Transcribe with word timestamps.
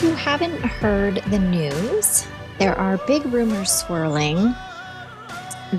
If 0.00 0.06
you 0.06 0.14
haven't 0.14 0.58
heard 0.62 1.16
the 1.28 1.38
news, 1.38 2.26
there 2.58 2.74
are 2.74 2.96
big 3.06 3.22
rumors 3.26 3.70
swirling 3.70 4.54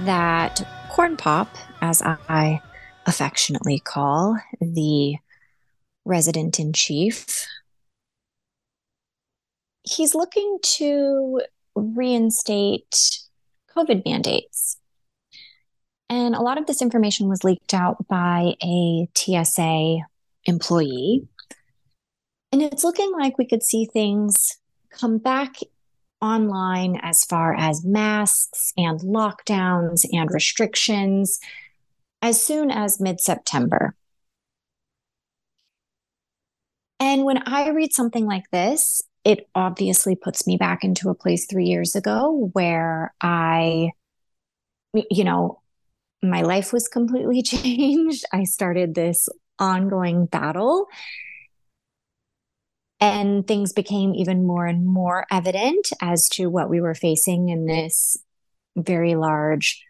that 0.05 0.61
Corn 0.91 1.17
Pop, 1.17 1.49
as 1.81 2.03
I 2.03 2.61
affectionately 3.08 3.80
call 3.80 4.38
the 4.61 5.16
resident 6.05 6.59
in 6.59 6.72
chief, 6.72 7.47
he's 9.81 10.14
looking 10.14 10.59
to 10.61 11.42
reinstate 11.73 13.22
COVID 13.75 14.05
mandates. 14.05 14.77
And 16.11 16.36
a 16.36 16.42
lot 16.44 16.59
of 16.59 16.67
this 16.67 16.83
information 16.83 17.27
was 17.27 17.44
leaked 17.44 17.73
out 17.73 18.08
by 18.08 18.53
a 18.64 19.09
TSA 19.16 19.97
employee. 20.45 21.27
And 22.52 22.61
it's 22.61 22.83
looking 22.83 23.11
like 23.17 23.38
we 23.38 23.45
could 23.45 23.63
see 23.63 23.85
things 23.85 24.57
come 24.89 25.17
back 25.17 25.55
online 26.21 26.99
as 27.02 27.23
far 27.23 27.55
as 27.55 27.83
masks 27.83 28.73
and 28.77 28.99
lockdowns 28.99 30.05
and 30.11 30.30
restrictions 30.31 31.39
as 32.21 32.43
soon 32.43 32.69
as 32.69 32.99
mid 32.99 33.19
September. 33.19 33.95
And 36.99 37.25
when 37.25 37.41
I 37.47 37.69
read 37.69 37.93
something 37.93 38.27
like 38.27 38.49
this, 38.52 39.02
it 39.23 39.47
obviously 39.55 40.15
puts 40.15 40.45
me 40.45 40.58
back 40.58 40.83
into 40.83 41.09
a 41.09 41.15
place 41.15 41.45
three 41.45 41.65
years 41.65 41.95
ago 41.95 42.49
where 42.53 43.13
I, 43.21 43.91
you 44.93 45.23
know, 45.23 45.61
my 46.21 46.41
life 46.41 46.71
was 46.73 46.88
completely 46.88 47.41
changed. 47.43 48.25
I 48.31 48.43
started 48.43 48.93
this 48.93 49.30
ongoing 49.58 50.25
battle. 50.27 50.88
And 53.02 53.47
things 53.47 53.73
became 53.73 54.13
even 54.13 54.45
more 54.45 54.67
and 54.67 54.85
more 54.85 55.25
evident 55.31 55.91
as 56.02 56.30
to 56.33 56.47
what 56.47 56.69
we 56.69 56.80
were 56.80 56.94
facing 56.94 57.49
in 57.49 57.66
this 57.66 58.16
very 58.77 59.16
large 59.16 59.83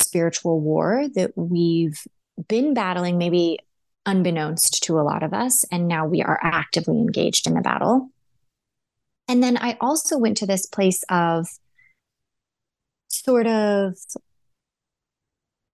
spiritual 0.00 0.60
war 0.60 1.06
that 1.16 1.32
we've 1.36 2.00
been 2.48 2.72
battling, 2.72 3.18
maybe 3.18 3.58
unbeknownst 4.06 4.84
to 4.84 5.00
a 5.00 5.02
lot 5.02 5.24
of 5.24 5.34
us. 5.34 5.64
And 5.72 5.88
now 5.88 6.06
we 6.06 6.22
are 6.22 6.38
actively 6.42 6.98
engaged 6.98 7.48
in 7.48 7.54
the 7.54 7.60
battle. 7.60 8.10
And 9.26 9.42
then 9.42 9.56
I 9.56 9.76
also 9.80 10.16
went 10.16 10.36
to 10.36 10.46
this 10.46 10.66
place 10.66 11.02
of 11.08 11.48
sort 13.08 13.48
of 13.48 13.96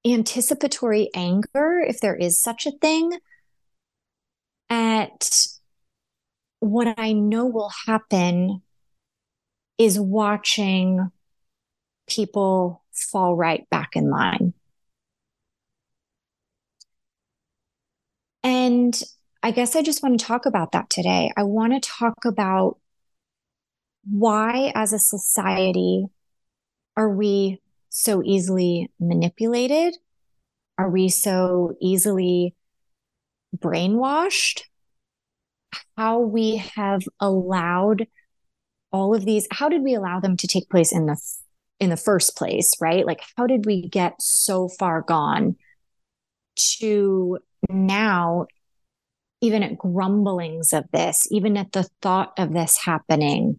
anticipatory 0.07 1.11
anger, 1.15 1.85
if 1.87 2.01
there 2.01 2.17
is 2.17 2.41
such 2.41 2.65
a 2.65 2.73
thing, 2.73 3.19
at 4.71 5.31
what 6.61 6.95
I 6.99 7.13
know 7.13 7.47
will 7.47 7.73
happen 7.87 8.63
is 9.79 9.99
watching 9.99 11.11
people 12.07 12.85
fall 12.93 13.35
right 13.35 13.69
back 13.71 13.97
in 13.97 14.11
line. 14.11 14.53
And 18.43 19.01
I 19.43 19.51
guess 19.51 19.75
I 19.75 19.83
just 19.83 20.03
want 20.03 20.21
to 20.21 20.27
talk 20.27 20.45
about 20.45 20.73
that 20.73 20.91
today. 20.91 21.31
I 21.37 21.45
want 21.45 21.73
to 21.73 21.89
talk 21.89 22.25
about 22.27 22.79
why, 24.05 24.73
as 24.75 24.93
a 24.93 24.99
society, 24.99 26.07
are 26.97 27.09
we 27.09 27.61
so 27.89 28.23
easily 28.23 28.91
manipulated? 28.99 29.97
Are 30.79 30.91
we 30.91 31.09
so 31.09 31.75
easily 31.81 32.55
brainwashed? 33.57 34.63
How 35.97 36.21
we 36.21 36.57
have 36.75 37.03
allowed 37.21 38.07
all 38.93 39.15
of 39.15 39.25
these, 39.25 39.47
how 39.51 39.69
did 39.69 39.83
we 39.83 39.95
allow 39.95 40.21
them 40.21 40.37
to 40.37 40.47
take 40.47 40.69
place 40.69 40.93
in 40.93 41.07
the 41.07 41.21
in 41.79 41.91
the 41.91 41.97
first 41.97 42.37
place, 42.37 42.75
right? 42.81 43.07
Like 43.07 43.23
how 43.37 43.47
did 43.47 43.65
we 43.65 43.89
get 43.89 44.21
so 44.21 44.69
far 44.69 45.01
gone 45.01 45.57
to 46.57 47.39
now 47.69 48.47
even 49.41 49.63
at 49.63 49.79
grumblings 49.79 50.73
of 50.73 50.85
this, 50.93 51.27
even 51.31 51.57
at 51.57 51.73
the 51.73 51.89
thought 52.03 52.33
of 52.39 52.53
this 52.53 52.77
happening, 52.77 53.59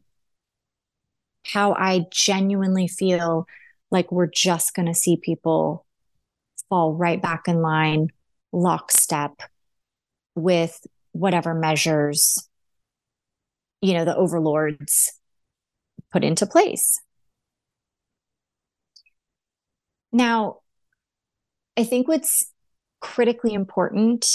how 1.45 1.73
I 1.73 2.05
genuinely 2.11 2.87
feel 2.87 3.47
like 3.89 4.11
we're 4.11 4.27
just 4.27 4.75
going 4.75 4.87
to 4.87 4.93
see 4.93 5.17
people 5.17 5.85
fall 6.69 6.93
right 6.93 7.21
back 7.21 7.47
in 7.47 7.61
line, 7.61 8.09
lockstep 8.51 9.41
with 10.35 10.85
whatever 11.11 11.53
measures, 11.53 12.47
you 13.81 13.93
know, 13.93 14.05
the 14.05 14.15
overlords 14.15 15.11
put 16.11 16.23
into 16.23 16.45
place. 16.45 16.99
Now, 20.11 20.59
I 21.77 21.83
think 21.83 22.07
what's 22.07 22.51
critically 22.99 23.53
important 23.53 24.27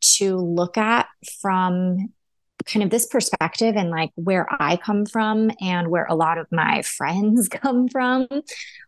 to 0.00 0.36
look 0.36 0.76
at 0.76 1.06
from 1.40 2.12
kind 2.66 2.82
of 2.82 2.90
this 2.90 3.06
perspective 3.06 3.76
and 3.76 3.90
like 3.90 4.10
where 4.16 4.46
I 4.50 4.76
come 4.76 5.06
from 5.06 5.50
and 5.60 5.88
where 5.88 6.04
a 6.04 6.14
lot 6.14 6.38
of 6.38 6.46
my 6.50 6.82
friends 6.96 7.48
come 7.48 7.88
from 7.88 8.26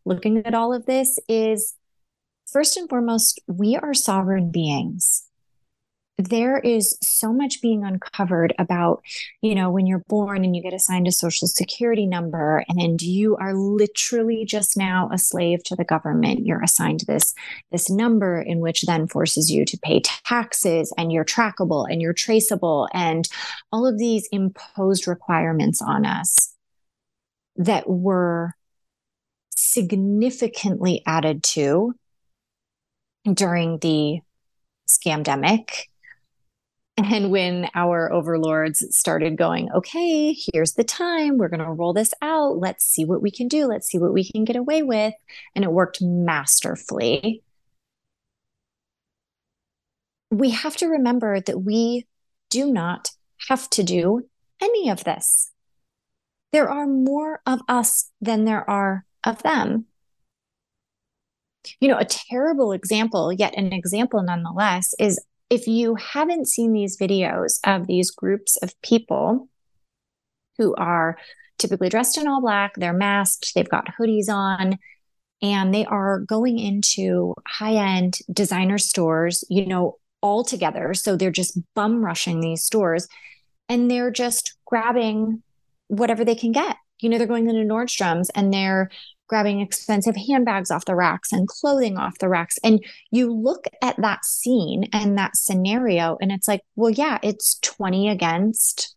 looking 0.04 0.38
at 0.44 0.54
all 0.54 0.74
of 0.74 0.86
this 0.86 1.18
is 1.28 1.74
first 2.50 2.76
and 2.76 2.88
foremost, 2.88 3.40
we 3.46 3.76
are 3.76 3.94
sovereign 3.94 4.50
beings 4.50 5.26
there 6.28 6.58
is 6.58 6.96
so 7.02 7.32
much 7.32 7.60
being 7.60 7.84
uncovered 7.84 8.54
about, 8.58 9.02
you 9.40 9.54
know, 9.54 9.70
when 9.70 9.86
you're 9.86 10.04
born 10.08 10.44
and 10.44 10.54
you 10.54 10.62
get 10.62 10.74
assigned 10.74 11.06
a 11.08 11.12
social 11.12 11.48
security 11.48 12.06
number 12.06 12.64
and 12.68 13.00
you 13.00 13.36
are 13.36 13.54
literally 13.54 14.44
just 14.44 14.76
now 14.76 15.08
a 15.12 15.18
slave 15.18 15.62
to 15.64 15.76
the 15.76 15.84
government. 15.84 16.46
You're 16.46 16.62
assigned 16.62 17.00
this, 17.06 17.34
this 17.70 17.90
number 17.90 18.40
in 18.40 18.60
which 18.60 18.82
then 18.82 19.06
forces 19.06 19.50
you 19.50 19.64
to 19.64 19.78
pay 19.78 20.00
taxes 20.00 20.92
and 20.96 21.12
you're 21.12 21.24
trackable 21.24 21.86
and 21.90 22.00
you're 22.00 22.12
traceable 22.12 22.88
and 22.92 23.28
all 23.72 23.86
of 23.86 23.98
these 23.98 24.28
imposed 24.32 25.06
requirements 25.06 25.82
on 25.82 26.04
us 26.06 26.54
that 27.56 27.88
were 27.88 28.54
significantly 29.54 31.02
added 31.06 31.42
to 31.42 31.94
during 33.34 33.78
the 33.78 34.20
scamdemic 34.88 35.86
and 36.98 37.30
when 37.30 37.68
our 37.74 38.12
overlords 38.12 38.84
started 38.94 39.38
going, 39.38 39.72
okay, 39.72 40.34
here's 40.34 40.74
the 40.74 40.84
time, 40.84 41.38
we're 41.38 41.48
going 41.48 41.60
to 41.60 41.72
roll 41.72 41.94
this 41.94 42.12
out. 42.20 42.58
Let's 42.58 42.84
see 42.84 43.04
what 43.04 43.22
we 43.22 43.30
can 43.30 43.48
do. 43.48 43.66
Let's 43.66 43.88
see 43.88 43.98
what 43.98 44.12
we 44.12 44.30
can 44.30 44.44
get 44.44 44.56
away 44.56 44.82
with. 44.82 45.14
And 45.54 45.64
it 45.64 45.72
worked 45.72 46.02
masterfully. 46.02 47.42
We 50.30 50.50
have 50.50 50.76
to 50.78 50.86
remember 50.86 51.40
that 51.40 51.62
we 51.62 52.06
do 52.50 52.70
not 52.70 53.10
have 53.48 53.70
to 53.70 53.82
do 53.82 54.28
any 54.60 54.90
of 54.90 55.04
this. 55.04 55.50
There 56.52 56.68
are 56.68 56.86
more 56.86 57.40
of 57.46 57.60
us 57.68 58.10
than 58.20 58.44
there 58.44 58.68
are 58.68 59.06
of 59.24 59.42
them. 59.42 59.86
You 61.80 61.88
know, 61.88 61.98
a 61.98 62.04
terrible 62.04 62.72
example, 62.72 63.32
yet 63.32 63.54
an 63.56 63.72
example 63.72 64.22
nonetheless, 64.22 64.94
is 64.98 65.18
if 65.52 65.66
you 65.66 65.96
haven't 65.96 66.48
seen 66.48 66.72
these 66.72 66.96
videos 66.96 67.60
of 67.66 67.86
these 67.86 68.10
groups 68.10 68.56
of 68.62 68.72
people 68.80 69.50
who 70.56 70.74
are 70.76 71.18
typically 71.58 71.90
dressed 71.90 72.16
in 72.16 72.26
all 72.26 72.40
black, 72.40 72.72
they're 72.76 72.94
masked, 72.94 73.52
they've 73.54 73.68
got 73.68 73.86
hoodies 74.00 74.30
on, 74.30 74.78
and 75.42 75.74
they 75.74 75.84
are 75.84 76.20
going 76.20 76.58
into 76.58 77.34
high 77.46 77.74
end 77.74 78.18
designer 78.32 78.78
stores, 78.78 79.44
you 79.50 79.66
know, 79.66 79.98
all 80.22 80.42
together. 80.42 80.94
So 80.94 81.16
they're 81.16 81.30
just 81.30 81.58
bum 81.74 82.02
rushing 82.02 82.40
these 82.40 82.64
stores. 82.64 83.06
and 83.72 83.90
they're 83.90 84.10
just 84.10 84.54
grabbing 84.66 85.42
whatever 85.88 86.24
they 86.24 86.34
can 86.34 86.52
get. 86.52 86.76
You 87.00 87.08
know, 87.08 87.18
they're 87.18 87.26
going 87.26 87.48
into 87.48 87.62
Nordstrom's 87.62 88.30
and 88.30 88.52
they're 88.52 88.90
grabbing 89.32 89.62
expensive 89.62 90.14
handbags 90.14 90.70
off 90.70 90.84
the 90.84 90.94
racks 90.94 91.32
and 91.32 91.48
clothing 91.48 91.96
off 91.96 92.18
the 92.18 92.28
racks. 92.28 92.58
And 92.62 92.84
you 93.10 93.32
look 93.32 93.64
at 93.80 93.96
that 93.96 94.26
scene 94.26 94.90
and 94.92 95.16
that 95.16 95.38
scenario, 95.38 96.18
and 96.20 96.30
it's 96.30 96.46
like, 96.46 96.60
well, 96.76 96.90
yeah, 96.90 97.18
it's 97.22 97.58
20 97.60 98.10
against 98.10 98.94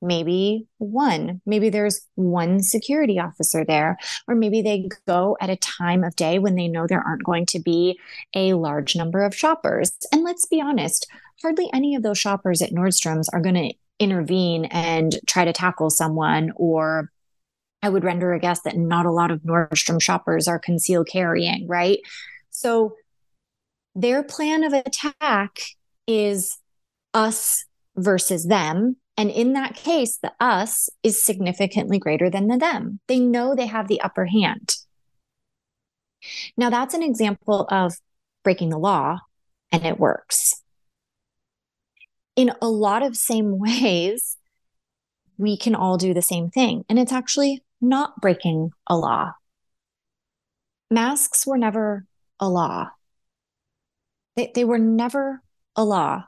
maybe 0.00 0.68
one. 0.78 1.40
Maybe 1.44 1.70
there's 1.70 2.06
one 2.14 2.62
security 2.62 3.18
officer 3.18 3.64
there, 3.64 3.98
or 4.28 4.36
maybe 4.36 4.62
they 4.62 4.88
go 5.08 5.36
at 5.40 5.50
a 5.50 5.56
time 5.56 6.04
of 6.04 6.14
day 6.14 6.38
when 6.38 6.54
they 6.54 6.68
know 6.68 6.86
there 6.86 7.02
aren't 7.04 7.24
going 7.24 7.46
to 7.46 7.58
be 7.58 7.98
a 8.32 8.52
large 8.52 8.94
number 8.94 9.24
of 9.24 9.34
shoppers. 9.34 9.90
And 10.12 10.22
let's 10.22 10.46
be 10.46 10.60
honest, 10.60 11.10
hardly 11.42 11.68
any 11.74 11.96
of 11.96 12.04
those 12.04 12.18
shoppers 12.18 12.62
at 12.62 12.70
Nordstrom's 12.70 13.28
are 13.30 13.40
going 13.40 13.56
to 13.56 13.74
intervene 13.98 14.66
and 14.66 15.18
try 15.26 15.44
to 15.44 15.52
tackle 15.52 15.90
someone 15.90 16.52
or 16.54 17.10
I 17.84 17.90
would 17.90 18.02
render 18.02 18.32
a 18.32 18.40
guess 18.40 18.62
that 18.62 18.78
not 18.78 19.04
a 19.04 19.10
lot 19.10 19.30
of 19.30 19.42
Nordstrom 19.42 20.00
shoppers 20.00 20.48
are 20.48 20.58
concealed 20.58 21.06
carrying, 21.06 21.68
right? 21.68 21.98
So 22.48 22.96
their 23.94 24.22
plan 24.22 24.64
of 24.64 24.72
attack 24.72 25.58
is 26.06 26.56
us 27.12 27.66
versus 27.94 28.46
them. 28.46 28.96
And 29.18 29.30
in 29.30 29.52
that 29.52 29.74
case, 29.74 30.16
the 30.16 30.32
us 30.40 30.88
is 31.02 31.26
significantly 31.26 31.98
greater 31.98 32.30
than 32.30 32.48
the 32.48 32.56
them. 32.56 33.00
They 33.06 33.18
know 33.18 33.54
they 33.54 33.66
have 33.66 33.86
the 33.86 34.00
upper 34.00 34.24
hand. 34.24 34.76
Now, 36.56 36.70
that's 36.70 36.94
an 36.94 37.02
example 37.02 37.66
of 37.70 37.92
breaking 38.44 38.70
the 38.70 38.78
law, 38.78 39.18
and 39.70 39.84
it 39.84 40.00
works. 40.00 40.62
In 42.34 42.50
a 42.62 42.68
lot 42.68 43.02
of 43.02 43.14
same 43.14 43.58
ways, 43.60 44.38
we 45.36 45.58
can 45.58 45.74
all 45.74 45.98
do 45.98 46.14
the 46.14 46.22
same 46.22 46.48
thing. 46.48 46.86
And 46.88 46.98
it's 46.98 47.12
actually 47.12 47.62
not 47.88 48.20
breaking 48.20 48.70
a 48.88 48.96
law. 48.96 49.32
Masks 50.90 51.46
were 51.46 51.58
never 51.58 52.06
a 52.40 52.48
law. 52.48 52.90
They, 54.36 54.50
they 54.54 54.64
were 54.64 54.78
never 54.78 55.42
a 55.76 55.84
law 55.84 56.24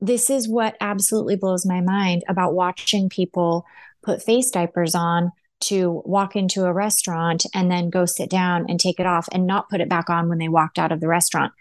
this 0.00 0.28
is 0.30 0.48
what 0.48 0.76
absolutely 0.80 1.36
blows 1.36 1.64
my 1.64 1.80
mind 1.80 2.22
about 2.28 2.54
watching 2.54 3.08
people 3.08 3.64
put 4.02 4.22
face 4.22 4.50
diapers 4.50 4.94
on 4.94 5.32
to 5.58 6.02
walk 6.04 6.36
into 6.36 6.64
a 6.64 6.72
restaurant 6.72 7.46
and 7.54 7.70
then 7.70 7.88
go 7.88 8.04
sit 8.04 8.28
down 8.28 8.66
and 8.68 8.78
take 8.78 9.00
it 9.00 9.06
off 9.06 9.26
and 9.32 9.46
not 9.46 9.68
put 9.70 9.80
it 9.80 9.88
back 9.88 10.10
on 10.10 10.28
when 10.28 10.38
they 10.38 10.48
walked 10.48 10.78
out 10.78 10.92
of 10.92 11.00
the 11.00 11.08
restaurant. 11.08 11.52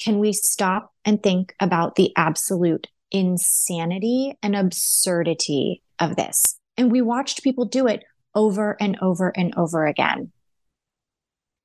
Can 0.00 0.18
we 0.18 0.32
stop 0.32 0.92
and 1.04 1.22
think 1.22 1.54
about 1.60 1.94
the 1.94 2.12
absolute 2.16 2.88
insanity 3.12 4.36
and 4.42 4.56
absurdity 4.56 5.82
of 6.00 6.16
this? 6.16 6.58
And 6.76 6.90
we 6.90 7.00
watched 7.00 7.42
people 7.42 7.64
do 7.64 7.86
it 7.86 8.04
over 8.34 8.76
and 8.80 8.98
over 9.00 9.32
and 9.36 9.54
over 9.56 9.86
again. 9.86 10.32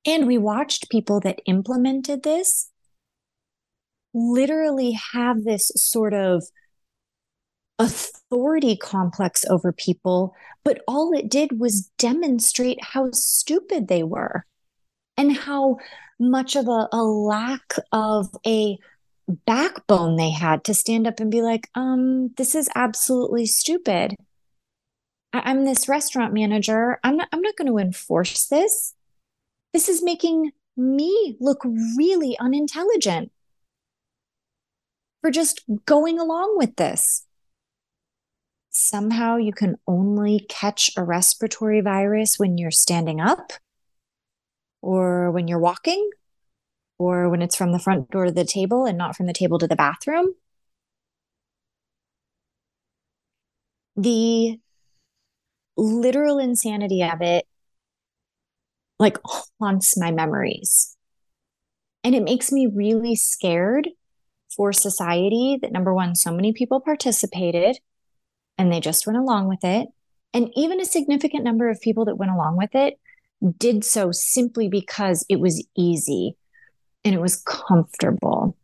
And 0.06 0.26
we 0.26 0.38
watched 0.38 0.90
people 0.90 1.20
that 1.20 1.40
implemented 1.46 2.22
this 2.22 2.70
literally 4.12 4.98
have 5.12 5.44
this 5.44 5.70
sort 5.76 6.14
of 6.14 6.44
authority 7.78 8.76
complex 8.76 9.44
over 9.48 9.72
people, 9.72 10.34
but 10.64 10.82
all 10.86 11.12
it 11.12 11.30
did 11.30 11.58
was 11.58 11.90
demonstrate 11.96 12.82
how 12.82 13.10
stupid 13.12 13.88
they 13.88 14.02
were 14.02 14.44
and 15.16 15.36
how 15.36 15.78
much 16.18 16.56
of 16.56 16.68
a, 16.68 16.88
a 16.92 17.02
lack 17.02 17.76
of 17.92 18.28
a 18.46 18.76
backbone 19.46 20.16
they 20.16 20.30
had 20.30 20.64
to 20.64 20.74
stand 20.74 21.06
up 21.06 21.20
and 21.20 21.30
be 21.30 21.40
like, 21.40 21.68
um, 21.74 22.28
this 22.36 22.54
is 22.54 22.68
absolutely 22.74 23.46
stupid. 23.46 24.14
I- 25.32 25.42
I'm 25.44 25.64
this 25.64 25.88
restaurant 25.88 26.32
manager. 26.34 26.98
I'm 27.04 27.16
not, 27.16 27.28
I'm 27.32 27.42
not 27.42 27.56
going 27.56 27.68
to 27.68 27.78
enforce 27.78 28.46
this. 28.46 28.94
This 29.72 29.88
is 29.88 30.02
making 30.02 30.52
me 30.76 31.36
look 31.40 31.64
really 31.96 32.36
unintelligent 32.38 33.30
for 35.20 35.30
just 35.30 35.62
going 35.86 36.18
along 36.18 36.56
with 36.56 36.76
this. 36.76 37.26
Somehow 38.70 39.36
you 39.36 39.52
can 39.52 39.76
only 39.86 40.46
catch 40.48 40.90
a 40.96 41.04
respiratory 41.04 41.80
virus 41.80 42.38
when 42.38 42.56
you're 42.56 42.70
standing 42.70 43.20
up 43.20 43.52
or 44.80 45.30
when 45.30 45.48
you're 45.48 45.58
walking 45.58 46.10
or 46.98 47.28
when 47.28 47.42
it's 47.42 47.56
from 47.56 47.72
the 47.72 47.78
front 47.78 48.10
door 48.10 48.26
to 48.26 48.32
the 48.32 48.44
table 48.44 48.84
and 48.86 48.96
not 48.96 49.16
from 49.16 49.26
the 49.26 49.32
table 49.32 49.58
to 49.58 49.66
the 49.66 49.76
bathroom. 49.76 50.34
The 53.96 54.60
literal 55.80 56.38
insanity 56.38 57.02
of 57.02 57.22
it 57.22 57.46
like 58.98 59.18
haunts 59.58 59.98
my 59.98 60.12
memories. 60.12 60.96
And 62.04 62.14
it 62.14 62.22
makes 62.22 62.52
me 62.52 62.66
really 62.66 63.16
scared 63.16 63.88
for 64.54 64.72
society 64.72 65.58
that 65.62 65.72
number 65.72 65.94
one, 65.94 66.14
so 66.14 66.32
many 66.32 66.52
people 66.52 66.80
participated 66.80 67.78
and 68.58 68.72
they 68.72 68.80
just 68.80 69.06
went 69.06 69.18
along 69.18 69.48
with 69.48 69.64
it. 69.64 69.88
And 70.34 70.50
even 70.54 70.80
a 70.80 70.84
significant 70.84 71.44
number 71.44 71.70
of 71.70 71.80
people 71.80 72.04
that 72.04 72.16
went 72.16 72.32
along 72.32 72.56
with 72.56 72.74
it 72.74 73.00
did 73.58 73.84
so 73.84 74.12
simply 74.12 74.68
because 74.68 75.24
it 75.28 75.40
was 75.40 75.66
easy 75.76 76.36
and 77.04 77.14
it 77.14 77.20
was 77.20 77.42
comfortable. 77.42 78.56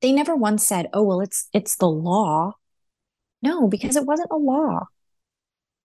They 0.00 0.12
never 0.12 0.34
once 0.34 0.66
said, 0.66 0.88
"Oh, 0.92 1.04
well, 1.04 1.20
it's 1.20 1.48
it's 1.52 1.76
the 1.76 1.88
law." 1.88 2.54
No, 3.42 3.68
because 3.68 3.96
it 3.96 4.06
wasn't 4.06 4.30
a 4.32 4.36
law. 4.36 4.88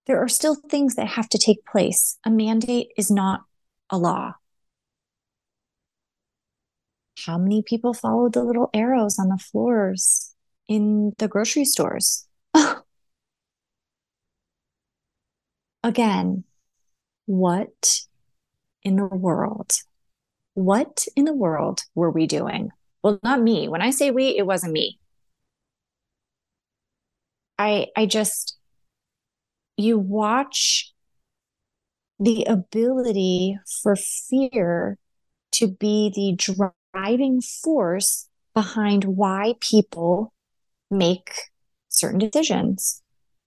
There 0.07 0.23
are 0.23 0.29
still 0.29 0.55
things 0.55 0.95
that 0.95 1.07
have 1.07 1.27
to 1.29 1.37
take 1.37 1.65
place. 1.65 2.17
A 2.25 2.29
mandate 2.29 2.93
is 2.97 3.11
not 3.11 3.41
a 3.89 3.97
law. 3.97 4.35
How 7.25 7.37
many 7.37 7.61
people 7.61 7.93
followed 7.93 8.33
the 8.33 8.43
little 8.43 8.69
arrows 8.73 9.19
on 9.19 9.27
the 9.27 9.37
floors 9.37 10.33
in 10.69 11.13
the 11.17 11.27
grocery 11.27 11.65
stores? 11.65 12.25
Again, 15.83 16.45
what 17.25 17.99
in 18.83 18.95
the 18.95 19.05
world? 19.05 19.73
What 20.53 21.05
in 21.15 21.25
the 21.25 21.33
world 21.33 21.81
were 21.95 22.11
we 22.11 22.27
doing? 22.27 22.71
Well, 23.03 23.19
not 23.23 23.41
me. 23.41 23.67
When 23.67 23.81
I 23.81 23.89
say 23.89 24.11
we, 24.11 24.37
it 24.37 24.45
wasn't 24.45 24.71
me. 24.73 24.99
I 27.59 27.87
I 27.95 28.05
just 28.05 28.56
you 29.77 29.99
watch 29.99 30.91
the 32.19 32.43
ability 32.45 33.57
for 33.83 33.95
fear 33.95 34.97
to 35.51 35.67
be 35.67 36.11
the 36.13 36.35
driving 36.93 37.41
force 37.41 38.27
behind 38.53 39.05
why 39.05 39.53
people 39.61 40.33
make 40.89 41.31
certain 41.89 42.19
decisions. 42.19 43.01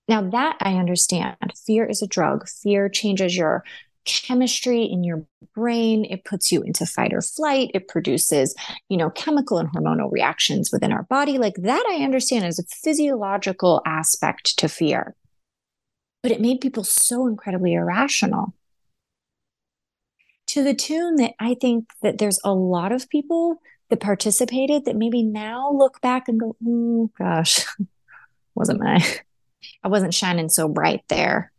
Now, 0.09 0.23
that 0.31 0.57
I 0.61 0.75
understand. 0.75 1.37
Fear 1.67 1.87
is 1.87 2.03
a 2.03 2.07
drug, 2.07 2.49
fear 2.49 2.89
changes 2.89 3.37
your 3.37 3.65
chemistry 4.05 4.83
in 4.85 5.05
your 5.05 5.25
brain. 5.55 6.05
It 6.05 6.25
puts 6.25 6.51
you 6.51 6.63
into 6.63 6.87
fight 6.87 7.13
or 7.13 7.21
flight. 7.21 7.71
It 7.75 7.87
produces 7.87 8.55
you 8.89 8.97
know 8.97 9.11
chemical 9.11 9.59
and 9.59 9.69
hormonal 9.69 10.11
reactions 10.11 10.71
within 10.73 10.93
our 10.93 11.03
body. 11.05 11.39
Like 11.39 11.55
that 11.57 11.85
i 11.91 12.03
understand 12.03 12.45
as 12.45 12.59
a 12.59 12.65
physiological 12.83 13.83
aspect 13.85 14.59
to 14.59 14.69
fear 14.69 15.15
but 16.23 16.33
it 16.33 16.41
made 16.41 16.61
people 16.61 16.85
so 16.85 17.27
incredibly 17.27 17.75
irrational 17.75 18.55
to 20.51 20.65
the 20.65 20.75
tune 20.75 21.15
that 21.17 21.35
I 21.39 21.55
think 21.55 21.89
that 22.03 22.19
there's 22.19 22.41
a 22.43 22.53
lot 22.53 22.91
of 22.91 23.09
people 23.09 23.61
that 23.89 24.01
participated 24.01 24.85
that 24.85 24.97
maybe 24.97 25.23
now 25.23 25.71
look 25.73 26.01
back 26.01 26.27
and 26.27 26.41
go, 26.41 26.57
oh 26.67 27.11
gosh, 27.17 27.65
wasn't 28.57 28.81
my, 28.81 29.05
I 29.85 29.89
wasn't 29.89 30.13
shining 30.13 30.49
so 30.49 30.69
bright 30.69 31.05
there, 31.09 31.53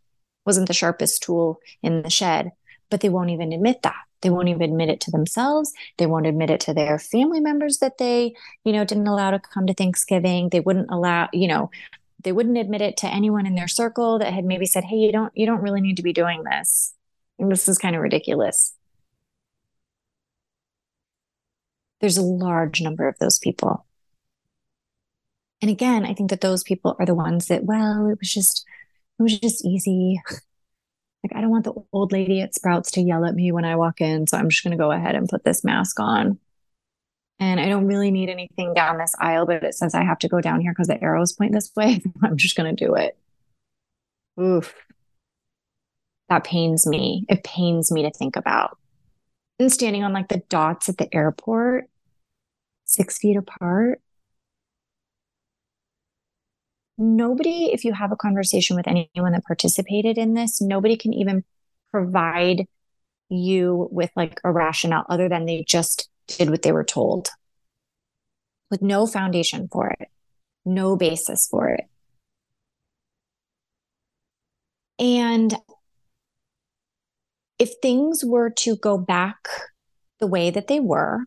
wasn't 0.44 0.68
the 0.68 0.74
sharpest 0.74 1.22
tool 1.22 1.58
in 1.82 2.02
the 2.02 2.10
shed. 2.10 2.52
But 2.90 3.00
they 3.00 3.08
won't 3.08 3.30
even 3.30 3.54
admit 3.54 3.80
that. 3.82 3.96
They 4.20 4.28
won't 4.28 4.48
even 4.48 4.60
admit 4.60 4.90
it 4.90 5.00
to 5.00 5.10
themselves. 5.10 5.72
They 5.96 6.04
won't 6.04 6.26
admit 6.26 6.50
it 6.50 6.60
to 6.60 6.74
their 6.74 6.98
family 6.98 7.40
members 7.40 7.78
that 7.78 7.96
they, 7.96 8.34
you 8.62 8.74
know, 8.74 8.84
didn't 8.84 9.06
allow 9.06 9.30
to 9.30 9.38
come 9.38 9.66
to 9.66 9.72
Thanksgiving. 9.72 10.50
They 10.50 10.60
wouldn't 10.60 10.90
allow, 10.90 11.30
you 11.32 11.48
know, 11.48 11.70
they 12.22 12.32
wouldn't 12.32 12.58
admit 12.58 12.82
it 12.82 12.96
to 12.98 13.06
anyone 13.06 13.46
in 13.46 13.54
their 13.54 13.68
circle 13.68 14.18
that 14.18 14.32
had 14.32 14.44
maybe 14.44 14.66
said, 14.66 14.84
"Hey, 14.84 14.96
you 14.96 15.12
don't, 15.12 15.32
you 15.36 15.46
don't 15.46 15.62
really 15.62 15.80
need 15.80 15.96
to 15.96 16.02
be 16.02 16.12
doing 16.12 16.44
this. 16.44 16.94
And 17.38 17.50
this 17.50 17.68
is 17.68 17.78
kind 17.78 17.96
of 17.96 18.02
ridiculous." 18.02 18.74
there's 22.02 22.18
a 22.18 22.22
large 22.22 22.82
number 22.82 23.08
of 23.08 23.16
those 23.18 23.38
people. 23.38 23.86
And 25.62 25.70
again, 25.70 26.04
I 26.04 26.12
think 26.12 26.30
that 26.30 26.40
those 26.40 26.64
people 26.64 26.96
are 26.98 27.06
the 27.06 27.14
ones 27.14 27.46
that, 27.46 27.64
well, 27.64 28.08
it 28.08 28.18
was 28.18 28.30
just, 28.30 28.66
it 29.18 29.22
was 29.22 29.40
just 29.40 29.64
easy. 29.64 30.20
Like, 31.24 31.36
I 31.36 31.40
don't 31.40 31.50
want 31.50 31.62
the 31.62 31.74
old 31.92 32.10
lady 32.10 32.40
at 32.40 32.52
Sprouts 32.52 32.90
to 32.90 33.00
yell 33.00 33.24
at 33.24 33.36
me 33.36 33.52
when 33.52 33.64
I 33.64 33.76
walk 33.76 34.00
in. 34.00 34.26
So 34.26 34.36
I'm 34.36 34.48
just 34.48 34.64
going 34.64 34.72
to 34.72 34.76
go 34.76 34.90
ahead 34.90 35.14
and 35.14 35.28
put 35.28 35.44
this 35.44 35.62
mask 35.62 36.00
on. 36.00 36.40
And 37.42 37.58
I 37.58 37.68
don't 37.68 37.86
really 37.86 38.12
need 38.12 38.28
anything 38.28 38.72
down 38.72 38.98
this 38.98 39.14
aisle, 39.18 39.46
but 39.46 39.64
it 39.64 39.74
says 39.74 39.94
I 39.94 40.04
have 40.04 40.20
to 40.20 40.28
go 40.28 40.40
down 40.40 40.60
here 40.60 40.70
because 40.70 40.86
the 40.86 41.02
arrows 41.02 41.32
point 41.32 41.52
this 41.52 41.72
way. 41.76 42.00
I'm 42.22 42.36
just 42.36 42.56
going 42.56 42.74
to 42.74 42.86
do 42.86 42.94
it. 42.94 43.18
Oof. 44.40 44.72
That 46.28 46.44
pains 46.44 46.86
me. 46.86 47.26
It 47.28 47.42
pains 47.42 47.90
me 47.90 48.02
to 48.02 48.12
think 48.12 48.36
about. 48.36 48.78
And 49.58 49.72
standing 49.72 50.04
on 50.04 50.12
like 50.12 50.28
the 50.28 50.42
dots 50.48 50.88
at 50.88 50.98
the 50.98 51.12
airport, 51.12 51.86
six 52.84 53.18
feet 53.18 53.36
apart. 53.36 54.00
Nobody, 56.96 57.72
if 57.72 57.84
you 57.84 57.92
have 57.92 58.12
a 58.12 58.16
conversation 58.16 58.76
with 58.76 58.86
anyone 58.86 59.32
that 59.32 59.44
participated 59.44 60.16
in 60.16 60.34
this, 60.34 60.60
nobody 60.60 60.96
can 60.96 61.12
even 61.12 61.44
provide 61.90 62.66
you 63.28 63.88
with 63.90 64.10
like 64.14 64.40
a 64.44 64.52
rationale 64.52 65.04
other 65.08 65.28
than 65.28 65.44
they 65.44 65.64
just 65.66 66.08
did 66.26 66.50
what 66.50 66.62
they 66.62 66.72
were 66.72 66.84
told 66.84 67.30
with 68.70 68.82
no 68.82 69.06
foundation 69.06 69.68
for 69.70 69.90
it, 69.90 70.08
no 70.64 70.96
basis 70.96 71.46
for 71.50 71.68
it. 71.68 71.84
And 74.98 75.54
if 77.58 77.74
things 77.82 78.24
were 78.24 78.50
to 78.50 78.76
go 78.76 78.96
back 78.98 79.48
the 80.20 80.26
way 80.26 80.50
that 80.50 80.68
they 80.68 80.80
were, 80.80 81.26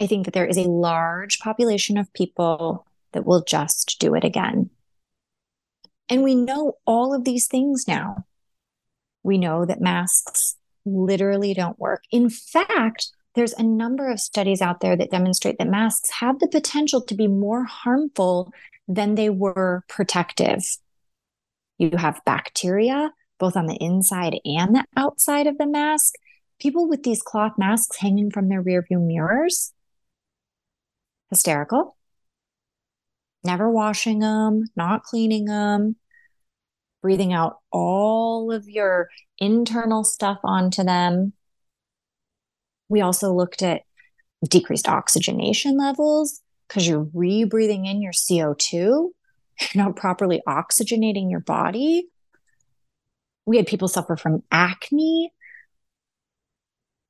I 0.00 0.06
think 0.06 0.24
that 0.24 0.34
there 0.34 0.46
is 0.46 0.56
a 0.56 0.62
large 0.62 1.38
population 1.38 1.98
of 1.98 2.12
people 2.12 2.86
that 3.12 3.26
will 3.26 3.42
just 3.42 3.98
do 4.00 4.14
it 4.14 4.24
again. 4.24 4.70
And 6.08 6.22
we 6.22 6.34
know 6.34 6.78
all 6.86 7.14
of 7.14 7.24
these 7.24 7.46
things 7.46 7.86
now. 7.86 8.24
We 9.22 9.38
know 9.38 9.64
that 9.64 9.80
masks 9.80 10.56
literally 10.84 11.54
don't 11.54 11.78
work. 11.78 12.04
In 12.10 12.30
fact, 12.30 13.08
there's 13.34 13.52
a 13.54 13.62
number 13.62 14.10
of 14.10 14.20
studies 14.20 14.60
out 14.60 14.80
there 14.80 14.96
that 14.96 15.10
demonstrate 15.10 15.58
that 15.58 15.68
masks 15.68 16.10
have 16.10 16.38
the 16.38 16.48
potential 16.48 17.00
to 17.02 17.14
be 17.14 17.28
more 17.28 17.64
harmful 17.64 18.52
than 18.88 19.14
they 19.14 19.30
were 19.30 19.84
protective. 19.88 20.64
You 21.78 21.92
have 21.96 22.20
bacteria 22.26 23.12
both 23.40 23.56
on 23.56 23.66
the 23.66 23.76
inside 23.76 24.38
and 24.44 24.76
the 24.76 24.84
outside 24.96 25.48
of 25.48 25.58
the 25.58 25.66
mask. 25.66 26.14
People 26.60 26.88
with 26.88 27.02
these 27.02 27.22
cloth 27.22 27.54
masks 27.58 27.96
hanging 27.96 28.30
from 28.30 28.48
their 28.48 28.62
rearview 28.62 29.00
mirrors, 29.04 29.72
hysterical. 31.30 31.96
Never 33.42 33.70
washing 33.70 34.18
them, 34.18 34.66
not 34.76 35.02
cleaning 35.02 35.46
them, 35.46 35.96
breathing 37.02 37.32
out 37.32 37.58
all 37.70 38.52
of 38.52 38.68
your 38.68 39.08
internal 39.38 40.04
stuff 40.04 40.38
onto 40.44 40.84
them. 40.84 41.32
We 42.88 43.00
also 43.00 43.32
looked 43.32 43.62
at 43.62 43.82
decreased 44.48 44.88
oxygenation 44.88 45.76
levels 45.76 46.40
because 46.68 46.86
you're 46.86 47.04
rebreathing 47.04 47.86
in 47.86 48.00
your 48.00 48.12
CO2, 48.12 48.70
you're 48.72 49.10
not 49.74 49.96
properly 49.96 50.40
oxygenating 50.46 51.30
your 51.30 51.40
body. 51.40 52.08
We 53.46 53.56
had 53.56 53.66
people 53.66 53.88
suffer 53.88 54.16
from 54.16 54.42
acne, 54.50 55.32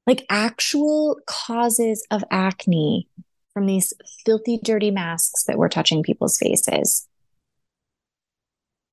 like 0.07 0.25
actual 0.31 1.19
causes 1.27 2.07
of 2.11 2.25
acne 2.31 3.09
from 3.53 3.67
these 3.67 3.93
filthy, 4.25 4.59
dirty 4.63 4.91
masks 4.91 5.45
that 5.45 5.59
were 5.59 5.69
touching 5.69 6.03
people's 6.03 6.39
faces. 6.39 7.07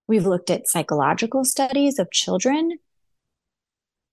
We've 0.08 0.26
looked 0.26 0.50
at 0.50 0.68
psychological 0.68 1.44
studies 1.44 2.00
of 2.00 2.12
children 2.12 2.80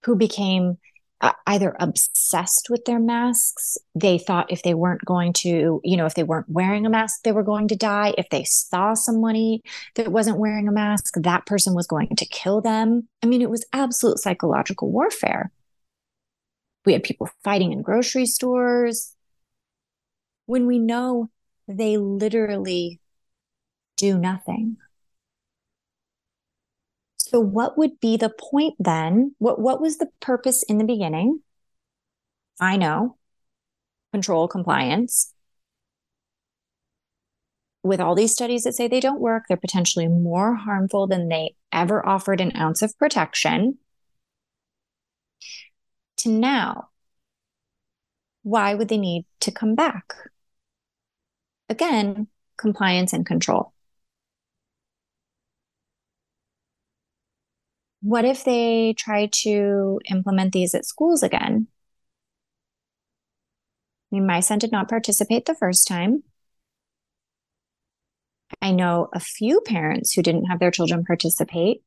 who 0.04 0.16
became 0.16 0.78
uh, 1.20 1.32
either 1.46 1.74
obsessed 1.80 2.66
with 2.68 2.84
their 2.84 2.98
masks. 2.98 3.78
They 3.94 4.18
thought 4.18 4.52
if 4.52 4.62
they 4.62 4.74
weren't 4.74 5.04
going 5.04 5.32
to, 5.34 5.80
you 5.82 5.96
know, 5.96 6.06
if 6.06 6.14
they 6.14 6.22
weren't 6.22 6.48
wearing 6.48 6.84
a 6.84 6.90
mask, 6.90 7.22
they 7.22 7.32
were 7.32 7.42
going 7.42 7.68
to 7.68 7.76
die. 7.76 8.12
If 8.18 8.28
they 8.30 8.44
saw 8.44 8.94
somebody 8.94 9.62
that 9.94 10.12
wasn't 10.12 10.38
wearing 10.38 10.68
a 10.68 10.72
mask, 10.72 11.14
that 11.16 11.46
person 11.46 11.74
was 11.74 11.86
going 11.86 12.14
to 12.16 12.26
kill 12.26 12.60
them. 12.60 13.08
I 13.22 13.26
mean, 13.26 13.40
it 13.40 13.50
was 13.50 13.64
absolute 13.72 14.18
psychological 14.18 14.90
warfare. 14.90 15.50
We 16.84 16.92
had 16.92 17.04
people 17.04 17.30
fighting 17.42 17.72
in 17.72 17.80
grocery 17.80 18.26
stores 18.26 19.14
when 20.46 20.66
we 20.66 20.78
know 20.78 21.30
they 21.66 21.96
literally 21.96 23.00
do 23.96 24.18
nothing. 24.18 24.76
So 27.26 27.40
what 27.40 27.78
would 27.78 28.00
be 28.00 28.18
the 28.18 28.28
point 28.28 28.74
then? 28.78 29.34
What 29.38 29.58
what 29.58 29.80
was 29.80 29.96
the 29.96 30.10
purpose 30.20 30.62
in 30.62 30.76
the 30.76 30.84
beginning? 30.84 31.40
I 32.60 32.76
know. 32.76 33.16
Control 34.12 34.46
compliance. 34.46 35.32
With 37.82 37.98
all 37.98 38.14
these 38.14 38.32
studies 38.32 38.64
that 38.64 38.74
say 38.74 38.88
they 38.88 39.00
don't 39.00 39.22
work, 39.22 39.44
they're 39.48 39.56
potentially 39.56 40.06
more 40.06 40.54
harmful 40.54 41.06
than 41.06 41.28
they 41.28 41.54
ever 41.72 42.06
offered 42.06 42.42
an 42.42 42.54
ounce 42.56 42.82
of 42.82 42.96
protection. 42.98 43.78
To 46.18 46.28
now, 46.28 46.88
why 48.42 48.74
would 48.74 48.88
they 48.88 48.98
need 48.98 49.24
to 49.40 49.50
come 49.50 49.74
back? 49.74 50.14
Again, 51.70 52.28
compliance 52.58 53.14
and 53.14 53.24
control. 53.24 53.73
What 58.04 58.26
if 58.26 58.44
they 58.44 58.92
try 58.98 59.30
to 59.32 59.98
implement 60.10 60.52
these 60.52 60.74
at 60.74 60.84
schools 60.84 61.22
again? 61.22 61.68
I 64.12 64.16
mean, 64.16 64.26
my 64.26 64.40
son 64.40 64.58
did 64.58 64.70
not 64.70 64.90
participate 64.90 65.46
the 65.46 65.54
first 65.54 65.88
time. 65.88 66.22
I 68.60 68.72
know 68.72 69.08
a 69.14 69.20
few 69.20 69.62
parents 69.62 70.12
who 70.12 70.22
didn't 70.22 70.44
have 70.44 70.60
their 70.60 70.70
children 70.70 71.06
participate. 71.06 71.82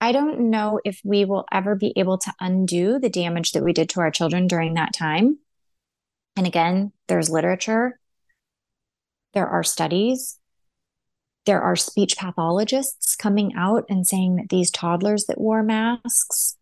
I 0.00 0.12
don't 0.12 0.50
know 0.50 0.78
if 0.84 1.00
we 1.02 1.24
will 1.24 1.46
ever 1.50 1.74
be 1.74 1.92
able 1.96 2.18
to 2.18 2.32
undo 2.40 3.00
the 3.00 3.10
damage 3.10 3.52
that 3.52 3.64
we 3.64 3.72
did 3.72 3.88
to 3.90 4.00
our 4.00 4.12
children 4.12 4.46
during 4.46 4.74
that 4.74 4.92
time. 4.92 5.38
And 6.36 6.46
again, 6.46 6.92
there's 7.08 7.28
literature, 7.28 7.98
there 9.32 9.48
are 9.48 9.64
studies, 9.64 10.38
there 11.46 11.60
are 11.60 11.76
speech 11.76 12.16
pathologists 12.16 13.16
coming 13.16 13.52
out 13.54 13.84
and 13.88 14.06
saying 14.06 14.36
that 14.36 14.48
these 14.48 14.70
toddlers 14.70 15.24
that 15.26 15.40
wore 15.40 15.62
masks 15.62 16.56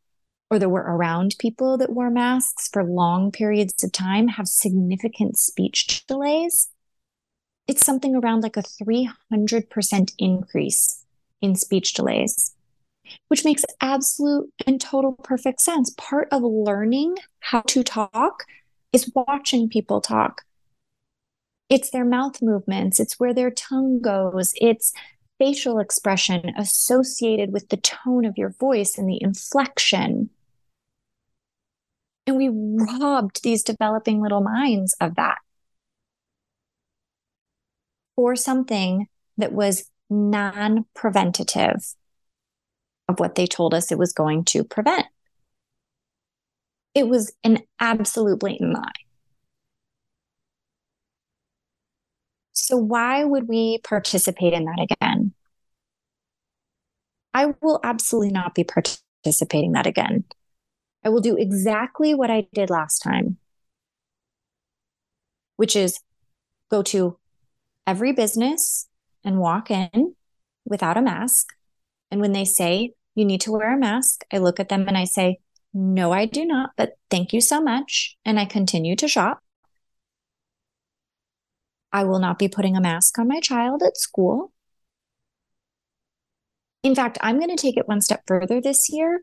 or 0.51 0.59
that 0.59 0.69
were 0.69 0.83
around 0.83 1.37
people 1.39 1.79
that 1.79 1.93
wore 1.93 2.11
masks 2.11 2.69
for 2.73 2.85
long 2.85 3.31
periods 3.31 3.83
of 3.83 3.93
time 3.93 4.29
have 4.29 4.49
significant 4.49 5.39
speech 5.39 6.05
delays. 6.07 6.69
It's 7.69 7.87
something 7.87 8.17
around 8.17 8.43
like 8.43 8.57
a 8.57 8.62
300% 8.62 10.12
increase 10.19 11.05
in 11.41 11.55
speech 11.55 11.95
delays, 11.95 12.55
which 13.29 13.45
makes 13.45 13.65
absolute 13.81 14.53
and 14.67 14.81
total 14.81 15.12
perfect 15.23 15.61
sense. 15.61 15.95
Part 15.97 16.29
of 16.33 16.43
learning 16.43 17.17
how 17.41 17.61
to 17.62 17.83
talk 17.83 18.45
is 18.93 19.11
watching 19.15 19.69
people 19.69 20.01
talk 20.01 20.43
it's 21.73 21.88
their 21.88 22.05
mouth 22.05 22.43
movements, 22.43 23.00
it's 23.00 23.19
where 23.19 23.33
their 23.33 23.50
tongue 23.50 23.99
goes, 24.02 24.52
it's 24.61 24.93
facial 25.38 25.79
expression 25.79 26.52
associated 26.59 27.50
with 27.50 27.71
the 27.71 27.79
tone 27.79 28.26
of 28.26 28.37
your 28.37 28.50
voice 28.50 28.99
and 28.99 29.09
the 29.09 29.19
inflection. 29.23 30.29
And 32.26 32.37
we 32.37 32.50
robbed 32.52 33.43
these 33.43 33.62
developing 33.62 34.21
little 34.21 34.43
minds 34.43 34.95
of 35.00 35.14
that 35.14 35.38
for 38.17 38.37
something 38.37 39.09
that 39.38 39.55
was 39.55 39.88
non 40.11 40.85
preventative 40.95 41.95
of 43.09 43.19
what 43.19 43.35
they 43.35 43.47
told 43.47 43.73
us 43.73 43.91
it 43.91 43.99
was 43.99 44.12
going 44.12 44.45
to 44.45 44.62
prevent. 44.62 45.07
It 46.95 47.09
was 47.09 47.33
an 47.43 47.61
absolute 47.81 48.41
blatant 48.41 48.75
lie. 48.75 49.02
So, 52.73 52.79
why 52.79 53.23
would 53.23 53.49
we 53.49 53.81
participate 53.85 54.55
in 54.55 54.64
that 54.64 54.88
again? 54.91 55.35
I 57.35 57.52
will 57.61 57.81
absolutely 57.85 58.31
not 58.31 58.55
be 58.55 58.64
participating 58.64 59.73
that 59.73 59.87
again. 59.87 60.25
I 61.05 61.11
will 61.11 61.21
do 61.21 61.37
exactly 61.37 62.14
what 62.14 62.31
I 62.31 62.47
did 62.55 62.71
last 62.71 63.00
time, 63.00 63.37
which 65.57 65.76
is 65.76 66.00
go 66.71 66.83
to 66.85 67.19
every 67.87 68.12
business 68.12 68.88
and 69.23 69.38
walk 69.38 69.71
in 69.71 70.14
without 70.64 70.97
a 70.97 71.02
mask. 71.02 71.49
And 72.11 72.23
when 72.23 72.33
they 72.33 72.47
say 72.47 72.95
you 73.14 73.26
need 73.26 73.43
to 73.43 73.52
wear 73.52 73.75
a 73.75 73.79
mask, 73.79 74.25
I 74.33 74.38
look 74.38 74.59
at 74.59 74.71
them 74.71 74.88
and 74.88 74.97
I 74.97 75.05
say, 75.05 75.41
no, 75.75 76.11
I 76.11 76.25
do 76.25 76.47
not, 76.47 76.71
but 76.79 76.93
thank 77.11 77.35
you 77.35 77.43
so 77.43 77.61
much. 77.61 78.17
And 78.25 78.41
I 78.41 78.47
continue 78.47 78.97
to 78.97 79.09
shop. 79.09 79.42
I 81.93 82.05
will 82.05 82.19
not 82.19 82.39
be 82.39 82.49
putting 82.49 82.77
a 82.77 82.81
mask 82.81 83.19
on 83.19 83.29
my 83.29 83.41
child 83.41 83.83
at 83.83 83.97
school. 83.97 84.53
In 86.83 86.95
fact, 86.95 87.19
I'm 87.21 87.39
going 87.39 87.55
to 87.55 87.61
take 87.61 87.77
it 87.77 87.89
one 87.89 88.01
step 88.01 88.23
further 88.27 88.61
this 88.61 88.89
year. 88.91 89.23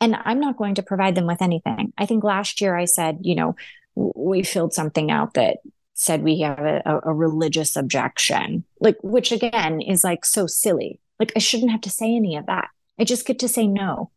and 0.00 0.16
I'm 0.24 0.38
not 0.38 0.56
going 0.56 0.76
to 0.76 0.82
provide 0.82 1.16
them 1.16 1.26
with 1.26 1.42
anything. 1.42 1.92
I 1.98 2.06
think 2.06 2.22
last 2.22 2.60
year 2.60 2.76
I 2.76 2.84
said, 2.84 3.18
you 3.22 3.34
know, 3.34 3.56
we 3.96 4.44
filled 4.44 4.72
something 4.72 5.10
out 5.10 5.34
that 5.34 5.58
said 5.94 6.22
we 6.22 6.40
have 6.40 6.60
a, 6.60 7.00
a, 7.02 7.12
religious 7.12 7.74
objection, 7.74 8.64
like, 8.78 8.96
which 9.02 9.32
again 9.32 9.80
is 9.80 10.04
like 10.04 10.24
so 10.24 10.46
silly. 10.46 11.00
Like, 11.18 11.32
I 11.34 11.40
shouldn't 11.40 11.72
have 11.72 11.80
to 11.80 11.90
say 11.90 12.14
any 12.14 12.36
of 12.36 12.46
that. 12.46 12.68
I 13.00 13.04
just 13.04 13.26
get 13.26 13.40
to 13.40 13.48
say 13.48 13.66
no. 13.66 14.12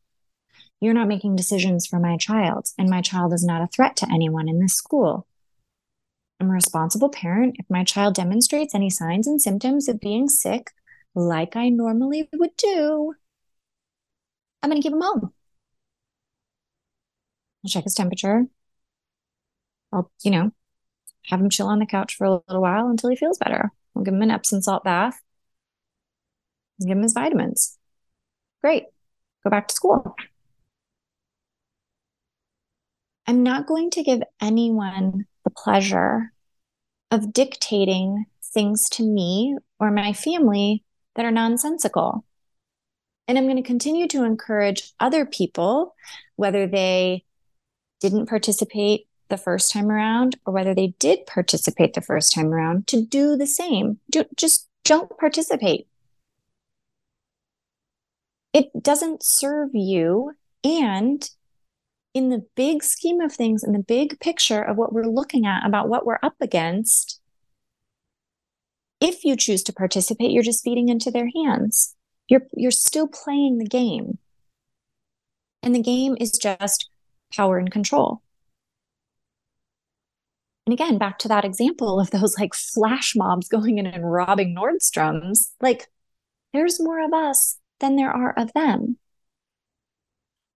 You're 0.79 0.93
not 0.93 1.07
making 1.07 1.35
decisions 1.35 1.87
for 1.87 1.99
my 1.99 2.17
child, 2.17 2.67
and 2.77 2.89
my 2.89 3.01
child 3.01 3.33
is 3.33 3.43
not 3.43 3.61
a 3.61 3.67
threat 3.67 3.95
to 3.97 4.11
anyone 4.11 4.47
in 4.47 4.59
this 4.59 4.75
school. 4.75 5.25
I'm 6.41 6.49
a 6.49 6.53
responsible 6.53 7.09
parent. 7.09 7.57
If 7.59 7.69
my 7.69 7.83
child 7.83 8.15
demonstrates 8.15 8.73
any 8.73 8.89
signs 8.89 9.27
and 9.27 9.39
symptoms 9.39 9.87
of 9.87 9.99
being 9.99 10.27
sick, 10.27 10.71
like 11.13 11.55
I 11.55 11.69
normally 11.69 12.27
would 12.33 12.57
do, 12.57 13.13
I'm 14.63 14.71
going 14.71 14.81
to 14.81 14.83
keep 14.83 14.93
him 14.93 15.01
home. 15.01 15.33
I'll 17.63 17.69
check 17.69 17.83
his 17.83 17.93
temperature. 17.93 18.47
I'll, 19.93 20.11
you 20.23 20.31
know, 20.31 20.51
have 21.27 21.39
him 21.39 21.51
chill 21.51 21.67
on 21.67 21.77
the 21.77 21.85
couch 21.85 22.15
for 22.15 22.25
a 22.25 22.41
little 22.47 22.61
while 22.63 22.87
until 22.87 23.11
he 23.11 23.15
feels 23.15 23.37
better. 23.37 23.69
I'll 23.95 24.01
give 24.01 24.15
him 24.15 24.23
an 24.23 24.31
Epsom 24.31 24.63
salt 24.63 24.83
bath. 24.83 25.21
Give 26.79 26.97
him 26.97 27.03
his 27.03 27.13
vitamins. 27.13 27.77
Great. 28.61 28.85
Go 29.43 29.51
back 29.51 29.67
to 29.67 29.75
school. 29.75 30.15
I'm 33.27 33.43
not 33.43 33.67
going 33.67 33.91
to 33.91 34.01
give 34.01 34.23
anyone 34.41 35.27
pleasure 35.55 36.33
of 37.09 37.33
dictating 37.33 38.25
things 38.53 38.89
to 38.89 39.03
me 39.03 39.57
or 39.79 39.91
my 39.91 40.13
family 40.13 40.83
that 41.15 41.25
are 41.25 41.31
nonsensical. 41.31 42.25
And 43.27 43.37
I'm 43.37 43.45
going 43.45 43.57
to 43.57 43.63
continue 43.63 44.07
to 44.09 44.23
encourage 44.23 44.93
other 44.99 45.25
people, 45.25 45.95
whether 46.35 46.67
they 46.67 47.23
didn't 47.99 48.27
participate 48.27 49.07
the 49.29 49.37
first 49.37 49.71
time 49.71 49.89
around 49.89 50.37
or 50.45 50.53
whether 50.53 50.75
they 50.75 50.93
did 50.99 51.25
participate 51.25 51.93
the 51.93 52.01
first 52.01 52.33
time 52.33 52.53
around 52.53 52.87
to 52.87 53.01
do 53.01 53.37
the 53.37 53.47
same. 53.47 53.99
Do, 54.09 54.25
just 54.35 54.67
don't 54.83 55.17
participate. 55.17 55.87
It 58.53 58.69
doesn't 58.81 59.23
serve 59.23 59.69
you. 59.73 60.33
And 60.63 61.27
in 62.13 62.29
the 62.29 62.45
big 62.55 62.83
scheme 62.83 63.21
of 63.21 63.33
things, 63.33 63.63
in 63.63 63.71
the 63.71 63.79
big 63.79 64.19
picture 64.19 64.61
of 64.61 64.77
what 64.77 64.93
we're 64.93 65.05
looking 65.05 65.45
at 65.45 65.65
about 65.65 65.87
what 65.87 66.05
we're 66.05 66.19
up 66.21 66.35
against, 66.41 67.19
if 68.99 69.23
you 69.23 69.35
choose 69.35 69.63
to 69.63 69.73
participate, 69.73 70.31
you're 70.31 70.43
just 70.43 70.63
feeding 70.63 70.89
into 70.89 71.09
their 71.09 71.29
hands. 71.35 71.95
You're, 72.27 72.43
you're 72.53 72.71
still 72.71 73.07
playing 73.07 73.57
the 73.57 73.65
game. 73.65 74.19
And 75.63 75.73
the 75.73 75.81
game 75.81 76.17
is 76.19 76.31
just 76.31 76.89
power 77.35 77.57
and 77.57 77.71
control. 77.71 78.21
And 80.65 80.73
again, 80.73 80.97
back 80.97 81.17
to 81.19 81.27
that 81.27 81.45
example 81.45 81.99
of 81.99 82.11
those 82.11 82.37
like 82.37 82.53
flash 82.53 83.15
mobs 83.15 83.47
going 83.47 83.77
in 83.77 83.87
and 83.87 84.11
robbing 84.11 84.55
Nordstrom's, 84.55 85.53
like 85.61 85.87
there's 86.53 86.81
more 86.81 87.03
of 87.03 87.13
us 87.13 87.57
than 87.79 87.95
there 87.95 88.11
are 88.11 88.33
of 88.37 88.53
them. 88.53 88.97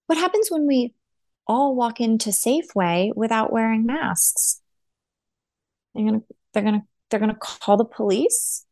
What 0.06 0.18
happens 0.18 0.48
when 0.50 0.66
we 0.66 0.94
all 1.46 1.74
walk 1.74 2.00
into 2.00 2.30
Safeway 2.30 3.12
without 3.14 3.52
wearing 3.52 3.86
masks? 3.86 4.60
They're 5.94 6.04
gonna, 6.04 6.22
they're 6.52 6.62
gonna, 6.62 6.84
they're 7.10 7.20
gonna 7.20 7.36
call 7.38 7.76
the 7.76 7.84
police. 7.84 8.64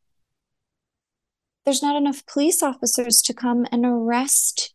There's 1.65 1.83
not 1.83 1.97
enough 1.97 2.27
police 2.27 2.63
officers 2.63 3.23
to 3.23 3.33
come 3.33 3.67
and 3.73 3.87
arrest 3.87 4.75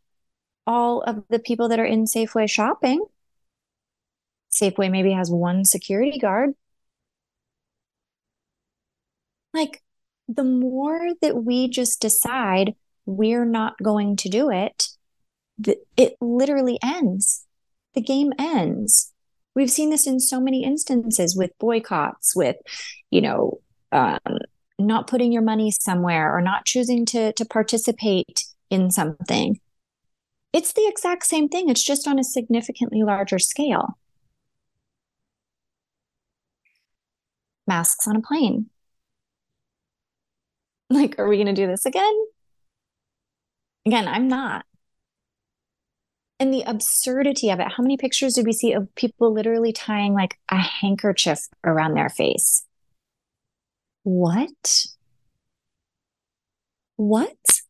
all 0.65 1.01
of 1.01 1.23
the 1.29 1.39
people 1.39 1.69
that 1.69 1.79
are 1.79 1.85
in 1.85 2.05
Safeway 2.05 2.49
shopping. 2.49 3.05
Safeway 4.51 4.89
maybe 4.89 5.11
has 5.11 5.29
one 5.29 5.65
security 5.65 6.17
guard. 6.17 6.51
Like, 9.53 9.81
the 10.27 10.43
more 10.43 11.09
that 11.21 11.43
we 11.43 11.69
just 11.69 12.01
decide 12.01 12.75
we're 13.05 13.45
not 13.45 13.81
going 13.81 14.15
to 14.17 14.29
do 14.29 14.51
it, 14.51 14.89
it 15.97 16.15
literally 16.21 16.77
ends. 16.83 17.45
The 17.95 18.01
game 18.01 18.33
ends. 18.37 19.13
We've 19.55 19.71
seen 19.71 19.89
this 19.89 20.07
in 20.07 20.19
so 20.19 20.39
many 20.39 20.63
instances 20.63 21.35
with 21.35 21.51
boycotts, 21.59 22.35
with, 22.35 22.55
you 23.09 23.21
know, 23.21 23.59
um, 23.91 24.19
not 24.77 25.07
putting 25.07 25.31
your 25.31 25.41
money 25.41 25.71
somewhere 25.71 26.35
or 26.35 26.41
not 26.41 26.65
choosing 26.65 27.05
to, 27.07 27.33
to 27.33 27.45
participate 27.45 28.45
in 28.69 28.91
something. 28.91 29.59
It's 30.53 30.73
the 30.73 30.87
exact 30.87 31.25
same 31.25 31.49
thing. 31.49 31.69
It's 31.69 31.83
just 31.83 32.07
on 32.07 32.19
a 32.19 32.23
significantly 32.23 33.03
larger 33.03 33.39
scale. 33.39 33.97
masks 37.69 38.07
on 38.07 38.17
a 38.17 38.21
plane. 38.21 38.65
Like, 40.89 41.19
are 41.19 41.27
we 41.27 41.37
going 41.37 41.45
to 41.45 41.53
do 41.53 41.67
this 41.67 41.85
again? 41.85 42.25
Again, 43.85 44.07
I'm 44.07 44.27
not. 44.27 44.65
And 46.39 46.53
the 46.53 46.63
absurdity 46.65 47.49
of 47.49 47.59
it, 47.59 47.67
how 47.75 47.83
many 47.83 47.97
pictures 47.97 48.33
did 48.33 48.45
we 48.45 48.53
see 48.53 48.71
of 48.71 48.93
people 48.95 49.33
literally 49.33 49.73
tying 49.73 50.13
like 50.13 50.39
a 50.49 50.57
handkerchief 50.57 51.47
around 51.65 51.95
their 51.95 52.09
face? 52.09 52.65
What? 54.03 54.85
What? 56.95 57.61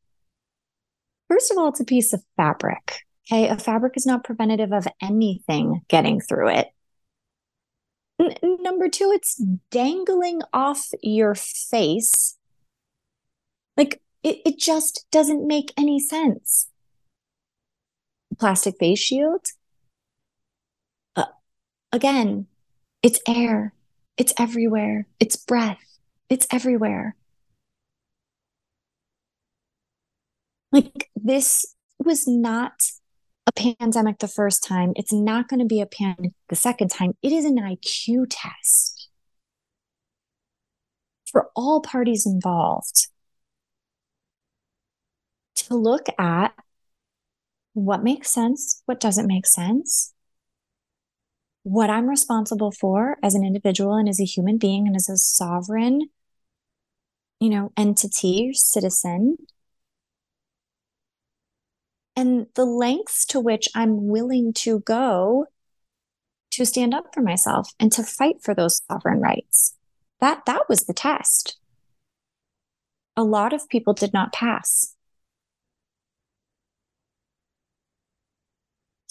First 1.28 1.52
of 1.52 1.58
all, 1.58 1.70
it's 1.70 1.80
a 1.80 1.86
piece 1.86 2.14
of 2.14 2.24
fabric. 2.38 3.06
Okay. 3.32 3.48
A 3.48 3.58
fabric 3.58 3.94
is 3.96 4.06
not 4.06 4.24
preventative 4.24 4.72
of 4.72 4.88
anything 5.02 5.82
getting 5.88 6.20
through 6.20 6.50
it. 6.50 6.68
N- 8.20 8.36
number 8.62 8.90
two, 8.90 9.12
it's 9.14 9.42
dangling 9.72 10.42
off 10.52 10.90
your 11.02 11.36
face. 11.36 12.38
Like 13.78 14.02
it, 14.24 14.40
it 14.46 14.60
just 14.60 15.06
doesn't 15.12 15.48
make 15.48 15.74
any 15.78 16.00
sense. 16.00 16.70
Plastic 18.40 18.76
face 18.80 19.00
shield. 19.00 19.46
Uh, 21.16 21.26
again, 21.92 22.48
it's 23.04 23.20
air. 23.28 23.74
It's 24.18 24.34
everywhere. 24.38 25.08
It's 25.20 25.36
breath. 25.36 25.84
It's 26.30 26.48
everywhere. 26.52 27.16
Like 30.72 31.10
this 31.16 31.76
was 31.98 32.28
not 32.28 32.74
a 33.48 33.52
pandemic 33.52 34.20
the 34.20 34.28
first 34.28 34.64
time. 34.64 34.94
It's 34.96 35.12
not 35.12 35.48
going 35.48 35.60
to 35.60 35.66
be 35.66 35.82
a 35.82 35.86
pandemic 35.86 36.34
the 36.50 36.56
second 36.56 36.90
time. 36.90 37.14
It 37.24 37.32
is 37.32 37.46
an 37.46 37.58
IQ 37.58 38.28
test 38.30 39.10
for 41.26 41.50
all 41.56 41.82
parties 41.82 42.26
involved 42.26 43.08
to 45.56 45.76
look 45.76 46.08
at 46.18 46.54
what 47.86 48.04
makes 48.04 48.32
sense, 48.32 48.82
what 48.86 49.00
doesn't 49.00 49.28
make 49.28 49.48
sense, 49.48 50.14
what 51.64 51.90
I'm 51.90 52.10
responsible 52.10 52.72
for 52.72 53.18
as 53.22 53.36
an 53.36 53.46
individual 53.46 53.94
and 53.94 54.10
as 54.10 54.20
a 54.20 54.26
human 54.26 54.58
being 54.58 54.88
and 54.88 54.96
as 54.96 55.10
a 55.10 55.18
sovereign, 55.18 56.10
you 57.40 57.50
know, 57.50 57.72
entity, 57.78 58.52
citizen, 58.54 59.38
and 62.16 62.48
the 62.56 62.66
lengths 62.66 63.26
to 63.28 63.40
which 63.40 63.70
I'm 63.76 64.08
willing 64.08 64.52
to 64.54 64.80
go 64.82 65.46
to 66.52 66.66
stand 66.66 66.94
up 66.94 67.14
for 67.14 67.22
myself 67.22 67.70
and 67.80 67.92
to 67.94 68.04
fight 68.04 68.42
for 68.42 68.54
those 68.54 68.82
sovereign 68.92 69.22
rights. 69.22 69.76
That 70.20 70.46
that 70.46 70.64
was 70.68 70.86
the 70.86 70.94
test. 70.94 71.58
A 73.16 73.24
lot 73.24 73.54
of 73.54 73.70
people 73.70 73.94
did 73.94 74.12
not 74.14 74.34
pass. 74.34 74.96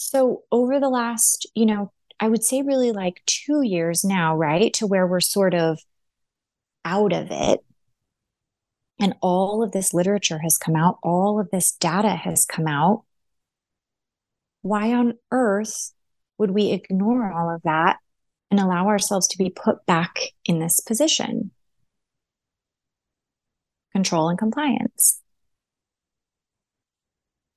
So 0.01 0.43
over 0.49 0.79
the 0.79 0.87
last, 0.87 1.45
you 1.55 1.65
know, 1.65 1.91
I 2.21 2.29
would 2.29 2.43
say 2.43 2.61
really 2.61 2.93
like 2.93 3.21
2 3.25 3.63
years 3.63 4.05
now, 4.05 4.35
right? 4.35 4.73
To 4.75 4.87
where 4.87 5.05
we're 5.05 5.19
sort 5.19 5.53
of 5.53 5.77
out 6.85 7.11
of 7.11 7.27
it 7.31 7.59
and 8.97 9.13
all 9.21 9.61
of 9.61 9.73
this 9.73 9.93
literature 9.93 10.39
has 10.39 10.57
come 10.57 10.77
out, 10.77 10.99
all 11.03 11.37
of 11.37 11.51
this 11.51 11.73
data 11.73 12.11
has 12.11 12.45
come 12.45 12.65
out. 12.65 13.03
Why 14.61 14.93
on 14.93 15.17
earth 15.31 15.91
would 16.37 16.51
we 16.51 16.71
ignore 16.71 17.33
all 17.33 17.53
of 17.53 17.61
that 17.63 17.97
and 18.49 18.57
allow 18.57 18.87
ourselves 18.87 19.27
to 19.27 19.37
be 19.37 19.49
put 19.49 19.85
back 19.85 20.17
in 20.45 20.59
this 20.59 20.79
position? 20.79 21.51
Control 23.91 24.29
and 24.29 24.39
compliance. 24.39 25.21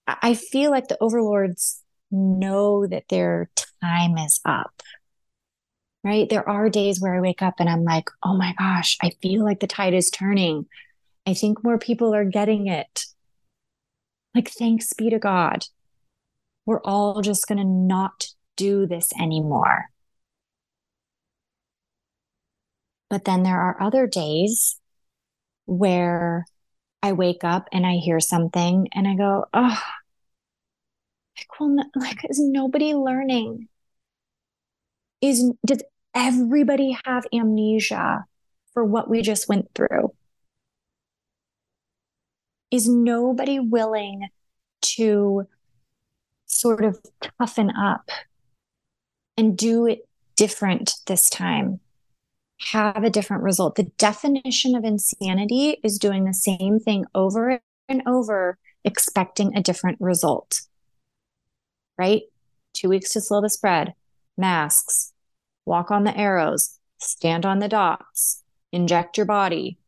I 0.09 0.35
feel 0.35 0.73
like 0.73 0.89
the 0.89 0.99
overlords 1.01 1.82
know 2.13 2.87
that 2.87 3.05
their 3.09 3.51
time 3.83 4.17
is 4.19 4.41
up 4.45 4.83
right? 6.05 6.29
There 6.29 6.49
are 6.49 6.69
days 6.69 7.01
where 7.01 7.15
I 7.15 7.21
wake 7.21 7.43
up 7.43 7.55
and 7.59 7.69
I'm 7.69 7.85
like, 7.85 8.11
oh 8.23 8.37
my 8.37 8.55
gosh, 8.59 8.97
I 9.03 9.11
feel 9.23 9.45
like 9.45 9.61
the 9.61 9.67
tide 9.67 9.95
is 9.95 10.11
turning. 10.11 10.67
I 11.27 11.35
think 11.35 11.63
more 11.63 11.79
people 11.79 12.15
are 12.15 12.25
getting 12.25 12.67
it. 12.67 13.05
Like, 14.35 14.51
thanks 14.51 14.93
be 14.95 15.11
to 15.11 15.19
God. 15.19 15.65
we're 16.67 16.81
all 16.83 17.23
just 17.23 17.47
going 17.49 17.59
to 17.59 17.65
not 17.65 18.29
do 18.57 18.87
this 18.87 19.13
anymore. 19.21 19.87
But 23.11 23.25
then 23.25 23.43
there 23.43 23.61
are 23.61 23.81
other 23.81 24.07
days 24.07 24.79
where 25.67 26.47
I 27.03 27.13
wake 27.13 27.45
up 27.45 27.69
and 27.73 27.87
I 27.87 27.95
hear 27.97 28.21
something 28.21 28.89
and 28.93 29.07
I 29.07 29.15
go, 29.17 29.47
oh, 29.53 29.83
like, 31.37 31.61
well, 31.61 31.69
no, 31.71 31.85
like, 31.97 32.25
is 32.29 32.41
nobody 32.41 32.95
learning? 32.95 33.69
Is 35.21 35.53
does 35.65 35.83
everybody 36.15 36.97
have 37.05 37.25
amnesia 37.33 38.25
for 38.75 38.85
what 38.85 39.09
we 39.09 39.23
just 39.23 39.49
went 39.49 39.69
through? 39.75 40.13
Is 42.71 42.89
nobody 42.89 43.61
willing 43.61 44.29
to 44.83 45.47
sort 46.47 46.85
of 46.85 46.99
toughen 47.39 47.71
up 47.71 48.11
and 49.37 49.57
do 49.57 49.87
it 49.87 50.09
different 50.37 50.95
this 51.07 51.29
time? 51.29 51.81
Have 52.71 53.05
a 53.05 53.11
different 53.11 53.43
result. 53.43 53.75
The 53.75 53.91
definition 53.99 54.75
of 54.75 54.85
insanity 54.85 55.79
is 55.83 55.99
doing 55.99 56.25
the 56.25 56.35
same 56.35 56.79
thing 56.79 57.05
over 57.15 57.61
and 57.89 58.03
over, 58.07 58.59
expecting 58.85 59.57
a 59.57 59.63
different 59.63 59.99
result. 60.01 60.63
Right? 62.03 62.23
Two 62.73 62.89
weeks 62.89 63.13
to 63.13 63.21
slow 63.21 63.41
the 63.41 63.49
spread, 63.49 63.95
masks, 64.37 65.13
walk 65.65 65.93
on 65.93 66.03
the 66.03 66.19
arrows, 66.19 66.81
stand 66.99 67.47
on 67.47 67.61
the 67.61 67.69
dots, 67.69 68.43
inject 68.73 69.17
your 69.17 69.25
body. 69.25 69.79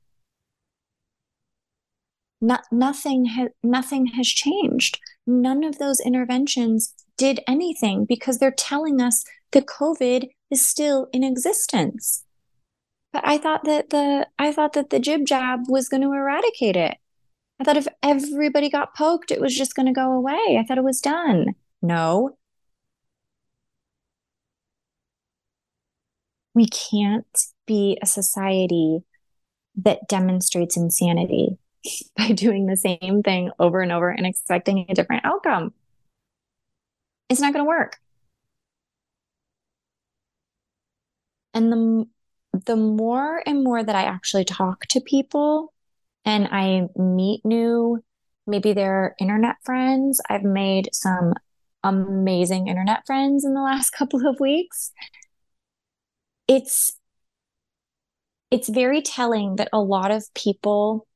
No, 2.40 2.58
nothing, 2.70 3.24
ha- 3.24 3.56
nothing 3.64 4.06
has 4.18 4.28
changed. 4.28 5.00
None 5.26 5.64
of 5.64 5.78
those 5.78 5.98
interventions 5.98 6.94
did 7.16 7.40
anything 7.48 8.04
because 8.04 8.38
they're 8.38 8.52
telling 8.52 9.00
us 9.00 9.24
that 9.50 9.66
COVID 9.66 10.28
is 10.52 10.64
still 10.64 11.08
in 11.12 11.24
existence. 11.24 12.24
But 13.12 13.26
I 13.26 13.38
thought 13.38 13.64
that 13.64 13.90
the 13.90 14.28
I 14.38 14.52
thought 14.52 14.74
that 14.74 14.90
the 14.90 15.00
jib 15.00 15.26
jab 15.26 15.62
was 15.68 15.88
going 15.88 16.02
to 16.02 16.12
eradicate 16.12 16.76
it. 16.76 16.96
I 17.58 17.64
thought 17.64 17.76
if 17.76 17.88
everybody 18.04 18.70
got 18.70 18.94
poked, 18.94 19.32
it 19.32 19.40
was 19.40 19.58
just 19.58 19.74
going 19.74 19.86
to 19.86 19.92
go 19.92 20.12
away. 20.12 20.56
I 20.60 20.64
thought 20.64 20.78
it 20.78 20.84
was 20.84 21.00
done. 21.00 21.56
No, 21.84 22.36
we 26.54 26.66
can't 26.66 27.26
be 27.66 27.98
a 28.02 28.06
society 28.06 29.02
that 29.76 30.08
demonstrates 30.08 30.76
insanity 30.76 31.58
by 32.18 32.28
doing 32.32 32.66
the 32.66 32.76
same 32.76 33.22
thing 33.24 33.50
over 33.58 33.80
and 33.82 33.92
over 33.92 34.10
and 34.10 34.26
expecting 34.26 34.86
a 34.88 34.94
different 34.94 35.24
outcome. 35.24 35.74
It's 37.28 37.40
not 37.40 37.52
going 37.52 37.64
to 37.64 37.68
work. 37.68 37.98
And 41.52 41.72
the 41.72 42.06
the 42.66 42.76
more 42.76 43.42
and 43.46 43.64
more 43.64 43.82
that 43.82 43.96
I 43.96 44.04
actually 44.04 44.44
talk 44.44 44.86
to 44.86 45.00
people 45.00 45.72
and 46.24 46.48
I 46.50 46.88
meet 46.96 47.44
new 47.44 48.02
maybe 48.46 48.72
they're 48.74 49.16
internet 49.20 49.56
friends. 49.64 50.20
I've 50.28 50.44
made 50.44 50.90
some 50.92 51.34
amazing 51.84 52.66
internet 52.66 53.06
friends 53.06 53.44
in 53.44 53.54
the 53.54 53.62
last 53.62 53.90
couple 53.98 54.26
of 54.26 54.40
weeks. 54.40 54.90
It's 56.48 56.92
it's 58.50 58.68
very 58.68 59.02
telling 59.02 59.56
that 59.56 59.68
a 59.72 59.80
lot 59.80 60.10
of 60.10 60.32
people 60.34 61.06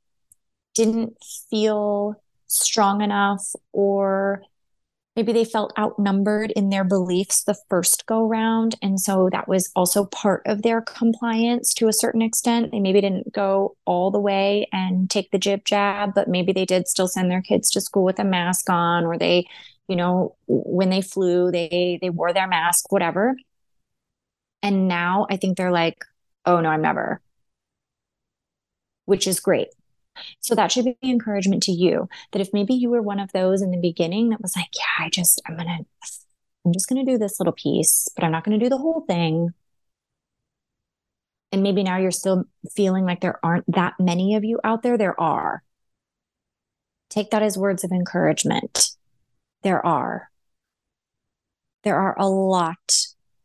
didn't 0.75 1.17
feel 1.51 2.17
strong 2.47 3.01
enough 3.03 3.45
or 3.73 4.43
maybe 5.15 5.33
they 5.33 5.45
felt 5.45 5.73
outnumbered 5.79 6.53
in 6.53 6.71
their 6.71 6.85
beliefs 6.85 7.43
the 7.45 7.57
first 7.69 8.07
go 8.07 8.27
round. 8.27 8.77
And 8.81 9.01
so 9.01 9.29
that 9.33 9.49
was 9.49 9.71
also 9.75 10.05
part 10.07 10.43
of 10.47 10.63
their 10.63 10.81
compliance 10.81 11.75
to 11.75 11.89
a 11.89 11.93
certain 11.93 12.23
extent. 12.23 12.71
They 12.71 12.81
maybe 12.81 13.01
didn't 13.01 13.33
go 13.33 13.77
all 13.85 14.11
the 14.11 14.21
way 14.21 14.69
and 14.73 15.11
take 15.11 15.31
the 15.31 15.39
jib 15.39 15.65
jab 15.65 16.15
but 16.15 16.29
maybe 16.29 16.53
they 16.53 16.65
did 16.65 16.89
still 16.89 17.09
send 17.09 17.31
their 17.31 17.43
kids 17.43 17.71
to 17.73 17.81
school 17.81 18.05
with 18.05 18.19
a 18.19 18.25
mask 18.25 18.71
on 18.71 19.05
or 19.05 19.19
they 19.19 19.47
you 19.89 19.97
know 19.97 20.37
when 20.47 20.91
they 20.91 21.03
flew 21.03 21.51
they 21.51 21.99
they 22.01 22.11
wore 22.11 22.33
their 22.33 22.49
mask 22.49 22.93
whatever 22.93 23.35
and 24.63 24.89
now 24.89 25.27
I 25.31 25.37
think 25.37 25.57
they're 25.57 25.71
like, 25.71 26.05
oh 26.45 26.61
no, 26.61 26.69
I'm 26.69 26.83
never, 26.83 27.21
which 29.05 29.27
is 29.27 29.41
great. 29.41 29.69
So 30.41 30.55
that 30.55 30.73
should 30.73 30.85
be 30.85 30.97
encouragement 31.03 31.63
to 31.65 31.73
you 31.73 32.09
that 32.33 32.43
if 32.43 32.51
maybe 32.53 32.75
you 32.75 32.91
were 32.91 33.03
one 33.03 33.21
of 33.21 33.33
those 33.33 33.63
in 33.63 33.71
the 33.71 33.81
beginning 33.81 34.31
that 34.31 34.43
was 34.43 34.57
like, 34.57 34.69
yeah, 34.77 35.07
I 35.07 35.11
just, 35.11 35.41
I'm 35.47 35.57
to, 35.57 35.87
I'm 36.65 36.73
just 36.73 36.89
to 37.07 37.13
do 37.13 37.19
this 37.19 37.41
little 37.41 37.53
piece, 37.53 38.09
but 38.17 38.25
I'm 38.25 38.33
not 38.33 38.45
to 38.59 38.65
do 38.65 38.71
the 38.71 38.79
whole 38.79 39.03
thing. 39.03 39.51
And 41.53 41.63
maybe 41.63 41.83
now 41.83 41.97
you're 41.99 42.11
still 42.11 42.45
feeling 42.75 43.05
like 43.05 43.21
there 43.21 43.41
aren't 43.43 43.65
that 43.73 43.95
many 43.99 44.35
of 44.35 44.45
you 44.45 44.61
out 44.65 44.83
there. 44.83 44.99
There 44.99 45.19
are. 45.21 45.63
Take 47.09 47.31
that 47.31 47.43
as 47.43 47.57
words 47.57 47.85
of 47.85 47.93
encouragement. 47.93 48.98
There 49.63 49.85
are. 49.85 50.31
There 51.85 51.97
are 51.97 52.17
a 52.19 52.29
lot 52.29 52.93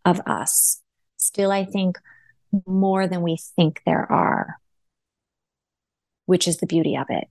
of 0.06 0.20
us 0.26 0.82
still, 1.18 1.52
I 1.52 1.66
think, 1.66 1.98
more 2.66 3.08
than 3.08 3.22
we 3.22 3.38
think 3.56 3.82
there 3.86 4.12
are, 4.12 4.58
which 6.26 6.48
is 6.48 6.58
the 6.58 6.68
beauty 6.68 6.96
of 6.96 7.08
it. 7.10 7.28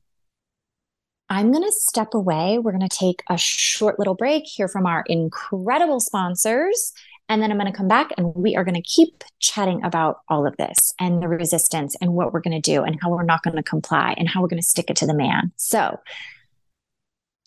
I'm 1.29 1.51
going 1.51 1.64
to 1.64 1.73
step 1.73 2.14
away. 2.14 2.59
We're 2.59 2.73
going 2.73 2.87
to 2.87 2.95
take 2.95 3.23
a 3.31 3.38
short 3.38 3.99
little 3.99 4.14
break, 4.14 4.45
hear 4.45 4.68
from 4.68 4.85
our 4.85 5.05
incredible 5.07 6.01
sponsors, 6.01 6.92
and 7.29 7.40
then 7.40 7.51
I'm 7.51 7.59
going 7.59 7.73
to 7.73 7.77
come 7.77 7.88
back 7.88 8.11
and 8.18 8.35
we 8.35 8.57
are 8.57 8.64
going 8.64 8.75
to 8.75 8.83
keep 8.83 9.25
chatting 9.38 9.83
about 9.83 10.18
all 10.29 10.47
of 10.47 10.57
this 10.59 10.92
and 11.01 11.23
the 11.23 11.29
resistance 11.29 11.97
and 12.01 12.12
what 12.12 12.33
we're 12.33 12.40
going 12.40 12.61
to 12.61 12.71
do 12.71 12.83
and 12.83 12.99
how 13.01 13.11
we're 13.11 13.23
not 13.23 13.42
going 13.42 13.57
to 13.57 13.62
comply 13.62 14.14
and 14.18 14.29
how 14.29 14.42
we're 14.42 14.49
going 14.49 14.61
to 14.61 14.68
stick 14.68 14.90
it 14.90 14.97
to 14.97 15.07
the 15.07 15.14
man. 15.14 15.53
So, 15.57 15.99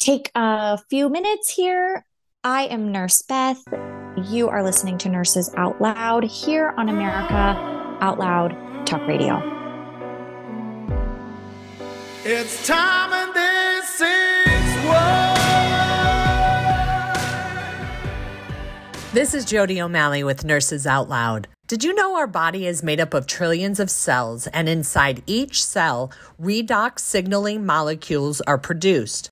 take 0.05 0.29
a 0.35 0.77
few 0.87 1.09
minutes 1.09 1.49
here. 1.49 2.05
I 2.43 2.65
am 2.65 2.91
Nurse 2.91 3.23
Beth. 3.23 3.63
You 4.23 4.47
are 4.49 4.61
listening 4.63 4.99
to 4.99 5.09
Nurses 5.09 5.51
Out 5.57 5.81
Loud 5.81 6.23
here 6.23 6.75
on 6.77 6.89
America 6.89 7.57
Out 8.01 8.19
Loud 8.19 8.51
Talk 8.85 9.07
Radio. 9.07 9.41
It's 12.23 12.67
time 12.67 13.13
and 13.13 13.33
this 13.33 14.01
is 14.01 14.85
what. 14.85 15.41
This 19.11 19.33
is 19.33 19.43
Jody 19.43 19.81
O'Malley 19.81 20.23
with 20.23 20.45
Nurses 20.45 20.85
Out 20.85 21.09
Loud. 21.09 21.47
Did 21.65 21.83
you 21.83 21.95
know 21.95 22.15
our 22.15 22.27
body 22.27 22.67
is 22.67 22.83
made 22.83 22.99
up 22.99 23.15
of 23.15 23.25
trillions 23.25 23.79
of 23.79 23.89
cells, 23.89 24.45
and 24.47 24.69
inside 24.69 25.23
each 25.25 25.65
cell, 25.65 26.11
redox 26.39 26.99
signaling 26.99 27.65
molecules 27.65 28.39
are 28.41 28.59
produced? 28.59 29.31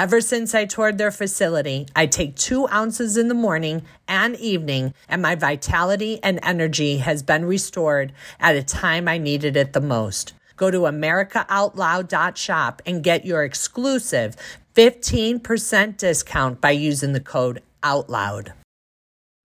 Ever 0.00 0.20
since 0.22 0.54
I 0.54 0.64
toured 0.64 0.96
their 0.96 1.10
facility, 1.10 1.86
I 1.94 2.06
take 2.06 2.34
two 2.34 2.66
ounces 2.68 3.18
in 3.18 3.28
the 3.28 3.34
morning 3.34 3.82
and 4.08 4.34
evening, 4.36 4.94
and 5.10 5.20
my 5.20 5.34
vitality 5.34 6.18
and 6.22 6.40
energy 6.42 6.96
has 6.96 7.22
been 7.22 7.44
restored 7.44 8.14
at 8.40 8.56
a 8.56 8.62
time 8.62 9.08
I 9.08 9.18
needed 9.18 9.58
it 9.58 9.74
the 9.74 9.80
most. 9.82 10.32
Go 10.56 10.70
to 10.70 10.78
AmericaOutloud.shop 10.78 12.80
and 12.86 13.04
get 13.04 13.26
your 13.26 13.44
exclusive 13.44 14.36
15% 14.74 15.98
discount 15.98 16.62
by 16.62 16.70
using 16.70 17.12
the 17.12 17.20
code 17.20 17.60
OUTLOUD. 17.82 18.54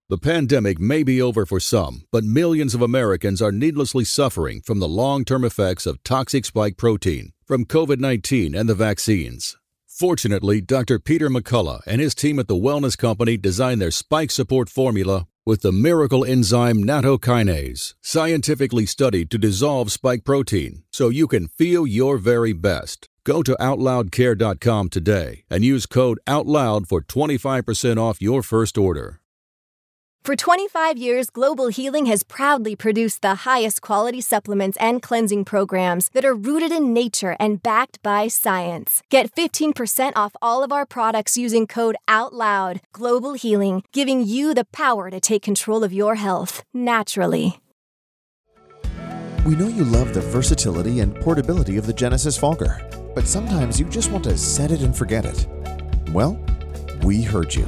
The 0.07 0.17
pandemic 0.17 0.79
may 0.79 1.03
be 1.03 1.21
over 1.21 1.45
for 1.45 1.59
some, 1.59 2.05
but 2.13 2.23
millions 2.23 2.73
of 2.73 2.81
Americans 2.81 3.41
are 3.41 3.51
needlessly 3.51 4.05
suffering 4.05 4.61
from 4.61 4.79
the 4.79 4.87
long 4.87 5.25
term 5.25 5.43
effects 5.43 5.85
of 5.85 6.01
toxic 6.03 6.45
spike 6.45 6.77
protein 6.77 7.33
from 7.43 7.65
COVID 7.65 7.99
19 7.99 8.55
and 8.55 8.69
the 8.69 8.75
vaccines. 8.75 9.57
Fortunately, 9.97 10.59
Dr. 10.59 10.99
Peter 10.99 11.29
McCullough 11.29 11.79
and 11.87 12.01
his 12.01 12.13
team 12.13 12.37
at 12.37 12.49
the 12.49 12.53
Wellness 12.53 12.97
Company 12.97 13.37
designed 13.37 13.81
their 13.81 13.91
spike 13.91 14.29
support 14.29 14.67
formula 14.67 15.25
with 15.45 15.61
the 15.61 15.71
miracle 15.71 16.25
enzyme 16.25 16.83
nattokinase, 16.83 17.93
scientifically 18.01 18.85
studied 18.85 19.31
to 19.31 19.37
dissolve 19.37 19.93
spike 19.93 20.25
protein 20.25 20.83
so 20.91 21.07
you 21.07 21.29
can 21.29 21.47
feel 21.47 21.87
your 21.87 22.17
very 22.17 22.51
best. 22.51 23.07
Go 23.23 23.41
to 23.43 23.55
OutLoudCare.com 23.57 24.89
today 24.89 25.45
and 25.49 25.63
use 25.63 25.85
code 25.85 26.19
OUTLOUD 26.27 26.89
for 26.89 27.01
25% 27.01 27.97
off 27.97 28.21
your 28.21 28.43
first 28.43 28.77
order. 28.77 29.21
For 30.25 30.35
25 30.35 30.97
years, 30.97 31.29
Global 31.29 31.67
Healing 31.67 32.07
has 32.07 32.23
proudly 32.23 32.75
produced 32.75 33.21
the 33.21 33.35
highest 33.45 33.83
quality 33.83 34.21
supplements 34.21 34.75
and 34.81 34.99
cleansing 34.99 35.45
programs 35.45 36.09
that 36.13 36.25
are 36.25 36.33
rooted 36.33 36.71
in 36.71 36.95
nature 36.95 37.35
and 37.39 37.61
backed 37.61 38.01
by 38.01 38.27
science. 38.27 39.03
Get 39.11 39.31
15% 39.35 40.13
off 40.15 40.35
all 40.41 40.63
of 40.63 40.71
our 40.71 40.83
products 40.83 41.37
using 41.37 41.67
code 41.67 41.95
OUTLOUD. 42.07 42.79
Global 42.91 43.33
Healing, 43.33 43.83
giving 43.93 44.23
you 44.23 44.55
the 44.55 44.65
power 44.73 45.11
to 45.11 45.19
take 45.19 45.43
control 45.43 45.83
of 45.83 45.93
your 45.93 46.15
health 46.15 46.63
naturally. 46.73 47.59
We 49.45 49.55
know 49.55 49.67
you 49.67 49.83
love 49.83 50.15
the 50.15 50.21
versatility 50.21 51.01
and 51.01 51.15
portability 51.21 51.77
of 51.77 51.85
the 51.85 51.93
Genesis 51.93 52.35
Fogger, 52.35 52.81
but 53.13 53.27
sometimes 53.27 53.79
you 53.79 53.85
just 53.89 54.09
want 54.09 54.23
to 54.23 54.35
set 54.39 54.71
it 54.71 54.81
and 54.81 54.97
forget 54.97 55.23
it. 55.23 55.45
Well, 56.09 56.43
we 57.03 57.21
heard 57.21 57.53
you. 57.53 57.67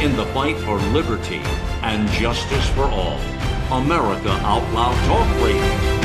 In 0.00 0.16
the 0.16 0.26
fight 0.26 0.56
for 0.58 0.76
liberty 0.92 1.40
and 1.82 2.08
justice 2.10 2.68
for 2.70 2.84
all. 2.84 3.18
America 3.70 4.30
Out 4.30 4.62
Loud 4.72 4.94
Talk 5.06 5.42
Radio. 5.42 5.98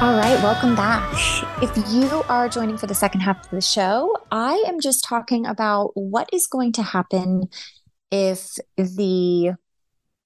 All 0.00 0.16
right, 0.16 0.40
welcome 0.44 0.76
back. 0.76 1.12
If 1.60 1.76
you 1.92 2.22
are 2.28 2.48
joining 2.48 2.78
for 2.78 2.86
the 2.86 2.94
second 2.94 3.22
half 3.22 3.44
of 3.44 3.50
the 3.50 3.60
show, 3.60 4.16
I 4.30 4.64
am 4.68 4.78
just 4.78 5.04
talking 5.04 5.44
about 5.44 5.90
what 5.94 6.30
is 6.32 6.46
going 6.46 6.70
to 6.74 6.84
happen 6.84 7.48
if 8.12 8.58
the 8.76 9.54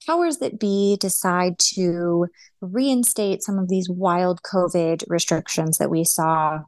powers 0.06 0.38
that 0.38 0.58
be 0.58 0.96
decide 1.00 1.58
to 1.58 2.26
reinstate 2.60 3.42
some 3.42 3.58
of 3.58 3.68
these 3.68 3.88
wild 3.88 4.42
COVID 4.42 5.04
restrictions 5.08 5.78
that 5.78 5.90
we 5.90 6.04
saw 6.04 6.60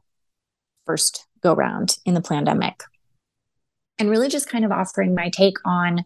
first 0.85 1.27
go 1.41 1.53
round 1.53 1.97
in 2.05 2.13
the 2.13 2.21
pandemic. 2.21 2.83
And 3.97 4.09
really 4.09 4.29
just 4.29 4.49
kind 4.49 4.65
of 4.65 4.71
offering 4.71 5.15
my 5.15 5.29
take 5.29 5.57
on 5.65 6.03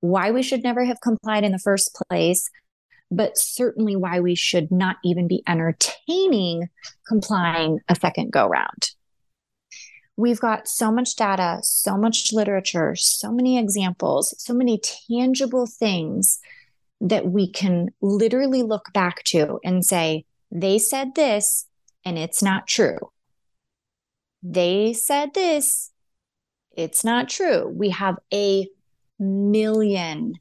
why 0.00 0.30
we 0.30 0.42
should 0.42 0.62
never 0.62 0.84
have 0.84 1.00
complied 1.00 1.44
in 1.44 1.52
the 1.52 1.58
first 1.58 1.94
place, 1.94 2.50
but 3.10 3.38
certainly 3.38 3.96
why 3.96 4.20
we 4.20 4.34
should 4.34 4.70
not 4.70 4.96
even 5.04 5.28
be 5.28 5.42
entertaining 5.48 6.68
complying 7.06 7.80
a 7.88 7.94
second 7.94 8.32
go 8.32 8.46
round. 8.46 8.90
We've 10.16 10.40
got 10.40 10.68
so 10.68 10.92
much 10.92 11.16
data, 11.16 11.58
so 11.62 11.96
much 11.96 12.32
literature, 12.32 12.94
so 12.94 13.32
many 13.32 13.58
examples, 13.58 14.34
so 14.38 14.54
many 14.54 14.80
tangible 15.08 15.66
things 15.66 16.38
that 17.00 17.26
we 17.26 17.50
can 17.50 17.88
literally 18.00 18.62
look 18.62 18.92
back 18.92 19.24
to 19.24 19.58
and 19.64 19.84
say, 19.84 20.24
they 20.50 20.78
said 20.78 21.14
this 21.14 21.66
and 22.04 22.16
it's 22.16 22.42
not 22.42 22.66
true. 22.66 22.98
They 24.42 24.92
said 24.92 25.34
this, 25.34 25.90
it's 26.76 27.04
not 27.04 27.28
true. 27.28 27.66
We 27.66 27.90
have 27.90 28.16
a 28.32 28.68
million 29.18 30.34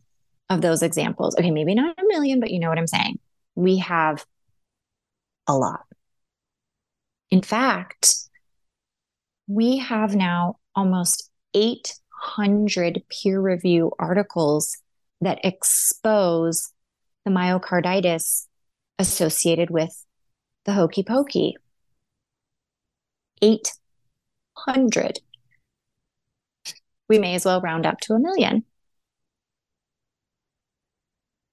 of 0.49 0.61
those 0.61 0.83
examples. 0.83 1.35
Okay, 1.35 1.51
maybe 1.51 1.73
not 1.73 1.97
a 1.97 2.07
million, 2.07 2.39
but 2.39 2.51
you 2.51 2.59
know 2.59 2.69
what 2.69 2.77
I'm 2.77 2.87
saying. 2.87 3.19
We 3.55 3.77
have 3.77 4.25
a 5.47 5.55
lot. 5.55 5.85
In 7.31 7.41
fact, 7.41 8.15
we 9.47 9.77
have 9.77 10.15
now 10.15 10.57
almost 10.75 11.29
800 11.53 13.03
peer 13.09 13.39
review 13.39 13.91
articles 13.99 14.77
that 15.21 15.39
expose 15.43 16.71
the 17.25 17.31
myocarditis 17.31 18.47
associated 18.99 19.69
with 19.69 20.05
the 20.65 20.73
hokey 20.73 21.03
pokey. 21.03 21.55
800. 23.41 25.19
We 27.09 27.19
may 27.19 27.35
as 27.35 27.45
well 27.45 27.61
round 27.61 27.85
up 27.85 27.99
to 28.01 28.13
a 28.13 28.19
million. 28.19 28.63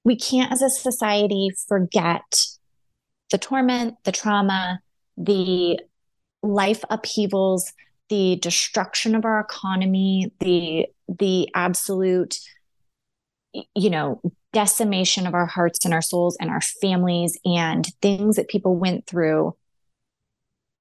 We 0.04 0.16
can't, 0.16 0.52
as 0.52 0.62
a 0.62 0.70
society, 0.70 1.50
forget 1.68 2.46
the 3.30 3.38
torment, 3.38 3.96
the 4.04 4.12
trauma, 4.12 4.80
the 5.16 5.80
life 6.42 6.82
upheavals, 6.90 7.72
the 8.08 8.36
destruction 8.36 9.14
of 9.14 9.24
our 9.24 9.40
economy, 9.40 10.32
the 10.40 10.86
the 11.08 11.48
absolute 11.54 12.38
you 13.74 13.90
know 13.90 14.20
decimation 14.52 15.26
of 15.26 15.34
our 15.34 15.46
hearts 15.46 15.84
and 15.84 15.94
our 15.94 16.02
souls 16.02 16.36
and 16.40 16.50
our 16.50 16.60
families 16.60 17.38
and 17.44 17.86
things 18.02 18.36
that 18.36 18.48
people 18.48 18.76
went 18.76 19.06
through 19.06 19.54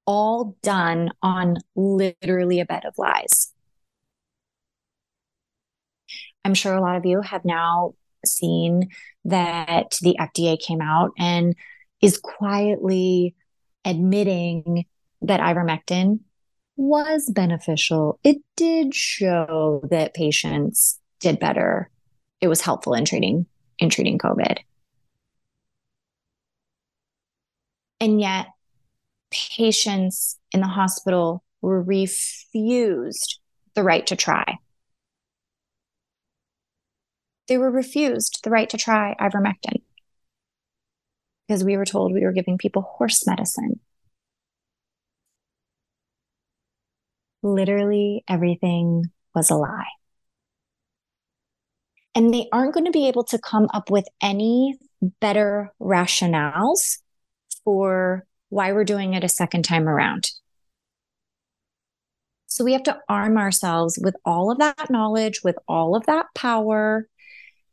all 0.06 0.58
done 0.64 1.12
on 1.22 1.58
literally 1.76 2.60
a 2.60 2.66
bed 2.66 2.84
of 2.84 2.96
lies. 2.98 3.54
I'm 6.44 6.56
sure 6.56 6.74
a 6.74 6.82
lot 6.82 6.96
of 6.96 7.06
you 7.06 7.22
have 7.22 7.46
now 7.46 7.94
seen 8.26 8.90
that 9.26 9.98
the 10.02 10.16
FDA 10.20 10.60
came 10.60 10.82
out 10.82 11.12
and 11.18 11.56
is 12.02 12.18
quietly 12.18 13.36
admitting 13.86 14.86
that 15.22 15.40
ivermectin 15.40 16.20
was 16.76 17.30
beneficial. 17.30 18.20
It 18.24 18.38
did 18.56 18.96
show 18.96 19.82
that 19.90 20.14
patients 20.14 21.00
did 21.20 21.40
better. 21.40 21.90
It 22.42 22.48
was 22.48 22.62
helpful 22.62 22.94
in 22.94 23.06
treating 23.06 23.46
in 23.80 23.90
treating 23.90 24.18
COVID. 24.18 24.58
And 28.00 28.22
yet 28.22 28.48
patients 29.32 30.38
in 30.54 30.62
the 30.62 30.68
hospital 30.68 31.44
were 31.62 31.82
refused 31.82 33.40
the 33.76 33.84
right 33.84 34.06
to 34.08 34.16
try. 34.16 34.58
They 37.48 37.58
were 37.58 37.72
refused 37.72 38.40
the 38.44 38.52
right 38.52 38.70
to 38.70 38.78
try 38.78 39.16
ivermectin 39.20 39.82
because 41.48 41.64
we 41.64 41.78
were 41.78 41.86
told 41.86 42.14
we 42.14 42.24
were 42.24 42.32
giving 42.32 42.58
people 42.58 42.84
horse 42.84 43.26
medicine. 43.26 43.80
Literally 47.42 48.24
everything 48.28 49.06
was 49.36 49.50
a 49.50 49.56
lie. 49.56 49.88
And 52.16 52.34
they 52.34 52.48
aren't 52.52 52.74
going 52.74 52.86
to 52.86 52.92
be 52.92 53.08
able 53.08 53.24
to 53.26 53.38
come 53.38 53.68
up 53.74 53.90
with 53.90 54.06
any 54.22 54.78
better 55.02 55.72
rationales 55.80 56.98
for 57.64 58.26
why 58.50 58.74
we're 58.74 58.84
doing 58.84 59.14
it 59.14 59.24
a 59.24 59.30
second 59.30 59.64
time 59.64 59.88
around. 59.88 60.32
So 62.48 62.64
we 62.64 62.74
have 62.74 62.84
to 62.84 63.00
arm 63.08 63.38
ourselves 63.38 64.00
with 64.02 64.16
all 64.26 64.52
of 64.52 64.58
that 64.58 64.90
knowledge, 64.90 65.42
with 65.44 65.56
all 65.68 65.96
of 65.96 66.08
that 66.08 66.26
power, 66.34 67.08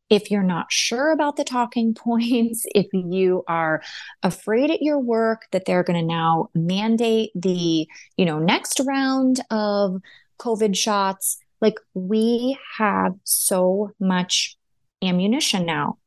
if 0.09 0.31
you're 0.31 0.43
not 0.43 0.71
sure 0.73 1.13
about 1.13 1.37
the 1.37 1.45
talking 1.45 1.95
points, 1.97 2.67
if 2.75 2.87
you 2.93 3.45
are 3.49 3.83
afraid 4.23 4.71
at 4.71 4.83
your 4.83 4.99
work 4.99 5.47
that 5.53 5.65
they're 5.67 5.83
going 5.85 6.01
to 6.01 6.07
now 6.07 6.49
mandate 6.55 7.31
the, 7.35 7.87
you 8.17 8.25
know, 8.25 8.39
next 8.39 8.81
round 8.87 9.41
of 9.51 10.01
COVID 10.39 10.77
shots, 10.77 11.39
like 11.61 11.77
we 11.95 12.59
have 12.79 13.15
so 13.25 13.91
much 14.01 14.57
ammunition 15.03 15.67
now. 15.67 15.99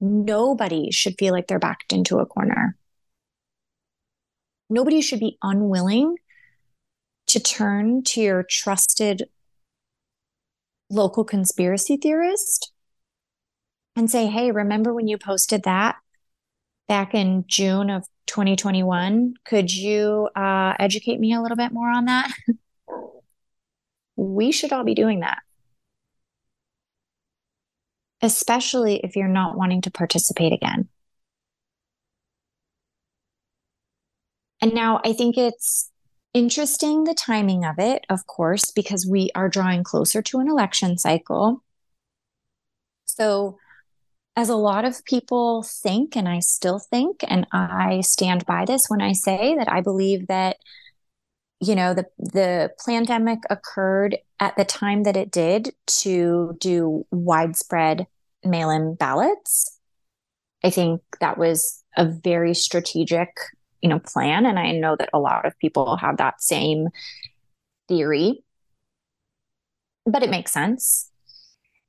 nobody 0.00 0.90
should 0.90 1.14
feel 1.18 1.32
like 1.32 1.46
they're 1.46 1.58
backed 1.58 1.92
into 1.92 2.18
a 2.18 2.26
corner. 2.26 2.76
Nobody 4.68 5.00
should 5.00 5.20
be 5.20 5.38
unwilling 5.42 6.16
to 7.28 7.40
turn 7.40 8.02
to 8.04 8.20
your 8.20 8.42
trusted 8.42 9.24
local 10.90 11.24
conspiracy 11.24 11.96
theorist 11.96 12.72
and 13.96 14.10
say, 14.10 14.26
hey, 14.26 14.50
remember 14.50 14.92
when 14.92 15.08
you 15.08 15.18
posted 15.18 15.62
that 15.64 15.96
back 16.88 17.14
in 17.14 17.44
June 17.46 17.90
of 17.90 18.04
2021? 18.26 19.34
Could 19.44 19.72
you 19.72 20.28
uh, 20.34 20.74
educate 20.78 21.20
me 21.20 21.34
a 21.34 21.40
little 21.40 21.56
bit 21.56 21.72
more 21.72 21.88
on 21.88 22.06
that? 22.06 22.32
we 24.16 24.52
should 24.52 24.72
all 24.72 24.84
be 24.84 24.94
doing 24.94 25.20
that. 25.20 25.38
Especially 28.22 29.00
if 29.04 29.16
you're 29.16 29.28
not 29.28 29.56
wanting 29.56 29.82
to 29.82 29.90
participate 29.90 30.52
again. 30.52 30.88
And 34.60 34.72
now 34.72 35.00
I 35.04 35.12
think 35.12 35.36
it's 35.36 35.90
interesting 36.34 37.04
the 37.04 37.14
timing 37.14 37.64
of 37.64 37.78
it, 37.78 38.04
of 38.10 38.26
course, 38.26 38.70
because 38.70 39.06
we 39.10 39.30
are 39.34 39.48
drawing 39.48 39.84
closer 39.84 40.20
to 40.22 40.40
an 40.40 40.48
election 40.48 40.98
cycle. 40.98 41.62
So, 43.06 43.58
as 44.36 44.48
a 44.48 44.56
lot 44.56 44.84
of 44.84 45.04
people 45.04 45.62
think, 45.62 46.16
and 46.16 46.28
I 46.28 46.40
still 46.40 46.80
think, 46.80 47.20
and 47.28 47.46
I 47.52 48.00
stand 48.00 48.44
by 48.46 48.64
this 48.64 48.86
when 48.88 49.00
I 49.00 49.12
say 49.12 49.54
that 49.56 49.70
I 49.70 49.80
believe 49.80 50.26
that 50.26 50.56
you 51.60 51.74
know 51.74 51.94
the 51.94 52.06
the 52.18 52.70
pandemic 52.84 53.38
occurred 53.48 54.18
at 54.40 54.56
the 54.56 54.64
time 54.64 55.04
that 55.04 55.16
it 55.16 55.30
did 55.30 55.72
to 55.86 56.56
do 56.60 57.06
widespread 57.10 58.06
mail-in 58.44 58.96
ballots. 58.96 59.78
I 60.64 60.70
think 60.70 61.00
that 61.20 61.38
was 61.38 61.82
a 61.96 62.06
very 62.06 62.54
strategic 62.54 63.28
you 63.84 63.90
know 63.90 64.00
plan. 64.00 64.46
And 64.46 64.58
i 64.58 64.72
know 64.72 64.96
that 64.96 65.10
a 65.12 65.18
lot 65.18 65.44
of 65.46 65.58
people 65.58 65.96
have 65.98 66.16
that 66.16 66.42
same 66.42 66.88
theory. 67.88 68.42
But 70.06 70.22
it 70.22 70.30
makes 70.30 70.52
sense. 70.52 71.10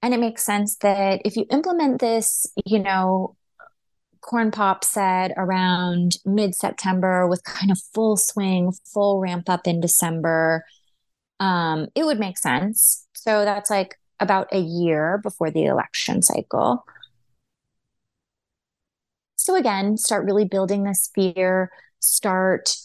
And 0.02 0.14
it 0.14 0.20
makes 0.20 0.44
sense 0.44 0.76
that 0.78 1.22
if 1.26 1.36
you 1.36 1.46
implement 1.50 2.02
this 2.02 2.46
you 2.66 2.80
know 2.80 3.36
corn 4.22 4.52
pop 4.52 4.84
said 4.84 5.34
around 5.38 6.18
mid 6.26 6.56
september 6.56 7.28
with 7.28 7.44
kind 7.44 7.72
of 7.72 7.80
full 7.94 8.18
swing 8.18 8.74
full 8.92 9.20
ramp 9.20 9.48
up 9.50 9.68
in 9.68 9.80
december 9.80 10.66
um, 11.40 11.88
it 11.96 12.06
would 12.06 12.20
make 12.20 12.38
sense. 12.38 13.08
So 13.14 13.46
that's 13.46 13.70
like 13.70 13.96
about 14.20 14.48
a 14.52 14.60
year 14.60 15.20
before 15.24 15.52
the 15.52 15.66
election 15.66 16.22
cycle 16.22 16.86
so 19.46 19.56
again 19.56 19.98
start 19.98 20.26
really 20.26 20.46
building 20.46 20.84
this 20.84 21.10
fear 21.14 21.72
start 22.00 22.76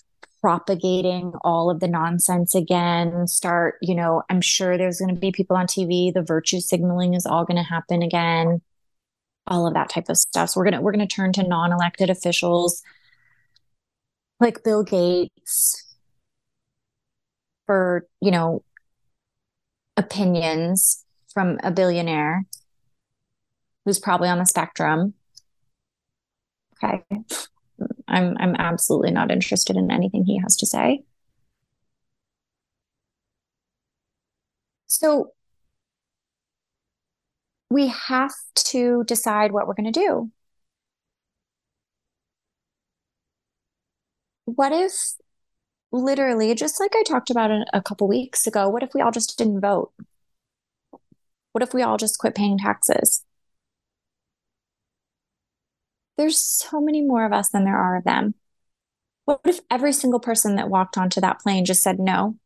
propagating 0.40 1.32
all 1.42 1.70
of 1.70 1.80
the 1.80 1.88
nonsense 1.88 2.54
again 2.54 3.26
start 3.26 3.76
you 3.82 3.94
know 3.94 4.22
i'm 4.30 4.40
sure 4.40 4.78
there's 4.78 4.98
going 4.98 5.14
to 5.14 5.20
be 5.20 5.32
people 5.32 5.56
on 5.56 5.66
tv 5.66 6.12
the 6.12 6.22
virtue 6.22 6.60
signaling 6.60 7.14
is 7.14 7.26
all 7.26 7.44
going 7.44 7.56
to 7.56 7.62
happen 7.62 8.02
again 8.02 8.60
all 9.50 9.66
of 9.66 9.74
that 9.74 9.90
type 9.90 10.08
of 10.08 10.16
stuff. 10.16 10.50
So 10.50 10.60
we're 10.60 10.64
going 10.64 10.74
to 10.74 10.80
we're 10.80 10.92
going 10.92 11.06
to 11.06 11.14
turn 11.14 11.32
to 11.34 11.42
non-elected 11.42 12.08
officials 12.08 12.82
like 14.38 14.62
bill 14.62 14.84
gates 14.84 15.84
for 17.66 18.06
you 18.20 18.30
know 18.30 18.62
opinions 19.96 21.04
from 21.34 21.58
a 21.62 21.70
billionaire 21.70 22.46
who's 23.84 23.98
probably 23.98 24.28
on 24.28 24.38
the 24.38 24.46
spectrum 24.46 25.14
okay 26.82 27.02
I'm 28.08 28.36
I'm 28.38 28.54
absolutely 28.56 29.10
not 29.12 29.30
interested 29.30 29.76
in 29.76 29.90
anything 29.90 30.24
he 30.24 30.38
has 30.38 30.56
to 30.56 30.66
say. 30.66 31.02
So 34.88 35.32
we 37.70 37.88
have 37.88 38.32
to 38.54 39.04
decide 39.04 39.52
what 39.52 39.66
we're 39.66 39.74
going 39.74 39.92
to 39.92 40.00
do. 40.00 40.30
What 44.44 44.72
if 44.72 44.92
literally 45.92 46.54
just 46.54 46.80
like 46.80 46.94
I 46.96 47.02
talked 47.04 47.30
about 47.30 47.50
a, 47.50 47.64
a 47.74 47.82
couple 47.82 48.08
weeks 48.08 48.46
ago, 48.46 48.68
what 48.68 48.82
if 48.82 48.94
we 48.94 49.00
all 49.02 49.12
just 49.12 49.38
didn't 49.38 49.60
vote? 49.60 49.92
What 51.52 51.62
if 51.62 51.72
we 51.74 51.82
all 51.82 51.96
just 51.96 52.18
quit 52.18 52.34
paying 52.34 52.58
taxes? 52.58 53.24
There's 56.20 56.38
so 56.38 56.80
many 56.80 57.00
more 57.00 57.24
of 57.24 57.32
us 57.32 57.48
than 57.48 57.64
there 57.64 57.78
are 57.78 57.96
of 57.96 58.04
them. 58.04 58.34
What 59.24 59.40
if 59.46 59.60
every 59.70 59.92
single 59.92 60.20
person 60.20 60.56
that 60.56 60.68
walked 60.68 60.98
onto 60.98 61.20
that 61.20 61.40
plane 61.40 61.64
just 61.64 61.82
said, 61.82 61.98
no, 61.98 62.36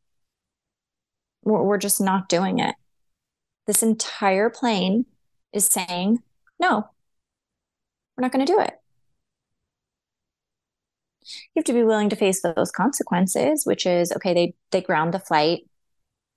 we're, 1.43 1.77
just 1.79 2.01
not 2.01 2.29
doing 2.29 2.61
it? 2.61 2.77
This 3.67 3.83
entire 3.83 4.49
plane 4.49 5.07
is 5.53 5.67
saying, 5.67 6.23
no, 6.61 6.89
we're 8.17 8.23
not 8.23 8.31
going 8.31 8.47
to 8.47 8.53
do 8.53 8.61
it. 8.61 8.75
You 11.27 11.61
have 11.61 11.65
to 11.65 11.73
be 11.73 11.83
willing 11.83 12.11
to 12.11 12.17
face 12.17 12.43
those 12.43 12.71
consequences, 12.71 13.67
which 13.67 13.87
is 13.87 14.13
okay, 14.13 14.35
they, 14.35 14.55
they 14.71 14.83
ground 14.83 15.13
the 15.13 15.19
flight, 15.19 15.63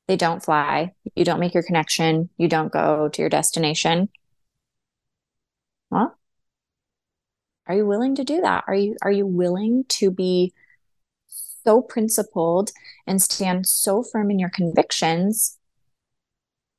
they 0.07 0.15
don't 0.15 0.43
fly, 0.43 0.93
you 1.15 1.23
don't 1.23 1.41
make 1.41 1.53
your 1.53 1.63
connection, 1.63 2.29
you 2.37 2.47
don't 2.47 2.71
go 2.71 3.09
to 3.09 3.21
your 3.21 3.29
destination. 3.29 4.09
Well, 5.91 6.16
are 7.67 7.75
you 7.75 7.85
willing 7.85 8.15
to 8.15 8.23
do 8.23 8.41
that? 8.41 8.63
Are 8.67 8.75
you 8.75 8.95
are 9.01 9.11
you 9.11 9.25
willing 9.25 9.85
to 9.89 10.09
be 10.11 10.53
so 11.27 11.81
principled 11.81 12.71
and 13.05 13.21
stand 13.21 13.67
so 13.67 14.03
firm 14.03 14.31
in 14.31 14.39
your 14.39 14.49
convictions 14.49 15.57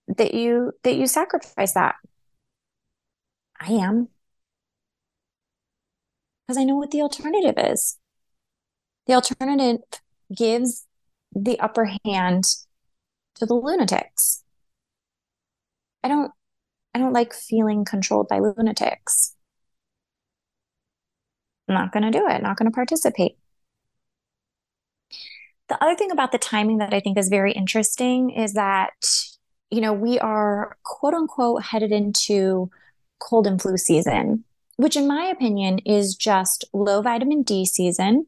that 0.08 0.34
you 0.34 0.72
that 0.82 0.96
you 0.96 1.06
sacrifice 1.06 1.74
that? 1.74 1.96
I 3.60 3.72
am. 3.72 4.08
Because 6.46 6.58
I 6.58 6.64
know 6.64 6.76
what 6.76 6.90
the 6.90 7.02
alternative 7.02 7.54
is. 7.58 7.98
The 9.06 9.14
alternative 9.14 9.80
gives 10.34 10.86
the 11.34 11.60
upper 11.60 11.90
hand 12.04 12.44
to 13.34 13.46
the 13.46 13.54
lunatics. 13.54 14.44
I 16.02 16.08
don't 16.08 16.32
I 16.94 16.98
don't 16.98 17.12
like 17.12 17.34
feeling 17.34 17.84
controlled 17.84 18.28
by 18.28 18.38
lunatics. 18.38 19.34
Not 21.68 21.92
going 21.92 22.04
to 22.04 22.10
do 22.10 22.26
it, 22.28 22.42
not 22.42 22.56
going 22.56 22.70
to 22.70 22.74
participate. 22.74 23.36
The 25.68 25.82
other 25.84 25.94
thing 25.94 26.10
about 26.10 26.32
the 26.32 26.38
timing 26.38 26.78
that 26.78 26.94
I 26.94 27.00
think 27.00 27.18
is 27.18 27.28
very 27.28 27.52
interesting 27.52 28.30
is 28.30 28.54
that, 28.54 28.94
you 29.70 29.82
know, 29.82 29.92
we 29.92 30.18
are 30.18 30.78
quote 30.82 31.12
unquote 31.12 31.62
headed 31.62 31.92
into 31.92 32.70
cold 33.18 33.46
and 33.46 33.60
flu 33.60 33.76
season, 33.76 34.44
which 34.76 34.96
in 34.96 35.06
my 35.06 35.24
opinion 35.24 35.80
is 35.80 36.14
just 36.14 36.64
low 36.72 37.02
vitamin 37.02 37.42
D 37.42 37.66
season. 37.66 38.26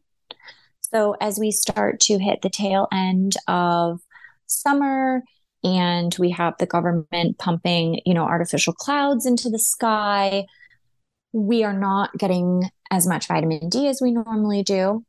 So 0.81 1.17
as 1.21 1.39
we 1.39 1.51
start 1.51 2.01
to 2.01 2.19
hit 2.19 2.43
the 2.43 2.51
tail 2.51 2.89
end 2.93 3.37
of 3.49 4.01
summer 4.47 5.23
and 5.63 6.15
we 6.19 6.31
have 6.31 6.55
the 6.59 6.67
government 6.67 7.39
pumping, 7.39 8.01
you 8.05 8.13
know, 8.13 8.25
artificial 8.25 8.73
clouds 8.73 9.25
into 9.25 9.49
the 9.49 9.59
sky, 9.59 10.47
we 11.33 11.65
are 11.65 11.73
not 11.73 12.17
getting 12.19 12.71
as 12.91 13.07
much 13.07 13.27
vitamin 13.29 13.69
D 13.69 13.89
as 13.89 14.01
we 14.01 14.11
normally 14.11 14.63
do. 14.63 15.05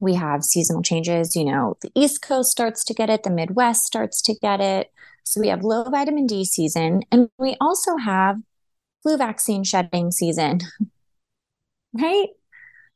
We 0.00 0.14
have 0.14 0.44
seasonal 0.44 0.82
changes, 0.82 1.34
you 1.34 1.44
know, 1.44 1.76
the 1.82 1.90
East 1.94 2.22
Coast 2.22 2.52
starts 2.52 2.84
to 2.84 2.94
get 2.94 3.10
it, 3.10 3.24
the 3.24 3.30
Midwest 3.30 3.84
starts 3.84 4.22
to 4.22 4.34
get 4.34 4.60
it. 4.60 4.92
So 5.24 5.40
we 5.40 5.48
have 5.48 5.62
low 5.62 5.84
vitamin 5.84 6.26
D 6.26 6.44
season, 6.44 7.02
and 7.10 7.28
we 7.38 7.56
also 7.60 7.96
have 7.96 8.36
flu 9.02 9.16
vaccine 9.16 9.64
shedding 9.64 10.10
season, 10.12 10.60
right? 11.92 12.28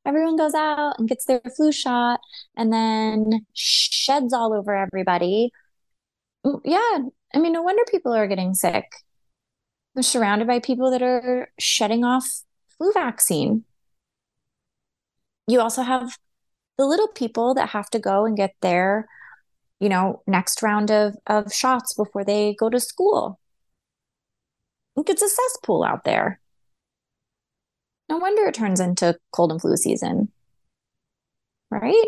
Everyone 0.04 0.36
goes 0.36 0.54
out 0.54 0.98
and 0.98 1.08
gets 1.08 1.24
their 1.26 1.40
flu 1.56 1.70
shot 1.72 2.20
and 2.56 2.72
then 2.72 3.46
sheds 3.52 4.32
all 4.32 4.52
over 4.52 4.74
everybody. 4.74 5.52
Mm, 6.44 6.60
yeah, 6.64 6.98
I 7.34 7.38
mean, 7.38 7.52
no 7.52 7.62
wonder 7.62 7.82
people 7.90 8.12
are 8.12 8.26
getting 8.26 8.54
sick. 8.54 8.86
They're 9.94 10.02
surrounded 10.02 10.46
by 10.48 10.58
people 10.60 10.90
that 10.90 11.02
are 11.02 11.50
shedding 11.58 12.04
off 12.04 12.26
flu 12.76 12.92
vaccine. 12.92 13.64
You 15.46 15.60
also 15.60 15.82
have 15.82 16.16
the 16.78 16.86
little 16.86 17.08
people 17.08 17.54
that 17.54 17.70
have 17.70 17.90
to 17.90 17.98
go 17.98 18.24
and 18.24 18.36
get 18.36 18.54
their, 18.62 19.08
you 19.80 19.88
know, 19.88 20.22
next 20.26 20.62
round 20.62 20.90
of, 20.90 21.16
of 21.26 21.52
shots 21.52 21.94
before 21.94 22.24
they 22.24 22.54
go 22.58 22.70
to 22.70 22.80
school. 22.80 23.38
It's 24.96 25.22
a 25.22 25.28
cesspool 25.28 25.84
out 25.84 26.04
there. 26.04 26.40
No 28.08 28.18
wonder 28.18 28.44
it 28.46 28.54
turns 28.54 28.80
into 28.80 29.18
cold 29.32 29.52
and 29.52 29.60
flu 29.60 29.76
season, 29.76 30.30
right? 31.70 32.06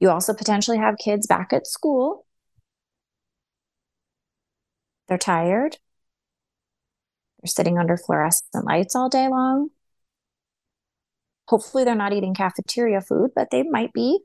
You 0.00 0.10
also 0.10 0.34
potentially 0.34 0.78
have 0.78 0.96
kids 0.98 1.26
back 1.26 1.52
at 1.52 1.66
school. 1.66 2.24
They're 5.08 5.18
tired. 5.18 5.78
They're 7.42 7.48
sitting 7.48 7.78
under 7.78 7.96
fluorescent 7.96 8.64
lights 8.64 8.94
all 8.94 9.08
day 9.08 9.28
long. 9.28 9.70
Hopefully, 11.48 11.84
they're 11.84 11.94
not 11.94 12.12
eating 12.12 12.34
cafeteria 12.34 13.00
food, 13.00 13.30
but 13.34 13.50
they 13.50 13.62
might 13.62 13.92
be. 13.92 14.20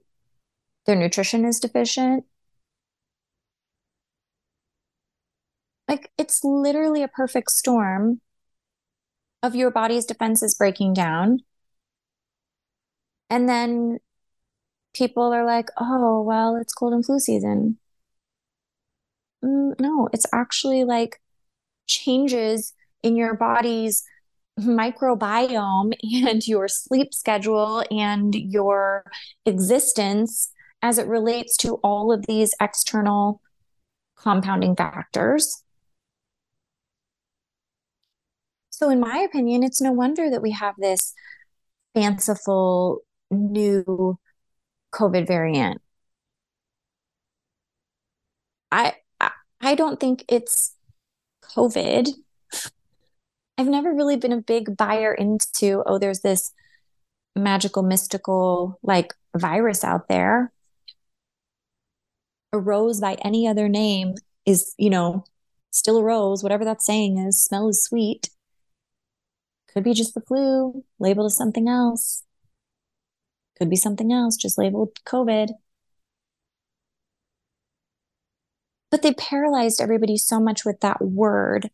Their 0.85 0.95
nutrition 0.95 1.45
is 1.45 1.59
deficient. 1.59 2.25
Like, 5.87 6.11
it's 6.17 6.43
literally 6.43 7.03
a 7.03 7.07
perfect 7.07 7.51
storm 7.51 8.21
of 9.41 9.55
your 9.55 9.69
body's 9.71 10.05
defenses 10.05 10.55
breaking 10.55 10.93
down. 10.93 11.39
And 13.29 13.49
then 13.49 13.99
people 14.93 15.33
are 15.33 15.45
like, 15.45 15.69
oh, 15.79 16.21
well, 16.21 16.55
it's 16.55 16.73
cold 16.73 16.93
and 16.93 17.05
flu 17.05 17.19
season. 17.19 17.79
Mm, 19.43 19.79
no, 19.79 20.09
it's 20.13 20.25
actually 20.33 20.83
like 20.83 21.19
changes 21.87 22.73
in 23.03 23.15
your 23.15 23.35
body's 23.35 24.03
microbiome 24.59 25.93
and 26.27 26.47
your 26.47 26.67
sleep 26.67 27.13
schedule 27.13 27.83
and 27.91 28.35
your 28.35 29.03
existence 29.45 30.51
as 30.81 30.97
it 30.97 31.07
relates 31.07 31.57
to 31.57 31.75
all 31.83 32.11
of 32.11 32.25
these 32.27 32.53
external 32.61 33.41
compounding 34.17 34.75
factors. 34.75 35.63
So, 38.69 38.89
in 38.89 38.99
my 38.99 39.19
opinion, 39.19 39.63
it's 39.63 39.81
no 39.81 39.91
wonder 39.91 40.29
that 40.29 40.41
we 40.41 40.51
have 40.51 40.75
this 40.77 41.13
fanciful 41.95 43.01
new 43.31 44.17
COVID 44.93 45.27
variant. 45.27 45.81
I 48.71 48.93
I 49.63 49.75
don't 49.75 49.99
think 49.99 50.25
it's 50.27 50.75
COVID. 51.55 52.09
I've 53.57 53.67
never 53.67 53.93
really 53.93 54.17
been 54.17 54.33
a 54.33 54.41
big 54.41 54.75
buyer 54.75 55.13
into, 55.13 55.83
oh, 55.85 55.97
there's 55.97 56.19
this 56.19 56.53
magical, 57.35 57.81
mystical 57.81 58.77
like 58.83 59.13
virus 59.35 59.83
out 59.83 60.09
there. 60.09 60.51
A 62.51 62.59
rose 62.59 62.99
by 62.99 63.15
any 63.23 63.47
other 63.47 63.69
name 63.69 64.15
is, 64.45 64.75
you 64.77 64.89
know, 64.89 65.23
still 65.71 65.97
a 65.97 66.03
rose, 66.03 66.43
whatever 66.43 66.65
that 66.65 66.81
saying 66.81 67.17
is, 67.17 67.41
smell 67.41 67.69
is 67.69 67.83
sweet. 67.83 68.29
Could 69.73 69.83
be 69.83 69.93
just 69.93 70.13
the 70.13 70.21
flu, 70.21 70.83
labeled 70.99 71.27
as 71.27 71.37
something 71.37 71.67
else. 71.67 72.23
Could 73.57 73.69
be 73.69 73.75
something 73.75 74.11
else, 74.11 74.35
just 74.35 74.57
labeled 74.57 74.99
COVID. 75.05 75.51
But 78.93 79.01
they 79.01 79.15
paralyzed 79.15 79.81
everybody 79.81 80.17
so 80.17 80.39
much 80.39 80.65
with 80.65 80.81
that 80.81 81.01
word 81.01 81.71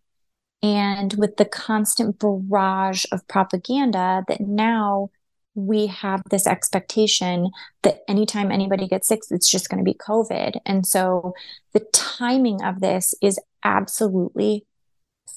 and 0.64 1.14
with 1.16 1.36
the 1.36 1.44
constant 1.44 2.18
barrage 2.18 3.04
of 3.12 3.28
propaganda 3.28 4.24
that 4.30 4.40
now 4.40 5.10
we 5.54 5.88
have 5.88 6.24
this 6.32 6.48
expectation 6.48 7.50
that 7.82 8.04
anytime 8.08 8.54
anybody 8.54 8.88
gets 8.88 9.10
sick, 9.10 9.20
it's 9.32 9.52
just 9.52 9.68
going 9.68 9.84
to 9.84 9.84
be 9.84 9.96
COVID. 9.96 10.62
And 10.66 10.88
so 10.88 11.34
the 11.74 11.82
timing 11.92 12.64
of 12.64 12.80
this 12.80 13.14
is 13.22 13.38
absolutely 13.66 14.66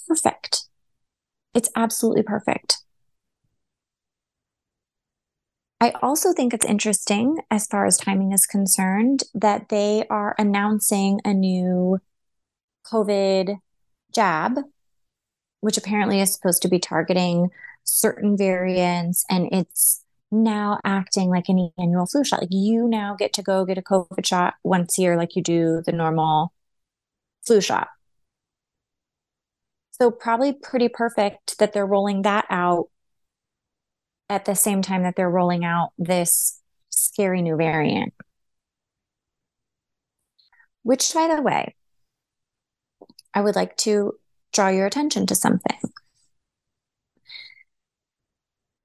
perfect. 0.06 0.66
It's 1.52 1.70
absolutely 1.74 2.22
perfect. 2.22 2.76
I 5.82 5.90
also 6.00 6.32
think 6.32 6.54
it's 6.54 6.64
interesting, 6.64 7.38
as 7.50 7.66
far 7.66 7.86
as 7.86 7.96
timing 7.96 8.30
is 8.30 8.46
concerned, 8.46 9.24
that 9.34 9.68
they 9.68 10.06
are 10.08 10.36
announcing 10.38 11.20
a 11.24 11.34
new 11.34 11.98
COVID 12.86 13.58
jab, 14.14 14.58
which 15.60 15.76
apparently 15.76 16.20
is 16.20 16.32
supposed 16.32 16.62
to 16.62 16.68
be 16.68 16.78
targeting 16.78 17.50
certain 17.82 18.36
variants. 18.36 19.24
And 19.28 19.48
it's 19.50 20.04
now 20.30 20.78
acting 20.84 21.30
like 21.30 21.48
an 21.48 21.72
annual 21.76 22.06
flu 22.06 22.22
shot. 22.22 22.42
Like 22.42 22.52
you 22.52 22.86
now 22.86 23.16
get 23.18 23.32
to 23.32 23.42
go 23.42 23.64
get 23.64 23.76
a 23.76 23.82
COVID 23.82 24.24
shot 24.24 24.54
once 24.62 24.96
a 24.96 25.02
year, 25.02 25.16
like 25.16 25.34
you 25.34 25.42
do 25.42 25.82
the 25.84 25.90
normal 25.90 26.52
flu 27.44 27.60
shot. 27.60 27.88
So, 29.90 30.12
probably 30.12 30.52
pretty 30.52 30.88
perfect 30.88 31.58
that 31.58 31.72
they're 31.72 31.84
rolling 31.84 32.22
that 32.22 32.46
out 32.50 32.88
at 34.32 34.46
the 34.46 34.54
same 34.54 34.80
time 34.80 35.02
that 35.02 35.14
they're 35.14 35.28
rolling 35.30 35.62
out 35.62 35.90
this 35.98 36.58
scary 36.88 37.42
new 37.42 37.54
variant. 37.54 38.14
Which, 40.82 41.12
by 41.12 41.28
the 41.28 41.42
way, 41.42 41.76
I 43.34 43.42
would 43.42 43.54
like 43.54 43.76
to 43.78 44.14
draw 44.52 44.68
your 44.68 44.86
attention 44.86 45.26
to 45.26 45.34
something. 45.34 45.78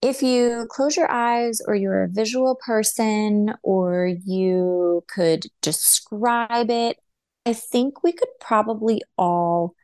If 0.01 0.21
you 0.21 0.67
close 0.69 0.97
your 0.97 1.09
eyes, 1.09 1.61
or 1.65 1.75
you're 1.75 2.03
a 2.03 2.09
visual 2.09 2.55
person, 2.55 3.53
or 3.63 4.07
you 4.25 5.03
could 5.07 5.45
describe 5.61 6.69
it, 6.69 6.97
I 7.45 7.53
think 7.53 8.03
we 8.03 8.11
could 8.11 8.29
probably 8.41 9.01
all 9.17 9.75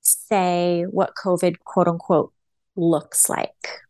say 0.00 0.84
what 0.90 1.14
COVID 1.14 1.58
quote 1.64 1.88
unquote 1.88 2.32
looks 2.74 3.28
like 3.28 3.82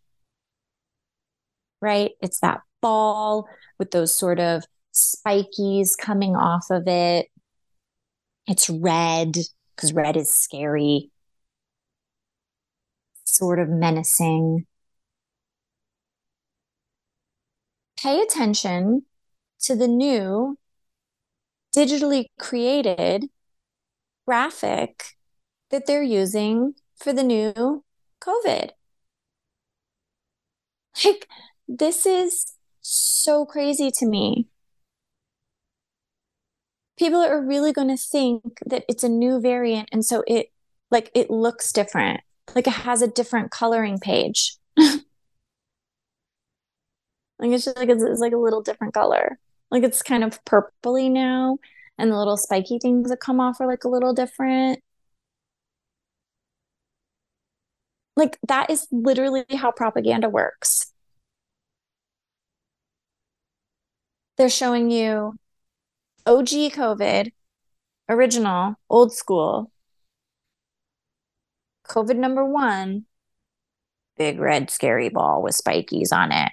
right? 1.81 2.13
It's 2.21 2.41
that 2.41 2.61
ball 2.81 3.49
with 3.79 3.91
those 3.91 4.15
sort 4.15 4.41
of 4.41 4.65
spikies 4.95 5.97
coming 5.99 6.37
off 6.37 6.67
of 6.71 6.87
it. 6.87 7.27
It's 8.47 8.71
red 8.71 9.37
because 9.75 9.93
red 9.93 10.17
is 10.17 10.33
scary, 10.33 11.11
sort 13.25 13.59
of 13.59 13.69
menacing. 13.69 14.67
Pay 18.01 18.21
attention 18.21 19.05
to 19.61 19.77
the 19.77 19.89
new 19.89 20.57
digitally 21.77 22.27
created 22.39 23.29
graphic 24.27 25.17
that 25.71 25.87
they're 25.87 26.03
using 26.03 26.75
for 26.97 27.13
the 27.13 27.23
new 27.23 27.85
COVID. 28.21 28.71
Like, 31.05 31.29
this 31.69 32.07
is 32.07 32.47
so 32.81 33.45
crazy 33.45 33.91
to 33.99 34.07
me. 34.07 34.49
People 36.99 37.21
are 37.21 37.45
really 37.45 37.73
going 37.73 37.89
to 37.89 37.97
think 37.97 38.59
that 38.67 38.85
it's 38.89 39.05
a 39.05 39.09
new 39.09 39.41
variant. 39.41 39.89
And 39.93 40.05
so 40.05 40.25
it, 40.27 40.49
like, 40.91 41.11
it 41.15 41.31
looks 41.31 41.71
different. 41.73 42.21
Like 42.55 42.67
it 42.67 42.73
has 42.73 43.03
a 43.03 43.09
different 43.09 43.51
coloring 43.51 43.99
page. 43.99 44.57
like 44.77 45.03
it's 47.41 47.65
just 47.65 47.77
like 47.77 47.89
it's, 47.89 48.03
it's, 48.03 48.21
like 48.21 48.33
a 48.33 48.39
little 48.39 48.63
different 48.63 48.95
color. 48.95 49.39
Like 49.71 49.83
it's 49.83 50.03
kind 50.03 50.25
of 50.25 50.43
purpley 50.45 51.11
now, 51.11 51.59
and 51.99 52.11
the 52.11 52.17
little 52.17 52.37
spiky 52.37 52.79
things 52.79 53.11
that 53.11 53.21
come 53.21 53.41
off 53.41 53.61
are 53.61 53.67
like 53.67 53.85
a 53.85 53.89
little 53.89 54.15
different. 54.15 54.81
Like 58.17 58.39
that 58.49 58.71
is 58.71 58.87
literally 58.91 59.45
how 59.55 59.71
propaganda 59.71 60.29
works. 60.29 60.93
They're 64.39 64.49
showing 64.49 64.91
you 64.91 65.35
OG 66.25 66.49
COVID, 66.49 67.33
original, 68.09 68.77
old 68.89 69.13
school, 69.13 69.73
COVID 71.89 72.17
number 72.17 72.45
one, 72.45 73.07
big 74.17 74.39
red 74.39 74.71
scary 74.71 75.09
ball 75.09 75.43
with 75.43 75.57
spikies 75.57 76.13
on 76.13 76.33
it. 76.33 76.53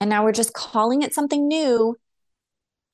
And 0.00 0.10
now 0.10 0.22
we're 0.22 0.32
just 0.32 0.52
calling 0.52 1.02
it 1.02 1.14
something 1.14 1.48
new. 1.48 1.96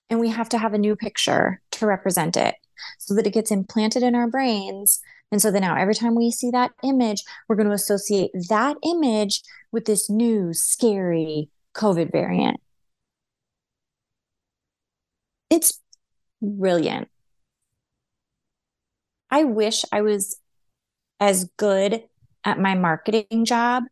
And 0.09 0.19
we 0.19 0.29
have 0.31 0.49
to 0.51 0.59
have 0.59 0.75
a 0.75 0.79
new 0.79 0.97
picture 0.97 1.61
to 1.73 1.87
represent 1.87 2.37
it 2.37 2.55
so 2.99 3.15
that 3.15 3.27
it 3.27 3.33
gets 3.33 3.51
implanted 3.51 4.03
in 4.03 4.15
our 4.15 4.29
brains. 4.29 5.01
And 5.31 5.41
so 5.41 5.51
that 5.51 5.61
now 5.61 5.77
every 5.77 5.95
time 5.95 6.15
we 6.15 6.31
see 6.31 6.51
that 6.51 6.73
image, 6.83 7.23
we're 7.49 7.57
going 7.57 7.69
to 7.69 7.75
associate 7.75 8.31
that 8.49 8.77
image 8.85 9.43
with 9.71 9.85
this 9.85 10.11
new 10.11 10.53
scary 10.53 11.49
COVID 11.75 12.11
variant. 12.11 12.61
It's 15.51 15.81
brilliant. 16.41 17.09
I 19.31 19.45
wish 19.45 19.85
I 19.93 20.01
was 20.01 20.39
as 21.19 21.51
good 21.57 22.05
at 22.45 22.59
my 22.59 22.75
marketing 22.75 23.45
job 23.45 23.85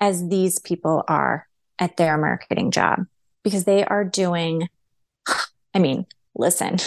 as 0.00 0.28
these 0.28 0.58
people 0.58 1.04
are 1.08 1.46
at 1.78 1.96
their 1.96 2.18
marketing 2.18 2.70
job 2.70 3.06
because 3.42 3.64
they 3.64 3.84
are 3.84 4.04
doing, 4.04 4.68
I 5.74 5.78
mean, 5.78 6.06
listen, 6.34 6.78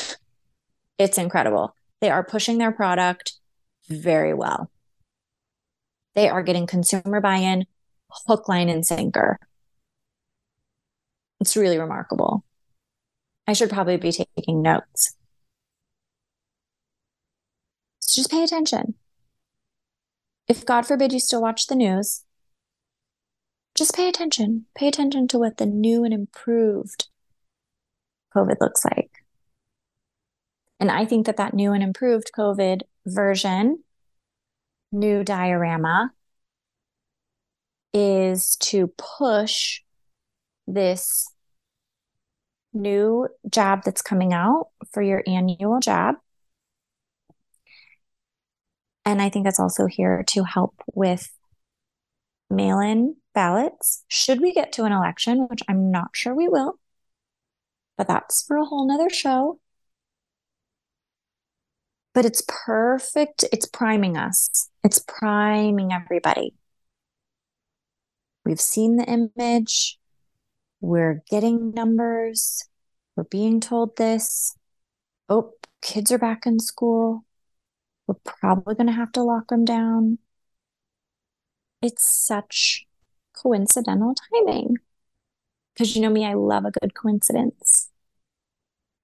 it's 0.97 1.17
incredible. 1.17 1.73
They 2.01 2.09
are 2.09 2.23
pushing 2.23 2.57
their 2.57 2.71
product 2.71 3.33
very 3.87 4.33
well. 4.33 4.69
They 6.15 6.29
are 6.29 6.43
getting 6.43 6.67
consumer 6.67 7.21
buy 7.21 7.37
in, 7.37 7.65
hook, 8.27 8.49
line, 8.49 8.69
and 8.69 8.85
sinker. 8.85 9.39
It's 11.39 11.55
really 11.55 11.77
remarkable. 11.77 12.43
I 13.47 13.53
should 13.53 13.69
probably 13.69 13.97
be 13.97 14.11
taking 14.11 14.61
notes. 14.61 15.15
So 17.99 18.19
just 18.19 18.29
pay 18.31 18.43
attention. 18.43 18.95
if 20.47 20.65
God 20.65 20.85
forbid 20.85 21.11
you 21.11 21.19
still 21.19 21.41
watch 21.41 21.67
the 21.67 21.75
news, 21.75 22.23
just 23.75 23.95
pay 23.95 24.07
attention. 24.07 24.65
Pay 24.75 24.87
attention 24.87 25.27
to 25.29 25.37
what 25.37 25.57
the 25.57 25.65
new 25.65 26.03
and 26.03 26.13
improved 26.13 27.07
COVID 28.35 28.55
looks 28.59 28.83
like. 28.85 29.11
And 30.79 30.89
I 30.89 31.05
think 31.05 31.25
that 31.25 31.37
that 31.37 31.53
new 31.53 31.73
and 31.73 31.83
improved 31.83 32.31
COVID 32.35 32.81
version, 33.05 33.83
new 34.91 35.23
diorama, 35.23 36.11
is 37.93 38.55
to 38.57 38.93
push 38.97 39.81
this 40.65 41.29
new 42.81 43.27
jab 43.49 43.83
that's 43.83 44.01
coming 44.01 44.33
out 44.33 44.69
for 44.91 45.01
your 45.01 45.23
annual 45.27 45.79
jab. 45.79 46.15
And 49.05 49.21
I 49.21 49.29
think 49.29 49.45
that's 49.45 49.59
also 49.59 49.85
here 49.85 50.23
to 50.27 50.43
help 50.43 50.81
with 50.93 51.31
mail 52.49 52.79
in 52.79 53.15
ballots. 53.33 54.03
Should 54.07 54.41
we 54.41 54.53
get 54.53 54.71
to 54.73 54.83
an 54.83 54.91
election, 54.91 55.47
which 55.49 55.61
I'm 55.67 55.91
not 55.91 56.09
sure 56.13 56.35
we 56.35 56.47
will, 56.47 56.79
but 57.97 58.07
that's 58.07 58.43
for 58.45 58.57
a 58.57 58.65
whole 58.65 58.87
nother 58.87 59.09
show. 59.09 59.59
But 62.13 62.25
it's 62.25 62.43
perfect. 62.47 63.45
It's 63.51 63.67
priming 63.67 64.17
us, 64.17 64.69
it's 64.83 64.99
priming 64.99 65.93
everybody. 65.93 66.53
We've 68.43 68.59
seen 68.59 68.95
the 68.95 69.05
image, 69.05 69.99
we're 70.81 71.23
getting 71.29 71.71
numbers, 71.71 72.67
we're 73.15 73.23
being 73.23 73.59
told 73.59 73.97
this. 73.97 74.55
Oh, 75.29 75.53
kids 75.81 76.11
are 76.11 76.17
back 76.17 76.45
in 76.45 76.59
school. 76.59 77.25
We're 78.07 78.15
probably 78.25 78.75
going 78.75 78.87
to 78.87 78.93
have 78.93 79.11
to 79.13 79.23
lock 79.23 79.49
them 79.49 79.65
down. 79.65 80.19
It's 81.81 82.05
such 82.05 82.85
coincidental 83.33 84.13
timing. 84.33 84.77
Because 85.73 85.95
you 85.95 86.01
know 86.01 86.09
me, 86.09 86.25
I 86.25 86.33
love 86.33 86.65
a 86.65 86.71
good 86.71 86.93
coincidence. 86.93 87.89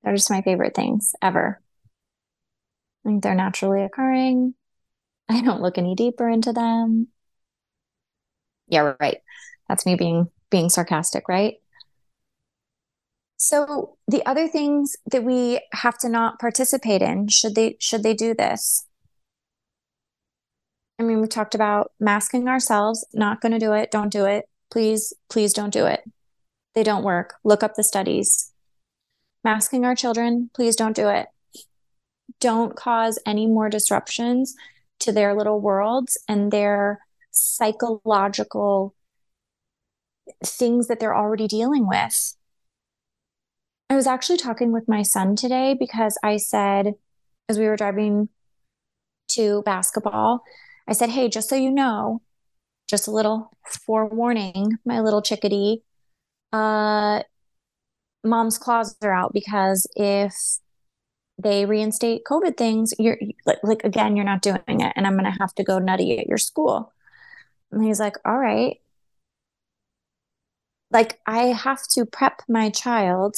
They're 0.03 0.15
just 0.15 0.29
my 0.29 0.41
favorite 0.41 0.75
things 0.75 1.15
ever. 1.21 1.61
I 3.05 3.09
think 3.09 3.23
they're 3.23 3.35
naturally 3.35 3.83
occurring. 3.83 4.55
I 5.29 5.41
don't 5.41 5.61
look 5.61 5.77
any 5.77 5.95
deeper 5.95 6.29
into 6.29 6.53
them. 6.53 7.07
Yeah, 8.67 8.93
right. 8.99 9.17
That's 9.67 9.85
me 9.85 9.95
being 9.95 10.29
being 10.49 10.69
sarcastic, 10.69 11.27
right? 11.27 11.55
So 13.45 13.97
the 14.07 14.25
other 14.25 14.47
things 14.47 14.95
that 15.11 15.25
we 15.25 15.59
have 15.73 15.97
to 15.97 16.07
not 16.07 16.39
participate 16.39 17.01
in 17.01 17.27
should 17.27 17.55
they 17.55 17.75
should 17.77 18.01
they 18.01 18.13
do 18.13 18.33
this 18.33 18.85
I 20.97 21.03
mean, 21.03 21.19
we 21.19 21.27
talked 21.27 21.53
about 21.53 21.91
masking 21.99 22.47
ourselves, 22.47 23.05
not 23.13 23.41
going 23.41 23.51
to 23.51 23.59
do 23.59 23.73
it, 23.73 23.91
don't 23.91 24.11
do 24.11 24.23
it. 24.25 24.47
Please, 24.71 25.11
please 25.29 25.51
don't 25.51 25.73
do 25.73 25.85
it. 25.85 26.01
They 26.75 26.83
don't 26.83 27.03
work. 27.03 27.35
Look 27.43 27.61
up 27.63 27.75
the 27.75 27.83
studies. 27.83 28.53
Masking 29.43 29.83
our 29.83 29.95
children, 29.95 30.49
please 30.53 30.77
don't 30.77 30.95
do 30.95 31.09
it. 31.09 31.27
Don't 32.39 32.77
cause 32.77 33.19
any 33.25 33.47
more 33.47 33.69
disruptions 33.69 34.55
to 34.99 35.11
their 35.11 35.35
little 35.35 35.59
worlds 35.59 36.17
and 36.29 36.49
their 36.49 37.01
psychological 37.31 38.95
things 40.45 40.87
that 40.87 41.01
they're 41.01 41.17
already 41.17 41.49
dealing 41.49 41.85
with. 41.85 42.35
I 43.89 43.95
was 43.95 44.07
actually 44.07 44.37
talking 44.37 44.71
with 44.71 44.87
my 44.87 45.03
son 45.03 45.35
today 45.35 45.75
because 45.79 46.17
I 46.23 46.37
said, 46.37 46.93
as 47.49 47.59
we 47.59 47.67
were 47.67 47.75
driving 47.75 48.29
to 49.29 49.61
basketball, 49.63 50.43
I 50.87 50.93
said, 50.93 51.09
Hey, 51.09 51.29
just 51.29 51.49
so 51.49 51.55
you 51.55 51.71
know, 51.71 52.21
just 52.89 53.07
a 53.07 53.11
little 53.11 53.51
forewarning, 53.85 54.77
my 54.85 54.99
little 55.01 55.21
chickadee, 55.21 55.83
uh, 56.51 57.23
mom's 58.23 58.57
claws 58.57 58.95
are 59.01 59.13
out 59.13 59.33
because 59.33 59.87
if 59.95 60.33
they 61.41 61.65
reinstate 61.65 62.23
COVID 62.25 62.57
things, 62.57 62.93
you're 62.99 63.17
like, 63.45 63.59
like 63.63 63.83
again, 63.83 64.15
you're 64.15 64.25
not 64.25 64.41
doing 64.41 64.61
it. 64.67 64.93
And 64.95 65.05
I'm 65.07 65.17
going 65.17 65.31
to 65.31 65.37
have 65.39 65.53
to 65.55 65.63
go 65.63 65.79
nutty 65.79 66.17
at 66.19 66.27
your 66.27 66.37
school. 66.37 66.93
And 67.71 67.83
he's 67.83 67.99
like, 67.99 68.17
All 68.25 68.37
right. 68.37 68.77
Like, 70.91 71.19
I 71.25 71.45
have 71.47 71.81
to 71.93 72.05
prep 72.05 72.43
my 72.47 72.69
child 72.69 73.35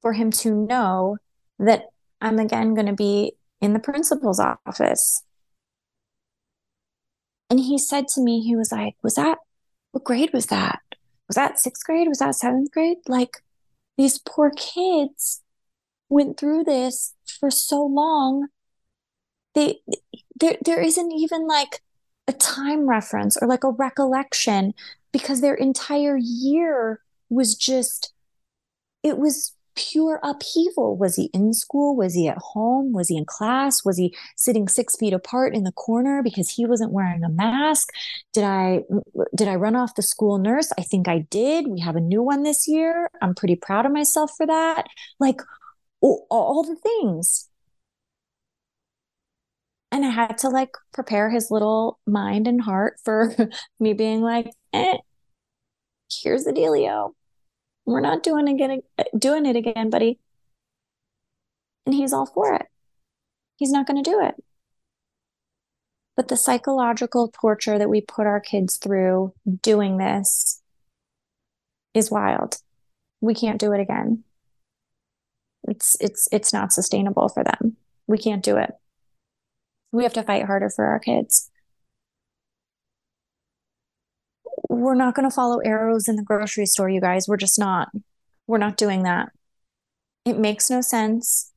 for 0.00 0.12
him 0.12 0.30
to 0.30 0.54
know 0.54 1.18
that 1.58 1.86
I'm 2.20 2.38
again 2.38 2.74
going 2.74 2.86
to 2.86 2.92
be 2.92 3.32
in 3.60 3.72
the 3.72 3.78
principal's 3.78 4.40
office 4.40 5.24
and 7.50 7.60
he 7.60 7.78
said 7.78 8.08
to 8.08 8.20
me, 8.20 8.40
he 8.40 8.56
was 8.56 8.72
like, 8.72 8.94
Was 9.02 9.14
that, 9.14 9.38
what 9.92 10.04
grade 10.04 10.30
was 10.32 10.46
that? 10.46 10.80
Was 11.28 11.36
that 11.36 11.58
sixth 11.58 11.84
grade? 11.84 12.08
Was 12.08 12.18
that 12.18 12.34
seventh 12.34 12.70
grade? 12.70 12.98
Like, 13.06 13.38
these 13.96 14.18
poor 14.18 14.50
kids 14.50 15.42
went 16.08 16.38
through 16.38 16.64
this 16.64 17.14
for 17.40 17.50
so 17.50 17.82
long. 17.84 18.48
They, 19.54 19.80
there, 20.38 20.56
there 20.64 20.80
isn't 20.80 21.12
even 21.12 21.46
like 21.46 21.82
a 22.26 22.32
time 22.32 22.88
reference 22.88 23.36
or 23.40 23.48
like 23.48 23.64
a 23.64 23.70
recollection 23.70 24.74
because 25.12 25.40
their 25.40 25.54
entire 25.54 26.16
year 26.16 27.00
was 27.30 27.54
just, 27.54 28.12
it 29.02 29.18
was 29.18 29.54
pure 29.78 30.18
upheaval. 30.24 30.96
Was 30.96 31.14
he 31.14 31.30
in 31.32 31.54
school? 31.54 31.96
Was 31.96 32.14
he 32.14 32.26
at 32.28 32.38
home? 32.38 32.92
Was 32.92 33.08
he 33.08 33.16
in 33.16 33.24
class? 33.24 33.84
Was 33.84 33.96
he 33.96 34.14
sitting 34.36 34.66
six 34.66 34.96
feet 34.96 35.12
apart 35.12 35.54
in 35.54 35.62
the 35.62 35.72
corner 35.72 36.20
because 36.22 36.50
he 36.50 36.66
wasn't 36.66 36.92
wearing 36.92 37.22
a 37.22 37.28
mask? 37.28 37.90
Did 38.32 38.44
I 38.44 38.82
did 39.36 39.46
I 39.48 39.54
run 39.54 39.76
off 39.76 39.94
the 39.94 40.02
school 40.02 40.38
nurse? 40.38 40.72
I 40.78 40.82
think 40.82 41.06
I 41.08 41.20
did. 41.30 41.68
We 41.68 41.80
have 41.80 41.96
a 41.96 42.00
new 42.00 42.22
one 42.22 42.42
this 42.42 42.66
year. 42.66 43.08
I'm 43.22 43.34
pretty 43.34 43.56
proud 43.56 43.86
of 43.86 43.92
myself 43.92 44.32
for 44.36 44.46
that. 44.46 44.86
Like 45.20 45.40
all, 46.00 46.62
the 46.62 46.76
things. 46.76 47.48
And 49.90 50.04
I 50.04 50.10
had 50.10 50.38
to 50.38 50.48
like 50.48 50.70
prepare 50.92 51.30
his 51.30 51.50
little 51.50 51.98
mind 52.06 52.46
and 52.46 52.60
heart 52.60 52.96
for 53.04 53.34
me 53.80 53.94
being 53.94 54.22
like, 54.22 54.50
eh, 54.72 54.98
here's 56.10 56.44
the 56.44 56.52
dealio 56.52 57.12
we're 57.88 58.00
not 58.00 58.22
doing 58.22 58.46
it 58.48 58.54
again 58.54 58.82
doing 59.18 59.46
it 59.46 59.56
again, 59.56 59.88
buddy. 59.88 60.18
And 61.86 61.94
he's 61.94 62.12
all 62.12 62.26
for 62.26 62.54
it. 62.54 62.66
He's 63.56 63.72
not 63.72 63.86
going 63.86 64.02
to 64.02 64.08
do 64.08 64.20
it. 64.20 64.34
But 66.14 66.28
the 66.28 66.36
psychological 66.36 67.28
torture 67.28 67.78
that 67.78 67.88
we 67.88 68.02
put 68.02 68.26
our 68.26 68.40
kids 68.40 68.76
through 68.76 69.32
doing 69.62 69.96
this 69.96 70.60
is 71.94 72.10
wild. 72.10 72.56
We 73.22 73.34
can't 73.34 73.58
do 73.58 73.72
it 73.72 73.80
again. 73.80 74.24
It's 75.66 75.96
it's 76.00 76.28
it's 76.30 76.52
not 76.52 76.72
sustainable 76.72 77.28
for 77.30 77.42
them. 77.42 77.76
We 78.06 78.18
can't 78.18 78.42
do 78.42 78.58
it. 78.58 78.72
We 79.92 80.02
have 80.02 80.12
to 80.14 80.22
fight 80.22 80.44
harder 80.44 80.68
for 80.68 80.84
our 80.84 80.98
kids. 80.98 81.50
We're 84.68 84.94
not 84.94 85.14
going 85.14 85.28
to 85.28 85.34
follow 85.34 85.58
arrows 85.60 86.08
in 86.08 86.16
the 86.16 86.22
grocery 86.22 86.66
store, 86.66 86.88
you 86.88 87.00
guys. 87.00 87.26
We're 87.26 87.36
just 87.36 87.58
not. 87.58 87.88
We're 88.46 88.58
not 88.58 88.76
doing 88.76 89.02
that. 89.04 89.30
It 90.24 90.38
makes 90.38 90.68
no 90.68 90.80
sense. 90.80 91.52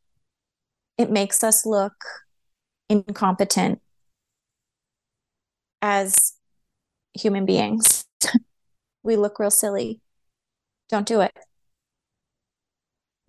It 0.97 1.11
makes 1.11 1.43
us 1.43 1.65
look 1.65 1.93
incompetent 2.89 3.81
as 5.81 6.33
human 7.13 7.45
beings. 7.45 8.05
we 9.03 9.15
look 9.15 9.39
real 9.39 9.51
silly. 9.51 9.99
Don't 10.89 11.07
do 11.07 11.21
it. 11.21 11.33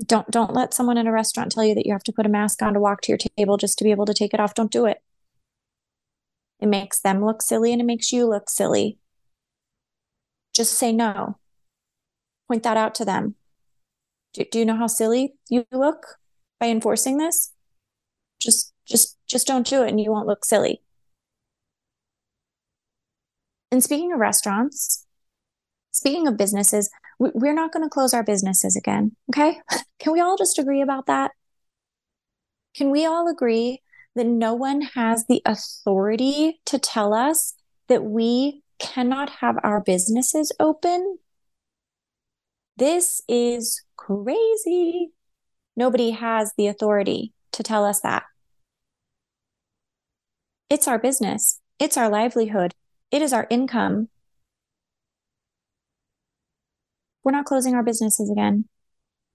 Don't 0.05 0.29
don't 0.31 0.53
let 0.53 0.75
someone 0.75 0.99
in 0.99 1.07
a 1.07 1.13
restaurant 1.13 1.53
tell 1.53 1.65
you 1.65 1.75
that 1.75 1.87
you 1.87 1.93
have 1.93 2.03
to 2.05 2.13
put 2.13 2.27
a 2.27 2.29
mask 2.29 2.61
on 2.61 2.75
to 2.75 2.81
walk 2.81 3.03
to 3.03 3.13
your 3.13 3.19
table 3.19 3.57
just 3.57 3.79
to 3.79 3.85
be 3.85 3.93
able 3.93 4.07
to 4.07 4.15
take 4.15 4.35
it 4.35 4.41
off. 4.41 4.55
Don't 4.55 4.71
do 4.71 4.85
it. 4.87 4.99
It 6.59 6.67
makes 6.67 7.01
them 7.01 7.25
look 7.25 7.43
silly 7.43 7.73
and 7.73 7.81
it 7.81 7.85
makes 7.85 8.13
you 8.13 8.27
look 8.27 8.51
silly. 8.51 8.99
Just 10.55 10.75
say 10.75 10.93
no. 10.93 11.39
Point 12.49 12.63
that 12.63 12.77
out 12.77 12.95
to 12.97 13.05
them. 13.05 13.37
Do, 14.35 14.45
do 14.51 14.59
you 14.59 14.65
know 14.65 14.77
how 14.77 14.87
silly 14.87 15.35
you 15.49 15.65
look 15.73 16.19
by 16.61 16.69
enforcing 16.69 17.19
this? 17.19 17.53
Just 18.41 18.73
just 18.87 19.17
just 19.27 19.47
don't 19.47 19.67
do 19.67 19.83
it 19.83 19.89
and 19.89 20.01
you 20.01 20.11
won't 20.11 20.27
look 20.27 20.45
silly. 20.45 20.83
And 23.71 23.83
speaking 23.83 24.13
of 24.13 24.19
restaurants, 24.19 25.07
speaking 25.93 26.27
of 26.27 26.37
businesses, 26.37 26.91
we're 27.19 27.55
not 27.55 27.73
going 27.73 27.85
to 27.85 27.91
close 27.91 28.13
our 28.13 28.25
businesses 28.25 28.77
again. 28.77 29.17
Okay. 29.31 29.61
Can 29.99 30.13
we 30.13 30.21
all 30.21 30.37
just 30.37 30.59
agree 30.59 30.83
about 30.83 31.07
that? 31.07 31.31
Can 32.77 32.91
we 32.91 33.07
all 33.07 33.29
agree 33.29 33.81
that 34.15 34.27
no 34.27 34.55
one 34.55 34.83
has 34.83 35.27
the 35.27 35.41
authority 35.47 36.61
to 36.67 36.79
tell 36.79 37.15
us 37.15 37.55
that 37.89 38.05
we 38.05 38.63
cannot 38.83 39.31
have 39.41 39.57
our 39.63 39.81
businesses 39.81 40.53
open. 40.59 41.19
This 42.77 43.23
is 43.29 43.83
crazy. 43.97 45.13
Nobody 45.77 46.11
has 46.11 46.53
the 46.59 46.67
authority 46.67 47.33
to 47.53 47.63
tell 47.63 47.85
us 47.85 48.01
that. 48.01 48.25
It's 50.69 50.89
our 50.89 50.99
business. 50.99 51.61
It's 51.79 51.97
our 51.97 52.09
livelihood. 52.09 52.75
It 53.11 53.23
is 53.23 53.33
our 53.33 53.47
income. 53.51 54.09
We're 57.23 57.33
not 57.33 57.45
closing 57.45 57.75
our 57.75 57.85
businesses 57.85 58.31
again. 58.31 58.65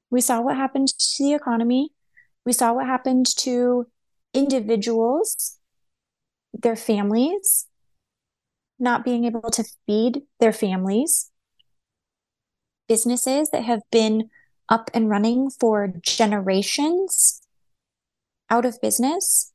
We 0.09 0.19
saw 0.19 0.41
what 0.41 0.57
happened 0.57 0.89
to 0.89 1.23
the 1.23 1.33
economy. 1.33 1.91
We 2.45 2.53
saw 2.53 2.73
what 2.73 2.85
happened 2.85 3.27
to 3.37 3.87
individuals, 4.33 5.57
their 6.53 6.75
families, 6.75 7.67
not 8.79 9.03
being 9.03 9.25
able 9.25 9.49
to 9.51 9.63
feed 9.85 10.21
their 10.39 10.53
families, 10.53 11.31
businesses 12.87 13.49
that 13.51 13.63
have 13.63 13.81
been 13.91 14.29
up 14.69 14.89
and 14.93 15.09
running 15.09 15.49
for 15.49 15.93
generations 16.01 17.41
out 18.49 18.65
of 18.65 18.81
business. 18.81 19.51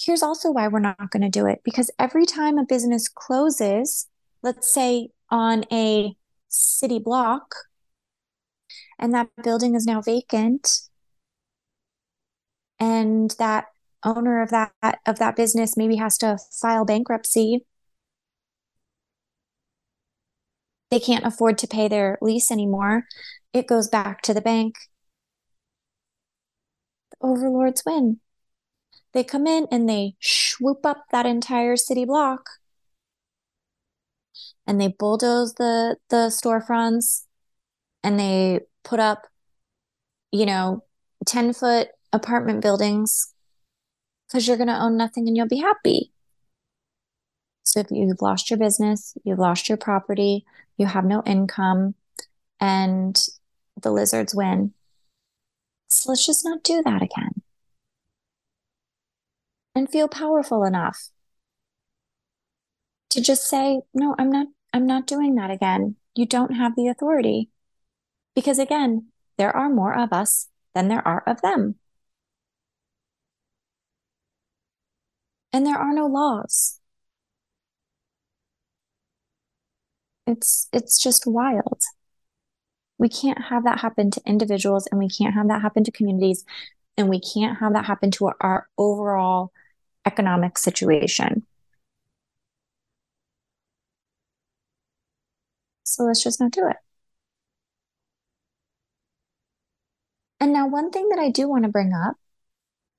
Here's 0.00 0.22
also 0.22 0.50
why 0.50 0.68
we're 0.68 0.80
not 0.80 1.10
going 1.10 1.22
to 1.22 1.28
do 1.28 1.46
it 1.46 1.60
because 1.64 1.90
every 1.98 2.26
time 2.26 2.58
a 2.58 2.64
business 2.64 3.08
closes, 3.08 4.08
let's 4.42 4.72
say 4.72 5.10
on 5.30 5.64
a 5.70 6.16
city 6.48 6.98
block, 6.98 7.54
and 8.98 9.14
that 9.14 9.28
building 9.42 9.74
is 9.74 9.86
now 9.86 10.00
vacant, 10.00 10.80
and 12.78 13.34
that 13.38 13.66
owner 14.04 14.42
of 14.42 14.50
that 14.50 14.72
of 15.06 15.18
that 15.18 15.36
business 15.36 15.76
maybe 15.76 15.96
has 15.96 16.18
to 16.18 16.38
file 16.60 16.84
bankruptcy. 16.84 17.64
They 20.90 21.00
can't 21.00 21.24
afford 21.24 21.58
to 21.58 21.66
pay 21.66 21.88
their 21.88 22.18
lease 22.20 22.50
anymore. 22.50 23.04
It 23.52 23.66
goes 23.66 23.88
back 23.88 24.22
to 24.22 24.34
the 24.34 24.40
bank. 24.42 24.74
The 27.12 27.26
overlords 27.26 27.82
win. 27.86 28.20
They 29.12 29.24
come 29.24 29.46
in 29.46 29.66
and 29.70 29.88
they 29.88 30.16
swoop 30.20 30.84
up 30.84 31.04
that 31.10 31.26
entire 31.26 31.76
city 31.76 32.04
block. 32.04 32.42
And 34.66 34.80
they 34.80 34.88
bulldoze 34.88 35.54
the 35.54 35.96
the 36.08 36.30
storefronts. 36.30 37.24
And 38.02 38.18
they 38.18 38.60
put 38.84 39.00
up 39.00 39.26
you 40.32 40.46
know 40.46 40.84
10 41.26 41.52
foot 41.52 41.88
apartment 42.12 42.62
buildings 42.62 43.31
because 44.32 44.48
you're 44.48 44.56
going 44.56 44.68
to 44.68 44.80
own 44.80 44.96
nothing 44.96 45.28
and 45.28 45.36
you'll 45.36 45.46
be 45.46 45.60
happy. 45.60 46.10
So 47.64 47.80
if 47.80 47.88
you've 47.90 48.22
lost 48.22 48.50
your 48.50 48.58
business 48.58 49.14
you've 49.24 49.38
lost 49.38 49.68
your 49.68 49.78
property 49.78 50.44
you 50.76 50.86
have 50.86 51.04
no 51.04 51.22
income 51.24 51.94
and 52.60 53.20
the 53.80 53.90
lizards 53.90 54.34
win. 54.34 54.72
So 55.88 56.10
let's 56.10 56.26
just 56.26 56.44
not 56.44 56.62
do 56.62 56.82
that 56.84 57.02
again. 57.02 57.42
And 59.74 59.90
feel 59.90 60.08
powerful 60.08 60.64
enough 60.64 61.08
to 63.10 63.20
just 63.20 63.46
say 63.46 63.82
no 63.92 64.14
i'm 64.18 64.30
not 64.30 64.46
i'm 64.72 64.86
not 64.86 65.06
doing 65.06 65.34
that 65.36 65.50
again. 65.50 65.96
You 66.14 66.26
don't 66.26 66.54
have 66.54 66.74
the 66.76 66.88
authority. 66.88 67.50
Because 68.34 68.58
again 68.58 69.08
there 69.38 69.54
are 69.54 69.68
more 69.68 69.96
of 69.96 70.12
us 70.12 70.48
than 70.74 70.88
there 70.88 71.06
are 71.06 71.22
of 71.26 71.42
them 71.42 71.76
and 75.52 75.66
there 75.66 75.76
are 75.76 75.94
no 75.94 76.06
laws. 76.06 76.80
It's 80.26 80.68
it's 80.72 81.00
just 81.00 81.26
wild. 81.26 81.80
We 82.98 83.08
can't 83.08 83.42
have 83.46 83.64
that 83.64 83.80
happen 83.80 84.10
to 84.12 84.22
individuals 84.26 84.86
and 84.90 84.98
we 84.98 85.08
can't 85.08 85.34
have 85.34 85.48
that 85.48 85.62
happen 85.62 85.84
to 85.84 85.90
communities 85.92 86.44
and 86.96 87.08
we 87.08 87.20
can't 87.20 87.58
have 87.58 87.72
that 87.74 87.86
happen 87.86 88.10
to 88.12 88.26
our, 88.26 88.36
our 88.40 88.68
overall 88.78 89.52
economic 90.06 90.58
situation. 90.58 91.46
So 95.84 96.04
let's 96.04 96.22
just 96.22 96.40
not 96.40 96.52
do 96.52 96.66
it. 96.68 96.76
And 100.40 100.52
now 100.52 100.66
one 100.66 100.90
thing 100.90 101.08
that 101.10 101.18
i 101.18 101.30
do 101.30 101.48
want 101.48 101.64
to 101.64 101.68
bring 101.70 101.92
up 101.94 102.16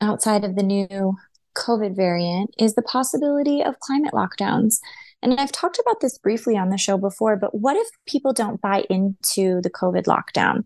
outside 0.01 0.43
of 0.45 0.55
the 0.55 0.63
new 0.63 1.17
covid 1.55 1.95
variant 1.95 2.53
is 2.57 2.75
the 2.75 2.81
possibility 2.81 3.61
of 3.61 3.79
climate 3.79 4.13
lockdowns 4.13 4.79
and 5.23 5.39
I've 5.39 5.53
talked 5.53 5.79
about 5.79 6.01
this 6.01 6.17
briefly 6.17 6.57
on 6.57 6.69
the 6.69 6.77
show 6.77 6.97
before, 6.97 7.37
but 7.37 7.55
what 7.57 7.77
if 7.77 7.87
people 8.05 8.33
don't 8.33 8.59
buy 8.59 8.83
into 8.89 9.61
the 9.61 9.69
COVID 9.69 10.03
lockdown? 10.03 10.65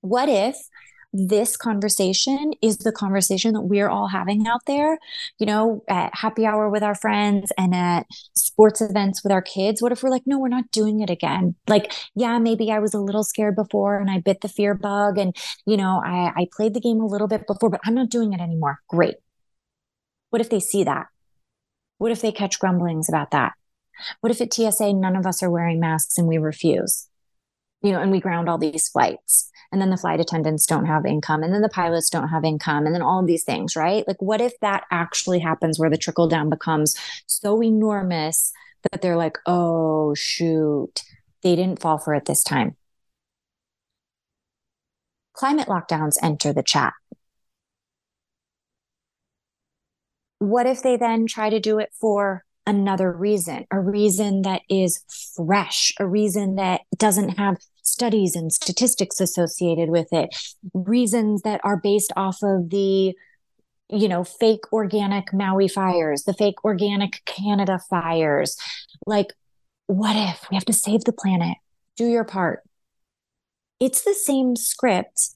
What 0.00 0.28
if 0.28 0.56
this 1.12 1.56
conversation 1.56 2.52
is 2.62 2.78
the 2.78 2.92
conversation 2.92 3.54
that 3.54 3.62
we're 3.62 3.88
all 3.88 4.08
having 4.08 4.46
out 4.46 4.60
there, 4.66 4.98
you 5.38 5.46
know, 5.46 5.82
at 5.88 6.14
happy 6.14 6.44
hour 6.44 6.68
with 6.68 6.82
our 6.82 6.94
friends 6.94 7.50
and 7.56 7.74
at 7.74 8.06
sports 8.36 8.80
events 8.80 9.24
with 9.24 9.32
our 9.32 9.40
kids. 9.40 9.80
What 9.80 9.90
if 9.90 10.02
we're 10.02 10.10
like, 10.10 10.24
no, 10.26 10.38
we're 10.38 10.48
not 10.48 10.70
doing 10.70 11.00
it 11.00 11.08
again? 11.08 11.54
Like, 11.66 11.92
yeah, 12.14 12.38
maybe 12.38 12.70
I 12.70 12.78
was 12.78 12.92
a 12.92 13.00
little 13.00 13.24
scared 13.24 13.56
before 13.56 13.98
and 13.98 14.10
I 14.10 14.20
bit 14.20 14.42
the 14.42 14.48
fear 14.48 14.74
bug 14.74 15.16
and, 15.16 15.34
you 15.66 15.78
know, 15.78 16.02
I, 16.04 16.32
I 16.36 16.46
played 16.54 16.74
the 16.74 16.80
game 16.80 17.00
a 17.00 17.06
little 17.06 17.26
bit 17.26 17.46
before, 17.46 17.70
but 17.70 17.80
I'm 17.84 17.94
not 17.94 18.10
doing 18.10 18.34
it 18.34 18.40
anymore. 18.40 18.78
Great. 18.88 19.16
What 20.30 20.40
if 20.40 20.50
they 20.50 20.60
see 20.60 20.84
that? 20.84 21.06
What 21.98 22.12
if 22.12 22.20
they 22.20 22.32
catch 22.32 22.58
grumblings 22.58 23.08
about 23.08 23.30
that? 23.32 23.52
What 24.20 24.30
if 24.30 24.40
at 24.40 24.52
TSA 24.52 24.92
none 24.92 25.16
of 25.16 25.26
us 25.26 25.42
are 25.42 25.50
wearing 25.50 25.80
masks 25.80 26.18
and 26.18 26.28
we 26.28 26.38
refuse? 26.38 27.08
You 27.82 27.92
know, 27.92 28.00
and 28.00 28.10
we 28.10 28.20
ground 28.20 28.48
all 28.48 28.58
these 28.58 28.88
flights. 28.88 29.50
And 29.70 29.80
then 29.80 29.90
the 29.90 29.96
flight 29.96 30.18
attendants 30.18 30.66
don't 30.66 30.86
have 30.86 31.04
income, 31.04 31.42
and 31.42 31.52
then 31.52 31.60
the 31.60 31.68
pilots 31.68 32.08
don't 32.08 32.28
have 32.28 32.42
income, 32.42 32.86
and 32.86 32.94
then 32.94 33.02
all 33.02 33.20
of 33.20 33.26
these 33.26 33.44
things, 33.44 33.76
right? 33.76 34.06
Like, 34.08 34.20
what 34.20 34.40
if 34.40 34.58
that 34.60 34.84
actually 34.90 35.40
happens 35.40 35.78
where 35.78 35.90
the 35.90 35.98
trickle 35.98 36.26
down 36.26 36.48
becomes 36.48 36.96
so 37.26 37.62
enormous 37.62 38.52
that 38.90 39.02
they're 39.02 39.16
like, 39.16 39.36
oh, 39.44 40.14
shoot, 40.14 41.02
they 41.42 41.54
didn't 41.54 41.80
fall 41.80 41.98
for 41.98 42.14
it 42.14 42.24
this 42.24 42.42
time? 42.42 42.76
Climate 45.34 45.68
lockdowns 45.68 46.16
enter 46.22 46.52
the 46.52 46.62
chat. 46.62 46.94
What 50.38 50.66
if 50.66 50.82
they 50.82 50.96
then 50.96 51.26
try 51.26 51.50
to 51.50 51.60
do 51.60 51.78
it 51.78 51.90
for 52.00 52.44
another 52.66 53.10
reason, 53.10 53.66
a 53.70 53.80
reason 53.80 54.42
that 54.42 54.62
is 54.68 55.02
fresh, 55.34 55.92
a 55.98 56.06
reason 56.06 56.56
that 56.56 56.82
doesn't 56.96 57.38
have 57.38 57.56
studies 57.82 58.36
and 58.36 58.52
statistics 58.52 59.20
associated 59.20 59.88
with 59.88 60.08
it, 60.12 60.28
reasons 60.74 61.42
that 61.42 61.60
are 61.64 61.78
based 61.78 62.12
off 62.16 62.42
of 62.42 62.70
the 62.70 63.14
you 63.90 64.08
know, 64.08 64.22
fake 64.22 64.70
organic 64.72 65.32
Maui 65.32 65.68
fires, 65.68 66.24
the 66.24 66.34
fake 66.34 66.62
organic 66.64 67.22
Canada 67.24 67.80
fires. 67.88 68.56
Like, 69.06 69.32
what 69.86 70.14
if 70.14 70.46
we 70.50 70.56
have 70.56 70.66
to 70.66 70.72
save 70.72 71.04
the 71.04 71.12
planet? 71.12 71.56
Do 71.96 72.06
your 72.06 72.24
part. 72.24 72.62
It's 73.80 74.02
the 74.02 74.14
same 74.14 74.56
script. 74.56 75.30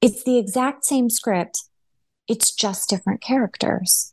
It's 0.00 0.24
the 0.24 0.38
exact 0.38 0.84
same 0.84 1.10
script. 1.10 1.64
It's 2.28 2.52
just 2.52 2.90
different 2.90 3.22
characters. 3.22 4.12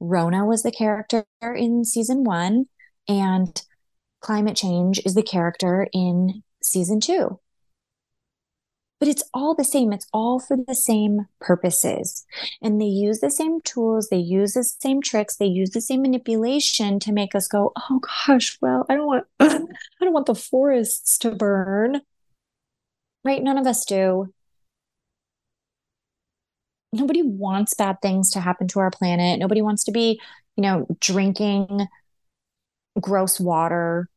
Rona 0.00 0.44
was 0.44 0.62
the 0.62 0.72
character 0.72 1.24
in 1.42 1.84
season 1.84 2.24
one, 2.24 2.66
and 3.08 3.62
climate 4.20 4.56
change 4.56 5.00
is 5.06 5.14
the 5.14 5.22
character 5.22 5.86
in 5.92 6.42
season 6.62 7.00
two. 7.00 7.38
But 8.98 9.08
it's 9.08 9.22
all 9.32 9.54
the 9.54 9.64
same. 9.64 9.92
It's 9.92 10.06
all 10.12 10.40
for 10.40 10.56
the 10.56 10.74
same 10.74 11.26
purposes. 11.40 12.24
And 12.62 12.80
they 12.80 12.86
use 12.86 13.20
the 13.20 13.30
same 13.30 13.60
tools, 13.60 14.08
they 14.08 14.16
use 14.16 14.54
the 14.54 14.64
same 14.64 15.02
tricks, 15.02 15.36
they 15.36 15.46
use 15.46 15.70
the 15.70 15.80
same 15.80 16.02
manipulation 16.02 16.98
to 17.00 17.12
make 17.12 17.34
us 17.34 17.46
go, 17.46 17.72
oh 17.76 18.00
gosh, 18.26 18.58
well, 18.60 18.86
I 18.88 18.96
don't 18.96 19.06
want 19.06 19.26
I 19.40 19.46
don't 20.00 20.12
want 20.12 20.26
the 20.26 20.34
forests 20.34 21.18
to 21.18 21.30
burn. 21.30 22.00
Right? 23.24 23.42
None 23.42 23.58
of 23.58 23.66
us 23.66 23.84
do 23.84 24.32
nobody 26.94 27.22
wants 27.22 27.74
bad 27.74 28.00
things 28.00 28.30
to 28.30 28.40
happen 28.40 28.68
to 28.68 28.80
our 28.80 28.90
planet. 28.90 29.38
Nobody 29.38 29.62
wants 29.62 29.84
to 29.84 29.92
be, 29.92 30.20
you 30.56 30.62
know, 30.62 30.86
drinking 31.00 31.86
gross 33.00 33.40
water. 33.40 34.08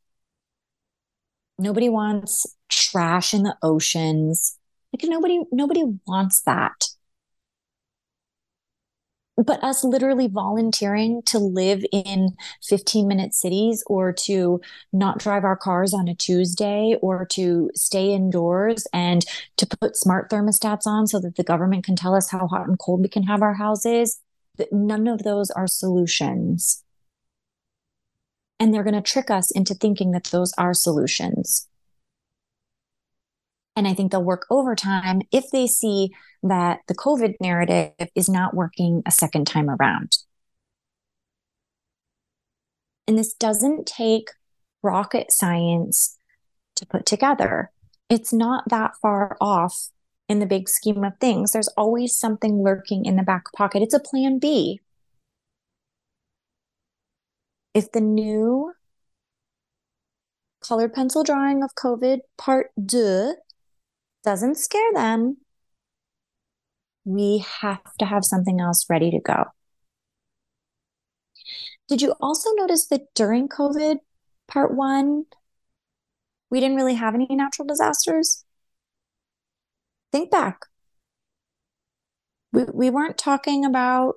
Nobody 1.60 1.90
wants 1.90 2.46
trash 2.70 3.34
in 3.34 3.44
the 3.44 3.58
oceans. 3.64 4.58
Like 4.94 5.10
nobody 5.10 5.42
nobody 5.52 5.84
wants 6.06 6.42
that 6.44 6.90
but 9.38 9.64
us 9.64 9.84
literally 9.84 10.28
volunteering 10.28 11.22
to 11.28 11.38
live 11.38 11.86
in 11.92 12.36
15 12.64 13.08
minute 13.08 13.34
cities 13.34 13.84
or 13.88 14.12
to 14.12 14.60
not 14.92 15.20
drive 15.20 15.44
our 15.44 15.56
cars 15.56 15.94
on 15.94 16.08
a 16.08 16.16
Tuesday 16.16 16.96
or 17.02 17.26
to 17.26 17.70
stay 17.76 18.14
indoors 18.14 18.88
and 18.94 19.26
to 19.58 19.68
put 19.68 19.96
smart 19.96 20.32
thermostats 20.32 20.88
on 20.88 21.06
so 21.06 21.20
that 21.20 21.36
the 21.36 21.44
government 21.44 21.86
can 21.86 21.96
tell 21.96 22.16
us 22.16 22.32
how 22.32 22.48
hot 22.48 22.68
and 22.68 22.80
cold 22.80 23.02
we 23.02 23.08
can 23.08 23.24
have 23.24 23.44
our 23.44 23.54
houses. 23.54 24.20
None 24.72 25.08
of 25.08 25.22
those 25.24 25.52
are 25.52 25.68
solutions. 25.68 26.84
And 28.60 28.74
they're 28.74 28.84
going 28.84 28.96
to 28.96 29.02
trick 29.02 29.30
us 29.30 29.52
into 29.52 29.76
thinking 29.76 30.12
that 30.12 30.26
those 30.26 30.52
are 30.58 30.74
solutions. 30.74 31.68
And 33.78 33.88
I 33.88 33.94
think 33.94 34.12
they'll 34.12 34.24
work 34.24 34.48
overtime 34.50 35.22
if 35.32 35.52
they 35.52 35.68
see 35.68 36.10
that 36.42 36.80
the 36.88 36.96
COVID 36.96 37.36
narrative 37.40 38.10
is 38.16 38.28
not 38.28 38.56
working 38.56 39.04
a 39.06 39.12
second 39.12 39.46
time 39.46 39.70
around. 39.70 40.18
And 43.08 43.20
this 43.20 43.36
doesn't 43.36 43.86
take 43.86 44.30
rocket 44.82 45.32
science 45.32 46.18
to 46.76 46.88
put 46.88 47.06
together. 47.06 47.72
It's 48.10 48.34
not 48.34 48.64
that 48.70 48.94
far 49.00 49.38
off 49.40 49.90
in 50.28 50.40
the 50.40 50.48
big 50.48 50.70
scheme 50.70 51.04
of 51.04 51.14
things. 51.20 51.52
There's 51.52 51.70
always 51.78 52.16
something 52.16 52.64
lurking 52.64 53.06
in 53.06 53.16
the 53.16 53.22
back 53.22 53.54
pocket. 53.56 53.84
It's 53.84 53.94
a 53.94 54.00
plan 54.00 54.40
B. 54.40 54.82
If 57.76 57.92
the 57.92 58.02
new 58.02 58.74
colored 60.62 60.96
pencil 60.96 61.24
drawing 61.24 61.64
of 61.64 61.76
COVID 61.76 62.22
part 62.40 62.72
deux 62.84 63.36
doesn't 64.28 64.58
scare 64.58 64.92
them, 64.94 65.38
we 67.06 67.46
have 67.62 67.96
to 67.98 68.06
have 68.06 68.26
something 68.26 68.60
else 68.60 68.86
ready 68.90 69.10
to 69.10 69.22
go. 69.22 69.46
Did 71.88 72.02
you 72.02 72.14
also 72.20 72.50
notice 72.56 72.88
that 72.88 73.14
during 73.16 73.48
COVID 73.48 74.00
part 74.46 74.76
one, 74.76 75.28
we 76.50 76.60
didn't 76.60 76.76
really 76.76 76.96
have 76.96 77.16
any 77.16 77.28
natural 77.30 77.66
disasters? 77.66 78.44
Think 80.12 80.30
back. 80.30 80.60
We, 82.52 82.66
we 82.66 82.90
weren't 82.90 83.18
talking 83.18 83.64
about 83.64 84.16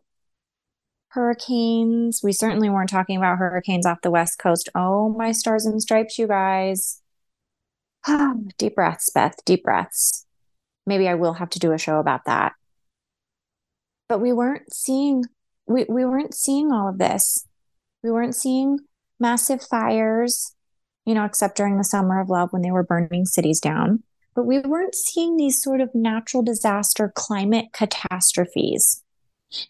hurricanes. 1.10 2.20
We 2.20 2.32
certainly 2.32 2.68
weren't 2.68 2.90
talking 2.90 3.16
about 3.16 3.38
hurricanes 3.38 3.86
off 3.86 4.02
the 4.02 4.10
West 4.10 4.40
Coast. 4.40 4.68
Oh, 4.74 5.08
my 5.16 5.30
stars 5.30 5.66
and 5.66 5.80
stripes, 5.80 6.18
you 6.18 6.26
guys. 6.26 7.00
deep 8.58 8.74
breaths, 8.74 9.10
Beth, 9.10 9.36
deep 9.44 9.64
breaths. 9.64 10.26
Maybe 10.86 11.08
I 11.08 11.14
will 11.14 11.34
have 11.34 11.50
to 11.50 11.58
do 11.58 11.72
a 11.72 11.78
show 11.78 11.98
about 11.98 12.24
that. 12.26 12.52
But 14.08 14.20
we 14.20 14.32
weren't 14.32 14.72
seeing 14.72 15.24
we, 15.66 15.86
we 15.88 16.04
weren't 16.04 16.34
seeing 16.34 16.72
all 16.72 16.88
of 16.88 16.98
this. 16.98 17.46
We 18.02 18.10
weren't 18.10 18.34
seeing 18.34 18.80
massive 19.20 19.62
fires, 19.62 20.54
you 21.04 21.14
know, 21.14 21.24
except 21.24 21.56
during 21.56 21.78
the 21.78 21.84
summer 21.84 22.20
of 22.20 22.28
love 22.28 22.52
when 22.52 22.62
they 22.62 22.72
were 22.72 22.82
burning 22.82 23.24
cities 23.24 23.60
down. 23.60 24.02
But 24.34 24.46
we 24.46 24.58
weren't 24.60 24.94
seeing 24.94 25.36
these 25.36 25.62
sort 25.62 25.80
of 25.80 25.94
natural 25.94 26.42
disaster 26.42 27.12
climate 27.14 27.66
catastrophes 27.72 29.02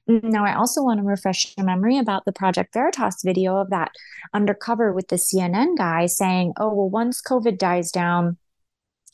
now, 0.07 0.45
I 0.45 0.55
also 0.55 0.83
want 0.83 1.01
to 1.01 1.07
refresh 1.07 1.55
your 1.57 1.65
memory 1.65 1.99
about 1.99 2.25
the 2.25 2.33
Project 2.33 2.75
Veritas 2.75 3.23
video 3.25 3.57
of 3.57 3.71
that 3.71 3.93
undercover 4.35 4.93
with 4.93 5.09
the 5.09 5.17
CNN 5.17 5.77
guy 5.77 6.07
saying, 6.07 6.53
oh, 6.59 6.73
well, 6.75 6.91
once 6.91 7.23
COVID 7.23 7.59
dies 7.59 7.91
down, 7.91 8.37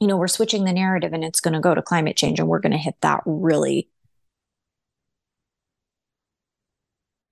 you 0.01 0.07
know, 0.07 0.17
we're 0.17 0.27
switching 0.27 0.65
the 0.65 0.73
narrative 0.73 1.13
and 1.13 1.25
it's 1.25 1.41
going 1.41 1.55
to 1.55 1.61
go 1.61 1.75
to 1.75 1.83
climate 1.83 2.17
change 2.17 2.39
and 2.39 2.49
we're 2.49 2.61
going 2.61 2.73
to 2.73 2.79
hit 2.79 2.97
that 3.03 3.21
really. 3.25 3.89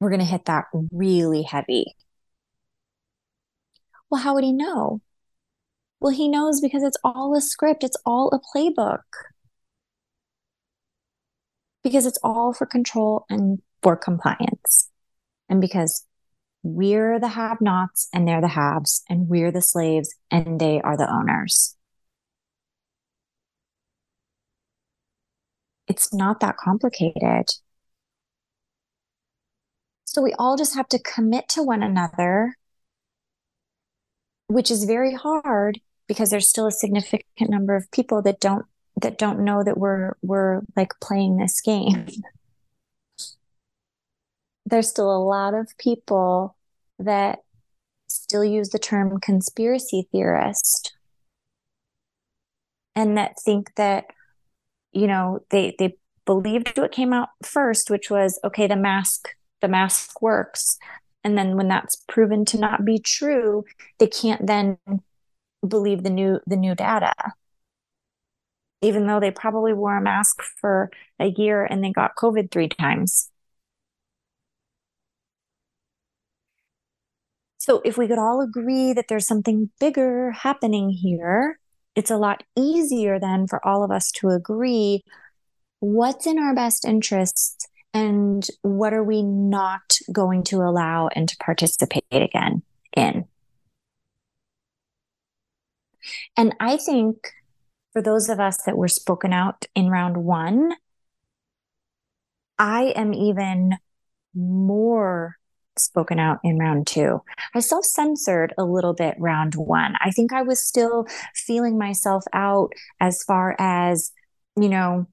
We're 0.00 0.10
going 0.10 0.20
to 0.20 0.26
hit 0.26 0.44
that 0.46 0.66
really 0.92 1.42
heavy. 1.42 1.96
Well, 4.10 4.22
how 4.22 4.34
would 4.34 4.44
he 4.44 4.52
know? 4.52 5.00
Well, 6.00 6.12
he 6.12 6.28
knows 6.28 6.60
because 6.60 6.82
it's 6.82 6.98
all 7.02 7.36
a 7.36 7.40
script, 7.40 7.82
it's 7.82 7.96
all 8.04 8.28
a 8.28 8.40
playbook 8.56 9.02
because 11.84 12.06
it's 12.06 12.18
all 12.24 12.52
for 12.52 12.66
control 12.66 13.26
and 13.30 13.60
for 13.82 13.94
compliance. 13.94 14.90
And 15.48 15.60
because 15.60 16.06
we're 16.64 17.20
the 17.20 17.28
have 17.28 17.60
nots 17.60 18.08
and 18.12 18.26
they're 18.26 18.40
the 18.40 18.48
haves, 18.48 19.04
and 19.08 19.28
we're 19.28 19.52
the 19.52 19.60
slaves 19.60 20.14
and 20.30 20.58
they 20.58 20.80
are 20.80 20.96
the 20.96 21.08
owners. 21.08 21.76
It's 25.86 26.12
not 26.14 26.40
that 26.40 26.56
complicated. 26.56 27.50
So 30.06 30.22
we 30.22 30.32
all 30.38 30.56
just 30.56 30.74
have 30.74 30.88
to 30.88 30.98
commit 30.98 31.48
to 31.50 31.62
one 31.62 31.82
another, 31.82 32.56
which 34.46 34.70
is 34.70 34.84
very 34.84 35.12
hard 35.12 35.80
because 36.08 36.30
there's 36.30 36.48
still 36.48 36.66
a 36.66 36.72
significant 36.72 37.50
number 37.50 37.76
of 37.76 37.90
people 37.90 38.22
that 38.22 38.40
don't 38.40 38.64
that 39.00 39.18
don't 39.18 39.44
know 39.44 39.62
that 39.62 39.78
we're 39.78 40.14
we're 40.22 40.62
like 40.76 40.92
playing 41.00 41.36
this 41.36 41.60
game. 41.60 42.06
Mm. 42.06 42.22
There's 44.66 44.88
still 44.88 45.14
a 45.14 45.22
lot 45.22 45.54
of 45.54 45.76
people 45.78 46.56
that 46.98 47.40
still 48.08 48.44
use 48.44 48.70
the 48.70 48.78
term 48.78 49.18
conspiracy 49.20 50.08
theorist 50.12 50.94
and 52.94 53.18
that 53.18 53.34
think 53.44 53.74
that 53.74 54.06
you 54.92 55.06
know 55.06 55.40
they 55.50 55.74
they 55.78 55.96
believed 56.24 56.78
what 56.78 56.92
came 56.92 57.12
out 57.12 57.28
first 57.42 57.90
which 57.90 58.08
was 58.10 58.38
okay 58.44 58.66
the 58.66 58.76
mask 58.76 59.28
the 59.60 59.68
mask 59.68 60.20
works. 60.20 60.78
And 61.26 61.38
then 61.38 61.56
when 61.56 61.68
that's 61.68 61.96
proven 62.06 62.44
to 62.46 62.58
not 62.58 62.84
be 62.84 62.98
true 62.98 63.64
they 63.98 64.06
can't 64.06 64.46
then 64.46 64.78
believe 65.66 66.02
the 66.02 66.10
new 66.10 66.40
the 66.46 66.56
new 66.56 66.74
data 66.74 67.14
even 68.84 69.06
though 69.06 69.20
they 69.20 69.30
probably 69.30 69.72
wore 69.72 69.96
a 69.96 70.02
mask 70.02 70.42
for 70.60 70.90
a 71.18 71.26
year 71.26 71.64
and 71.64 71.82
they 71.82 71.90
got 71.90 72.16
COVID 72.16 72.50
three 72.50 72.68
times. 72.68 73.30
So, 77.58 77.80
if 77.84 77.96
we 77.96 78.06
could 78.06 78.18
all 78.18 78.42
agree 78.42 78.92
that 78.92 79.06
there's 79.08 79.26
something 79.26 79.70
bigger 79.80 80.32
happening 80.32 80.90
here, 80.90 81.58
it's 81.96 82.10
a 82.10 82.18
lot 82.18 82.42
easier 82.56 83.18
then 83.18 83.46
for 83.46 83.66
all 83.66 83.82
of 83.82 83.90
us 83.90 84.12
to 84.12 84.28
agree 84.28 85.02
what's 85.80 86.26
in 86.26 86.38
our 86.38 86.54
best 86.54 86.84
interests 86.84 87.66
and 87.94 88.46
what 88.62 88.92
are 88.92 89.04
we 89.04 89.22
not 89.22 89.98
going 90.12 90.42
to 90.42 90.56
allow 90.56 91.08
and 91.14 91.28
to 91.28 91.36
participate 91.38 92.04
again 92.10 92.62
in. 92.94 93.24
And 96.36 96.54
I 96.60 96.76
think 96.76 97.16
for 97.94 98.02
those 98.02 98.28
of 98.28 98.40
us 98.40 98.58
that 98.66 98.76
were 98.76 98.88
spoken 98.88 99.32
out 99.32 99.66
in 99.74 99.88
round 99.88 100.18
one, 100.18 100.74
I 102.58 102.92
am 102.96 103.14
even 103.14 103.76
more 104.34 105.36
spoken 105.76 106.18
out 106.18 106.40
in 106.42 106.58
round 106.58 106.88
two. 106.88 107.22
I 107.54 107.60
self 107.60 107.84
censored 107.84 108.52
a 108.58 108.64
little 108.64 108.94
bit 108.94 109.14
round 109.18 109.54
one. 109.54 109.94
I 110.00 110.10
think 110.10 110.32
I 110.32 110.42
was 110.42 110.60
still 110.62 111.06
feeling 111.34 111.78
myself 111.78 112.24
out 112.32 112.72
as 113.00 113.22
far 113.22 113.54
as, 113.60 114.12
you 114.56 114.68
know, 114.68 115.06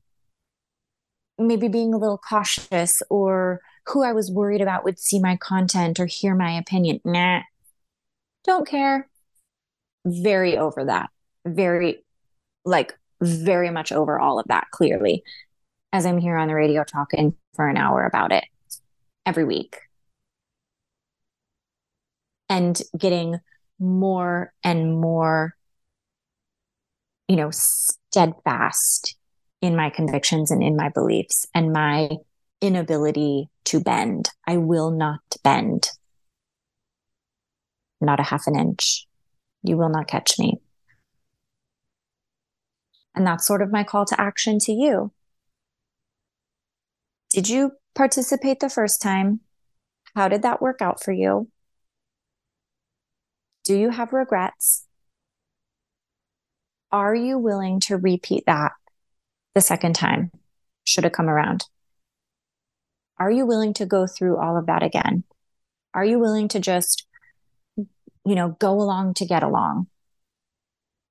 maybe 1.38 1.68
being 1.68 1.94
a 1.94 1.98
little 1.98 2.18
cautious 2.18 3.02
or 3.12 3.62
who 3.88 4.04
I 4.04 4.12
was 4.12 4.32
worried 4.32 4.62
about 4.62 4.84
would 4.84 5.00
see 5.00 5.20
my 5.20 5.38
content 5.38 6.00
or 6.00 6.08
hear 6.08 6.36
my 6.36 6.52
opinion. 6.52 7.00
Nah, 7.06 7.42
don't 8.44 8.68
care. 8.68 9.08
Very 10.06 10.58
over 10.58 10.86
that. 10.86 11.10
Very 11.46 12.04
like 12.66 12.94
very 13.22 13.70
much 13.70 13.92
over 13.92 14.20
all 14.20 14.40
of 14.40 14.48
that 14.48 14.68
clearly 14.72 15.24
as 15.94 16.06
I'm 16.06 16.18
here 16.18 16.38
on 16.38 16.48
the 16.48 16.56
radio 16.56 16.84
talking 16.84 17.36
for 17.56 17.68
an 17.68 17.78
hour 17.78 18.06
about 18.06 18.32
it 18.32 18.46
every 19.26 19.44
week. 19.44 19.78
And 22.50 22.82
getting 22.98 23.40
more 23.80 24.54
and 24.64 25.00
more 25.00 25.56
you 27.28 27.36
know 27.36 27.50
steadfast 27.50 29.16
in 29.62 29.76
my 29.76 29.90
convictions 29.90 30.52
and 30.52 30.62
in 30.62 30.76
my 30.76 30.90
beliefs 30.90 31.46
and 31.56 31.72
my 31.72 32.10
inability 32.62 33.50
to 33.66 33.80
bend. 33.80 34.30
I 34.48 34.58
will 34.58 34.92
not 34.92 35.22
bend. 35.44 35.90
Not 38.00 38.20
a 38.20 38.24
half 38.24 38.48
an 38.48 38.60
inch. 38.60 39.08
You 39.64 39.78
will 39.78 39.90
not 39.90 40.08
catch 40.08 40.38
me 40.40 40.61
and 43.16 43.26
that's 43.26 43.46
sort 43.46 43.62
of 43.62 43.72
my 43.72 43.84
call 43.84 44.06
to 44.06 44.20
action 44.20 44.58
to 44.60 44.72
you. 44.72 45.12
Did 47.32 47.50
you 47.50 47.74
participate 47.96 48.60
the 48.60 48.70
first 48.70 49.02
time? 49.02 49.42
How 50.16 50.28
did 50.28 50.42
that 50.42 50.62
work 50.62 50.82
out 50.82 51.04
for 51.04 51.12
you? 51.12 51.50
Do 53.64 53.78
you 53.78 53.90
have 53.92 54.12
regrets? 54.12 54.86
Are 56.92 57.16
you 57.16 57.38
willing 57.38 57.80
to 57.82 57.96
repeat 57.96 58.44
that 58.48 58.74
the 59.56 59.62
second 59.62 59.94
time? 59.96 60.32
Should 60.84 61.06
it 61.06 61.14
come 61.14 61.30
around? 61.30 61.66
Are 63.18 63.32
you 63.32 63.46
willing 63.46 63.74
to 63.76 63.86
go 63.86 64.08
through 64.08 64.38
all 64.38 64.58
of 64.58 64.66
that 64.66 64.84
again? 64.84 65.24
Are 65.94 66.04
you 66.04 66.20
willing 66.20 66.48
to 66.50 66.60
just, 66.60 67.06
you 67.78 68.36
know, 68.36 68.58
go 68.60 68.74
along 68.74 69.14
to 69.16 69.26
get 69.26 69.44
along? 69.44 69.88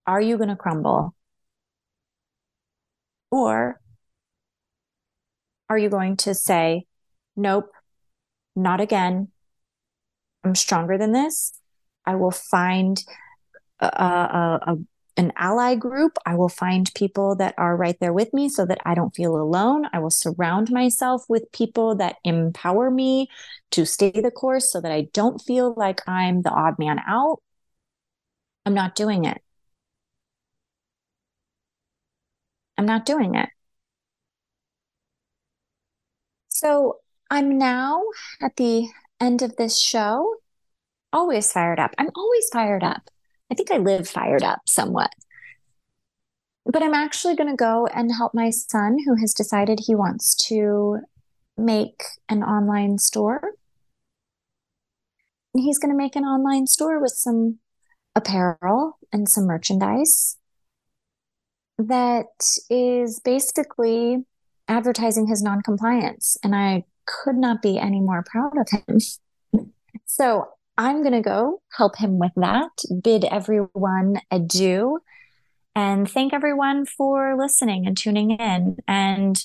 Are 0.06 0.20
you 0.20 0.36
going 0.36 0.48
to 0.48 0.56
crumble? 0.56 1.14
Or 3.30 3.80
are 5.68 5.78
you 5.78 5.88
going 5.88 6.16
to 6.18 6.34
say, 6.34 6.86
nope, 7.36 7.70
not 8.56 8.80
again? 8.80 9.28
I'm 10.44 10.54
stronger 10.54 10.98
than 10.98 11.12
this. 11.12 11.52
I 12.04 12.16
will 12.16 12.30
find 12.30 13.02
a, 13.78 13.86
a, 13.86 14.60
a 14.72 14.76
an 15.16 15.32
ally 15.36 15.74
group. 15.74 16.16
I 16.24 16.34
will 16.34 16.48
find 16.48 16.90
people 16.94 17.36
that 17.36 17.54
are 17.58 17.76
right 17.76 17.96
there 18.00 18.12
with 18.12 18.32
me 18.32 18.48
so 18.48 18.64
that 18.64 18.80
I 18.86 18.94
don't 18.94 19.14
feel 19.14 19.36
alone. 19.36 19.86
I 19.92 19.98
will 19.98 20.10
surround 20.10 20.70
myself 20.70 21.24
with 21.28 21.52
people 21.52 21.94
that 21.96 22.16
empower 22.24 22.90
me 22.90 23.28
to 23.72 23.84
stay 23.84 24.12
the 24.12 24.30
course 24.30 24.72
so 24.72 24.80
that 24.80 24.92
I 24.92 25.08
don't 25.12 25.38
feel 25.38 25.74
like 25.76 26.00
I'm 26.08 26.40
the 26.42 26.50
odd 26.50 26.78
man 26.78 27.00
out. 27.06 27.42
I'm 28.64 28.74
not 28.74 28.94
doing 28.94 29.26
it. 29.26 29.42
I'm 32.80 32.86
not 32.86 33.04
doing 33.04 33.34
it. 33.34 33.50
So 36.48 37.00
I'm 37.30 37.58
now 37.58 38.00
at 38.40 38.56
the 38.56 38.88
end 39.20 39.42
of 39.42 39.56
this 39.56 39.78
show, 39.78 40.36
always 41.12 41.52
fired 41.52 41.78
up. 41.78 41.90
I'm 41.98 42.08
always 42.16 42.48
fired 42.50 42.82
up. 42.82 43.10
I 43.52 43.54
think 43.54 43.70
I 43.70 43.76
live 43.76 44.08
fired 44.08 44.42
up 44.42 44.60
somewhat. 44.66 45.10
But 46.64 46.82
I'm 46.82 46.94
actually 46.94 47.36
going 47.36 47.50
to 47.50 47.54
go 47.54 47.86
and 47.86 48.14
help 48.14 48.32
my 48.32 48.48
son 48.48 48.96
who 49.04 49.14
has 49.16 49.34
decided 49.34 49.80
he 49.80 49.94
wants 49.94 50.34
to 50.46 51.00
make 51.58 52.02
an 52.30 52.42
online 52.42 52.96
store. 52.96 53.42
He's 55.52 55.78
going 55.78 55.92
to 55.92 56.02
make 56.02 56.16
an 56.16 56.24
online 56.24 56.66
store 56.66 56.98
with 56.98 57.12
some 57.12 57.58
apparel 58.16 58.98
and 59.12 59.28
some 59.28 59.44
merchandise 59.44 60.38
that 61.88 62.26
is 62.68 63.20
basically 63.20 64.24
advertising 64.68 65.26
his 65.26 65.42
noncompliance. 65.42 66.36
And 66.42 66.54
I 66.54 66.84
could 67.06 67.36
not 67.36 67.62
be 67.62 67.78
any 67.78 68.00
more 68.00 68.24
proud 68.24 68.52
of 68.56 68.68
him. 68.70 69.72
so 70.06 70.48
I'm 70.78 71.02
going 71.02 71.12
to 71.12 71.20
go 71.20 71.60
help 71.76 71.98
him 71.98 72.18
with 72.18 72.32
that, 72.36 72.70
bid 73.02 73.24
everyone 73.24 74.20
adieu, 74.30 75.00
and 75.74 76.10
thank 76.10 76.32
everyone 76.32 76.86
for 76.86 77.36
listening 77.36 77.86
and 77.86 77.96
tuning 77.96 78.32
in 78.32 78.78
and, 78.88 79.44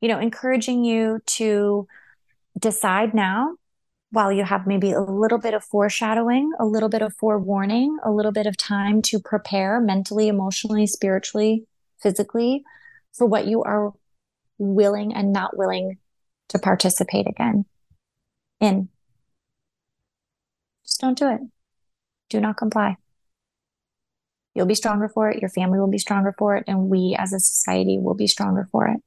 you 0.00 0.08
know, 0.08 0.18
encouraging 0.18 0.84
you 0.84 1.20
to 1.26 1.86
decide 2.58 3.14
now 3.14 3.56
while 4.10 4.30
you 4.30 4.44
have 4.44 4.66
maybe 4.66 4.92
a 4.92 5.00
little 5.00 5.38
bit 5.38 5.54
of 5.54 5.64
foreshadowing, 5.64 6.52
a 6.60 6.66
little 6.66 6.90
bit 6.90 7.00
of 7.00 7.14
forewarning, 7.14 7.96
a 8.04 8.10
little 8.10 8.32
bit 8.32 8.46
of 8.46 8.56
time 8.58 9.00
to 9.00 9.18
prepare 9.18 9.80
mentally, 9.80 10.28
emotionally, 10.28 10.86
spiritually, 10.86 11.64
physically 12.02 12.64
for 13.12 13.26
what 13.26 13.46
you 13.46 13.62
are 13.62 13.92
willing 14.58 15.14
and 15.14 15.32
not 15.32 15.56
willing 15.56 15.98
to 16.48 16.58
participate 16.58 17.26
again 17.26 17.64
in. 18.60 18.88
Just 20.84 21.00
don't 21.00 21.18
do 21.18 21.28
it. 21.28 21.40
Do 22.30 22.40
not 22.40 22.56
comply. 22.56 22.96
You'll 24.54 24.66
be 24.66 24.74
stronger 24.74 25.08
for 25.08 25.30
it. 25.30 25.40
Your 25.40 25.48
family 25.48 25.78
will 25.78 25.90
be 25.90 25.98
stronger 25.98 26.34
for 26.38 26.56
it. 26.56 26.64
And 26.66 26.88
we 26.88 27.16
as 27.18 27.32
a 27.32 27.40
society 27.40 27.98
will 27.98 28.14
be 28.14 28.26
stronger 28.26 28.68
for 28.70 28.86
it. 28.88 29.00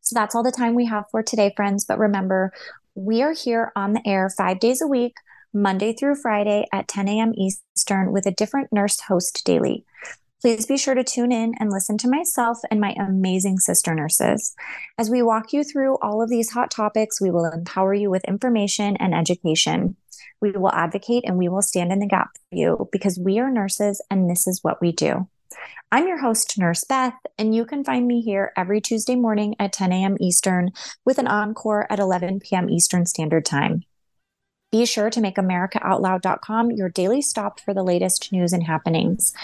So 0.00 0.14
that's 0.14 0.34
all 0.34 0.42
the 0.42 0.50
time 0.50 0.74
we 0.74 0.86
have 0.86 1.04
for 1.10 1.22
today, 1.22 1.52
friends. 1.54 1.84
But 1.84 1.98
remember, 1.98 2.52
we 2.94 3.22
are 3.22 3.32
here 3.32 3.72
on 3.76 3.92
the 3.92 4.02
air 4.06 4.30
five 4.30 4.58
days 4.58 4.82
a 4.82 4.86
week, 4.86 5.14
Monday 5.52 5.92
through 5.92 6.16
Friday 6.16 6.66
at 6.72 6.88
10 6.88 7.08
a.m. 7.08 7.32
Eastern 7.36 8.12
with 8.12 8.26
a 8.26 8.32
different 8.32 8.72
nurse 8.72 9.00
host 9.00 9.42
daily. 9.44 9.84
Please 10.40 10.64
be 10.64 10.78
sure 10.78 10.94
to 10.94 11.04
tune 11.04 11.32
in 11.32 11.54
and 11.60 11.70
listen 11.70 11.98
to 11.98 12.08
myself 12.08 12.58
and 12.70 12.80
my 12.80 12.94
amazing 12.98 13.58
sister 13.58 13.94
nurses. 13.94 14.54
As 14.96 15.10
we 15.10 15.22
walk 15.22 15.52
you 15.52 15.62
through 15.62 15.98
all 15.98 16.22
of 16.22 16.30
these 16.30 16.50
hot 16.50 16.70
topics, 16.70 17.20
we 17.20 17.30
will 17.30 17.44
empower 17.44 17.92
you 17.92 18.10
with 18.10 18.24
information 18.24 18.96
and 18.96 19.14
education. 19.14 19.96
We 20.40 20.52
will 20.52 20.72
advocate 20.72 21.24
and 21.26 21.36
we 21.36 21.48
will 21.50 21.60
stand 21.60 21.92
in 21.92 21.98
the 21.98 22.06
gap 22.06 22.30
for 22.48 22.56
you 22.56 22.88
because 22.90 23.18
we 23.18 23.38
are 23.38 23.50
nurses 23.50 24.02
and 24.10 24.30
this 24.30 24.46
is 24.46 24.64
what 24.64 24.80
we 24.80 24.92
do. 24.92 25.28
I'm 25.92 26.08
your 26.08 26.20
host, 26.20 26.56
Nurse 26.56 26.84
Beth, 26.84 27.14
and 27.36 27.54
you 27.54 27.66
can 27.66 27.84
find 27.84 28.06
me 28.06 28.22
here 28.22 28.52
every 28.56 28.80
Tuesday 28.80 29.16
morning 29.16 29.56
at 29.58 29.74
10 29.74 29.92
a.m. 29.92 30.16
Eastern 30.20 30.70
with 31.04 31.18
an 31.18 31.26
encore 31.26 31.86
at 31.92 31.98
11 31.98 32.40
p.m. 32.40 32.70
Eastern 32.70 33.04
Standard 33.04 33.44
Time. 33.44 33.82
Be 34.72 34.86
sure 34.86 35.10
to 35.10 35.20
make 35.20 35.34
AmericaOutloud.com 35.34 36.70
your 36.70 36.88
daily 36.88 37.20
stop 37.20 37.58
for 37.58 37.74
the 37.74 37.82
latest 37.82 38.30
news 38.32 38.52
and 38.52 38.62
happenings. 38.62 39.34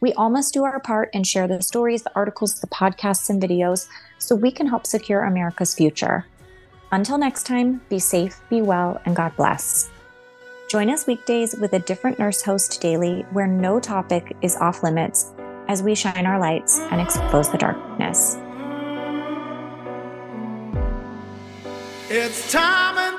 We 0.00 0.12
all 0.12 0.30
must 0.30 0.52
do 0.52 0.64
our 0.64 0.80
part 0.80 1.10
and 1.14 1.26
share 1.26 1.48
the 1.48 1.62
stories, 1.62 2.02
the 2.02 2.14
articles, 2.14 2.60
the 2.60 2.66
podcasts, 2.66 3.30
and 3.30 3.42
videos 3.42 3.88
so 4.18 4.34
we 4.34 4.50
can 4.50 4.66
help 4.66 4.86
secure 4.86 5.22
America's 5.22 5.74
future. 5.74 6.26
Until 6.92 7.18
next 7.18 7.44
time, 7.46 7.80
be 7.88 7.98
safe, 7.98 8.40
be 8.50 8.62
well, 8.62 9.00
and 9.04 9.16
God 9.16 9.34
bless. 9.36 9.90
Join 10.68 10.90
us 10.90 11.06
weekdays 11.06 11.54
with 11.54 11.72
a 11.72 11.78
different 11.78 12.18
nurse 12.18 12.42
host 12.42 12.80
daily 12.80 13.22
where 13.32 13.46
no 13.46 13.80
topic 13.80 14.36
is 14.42 14.56
off 14.56 14.82
limits 14.82 15.32
as 15.68 15.82
we 15.82 15.94
shine 15.94 16.26
our 16.26 16.38
lights 16.38 16.78
and 16.90 17.00
expose 17.00 17.50
the 17.50 17.58
darkness. 17.58 18.36
It's 22.10 22.52
time 22.52 22.98
and 22.98 23.18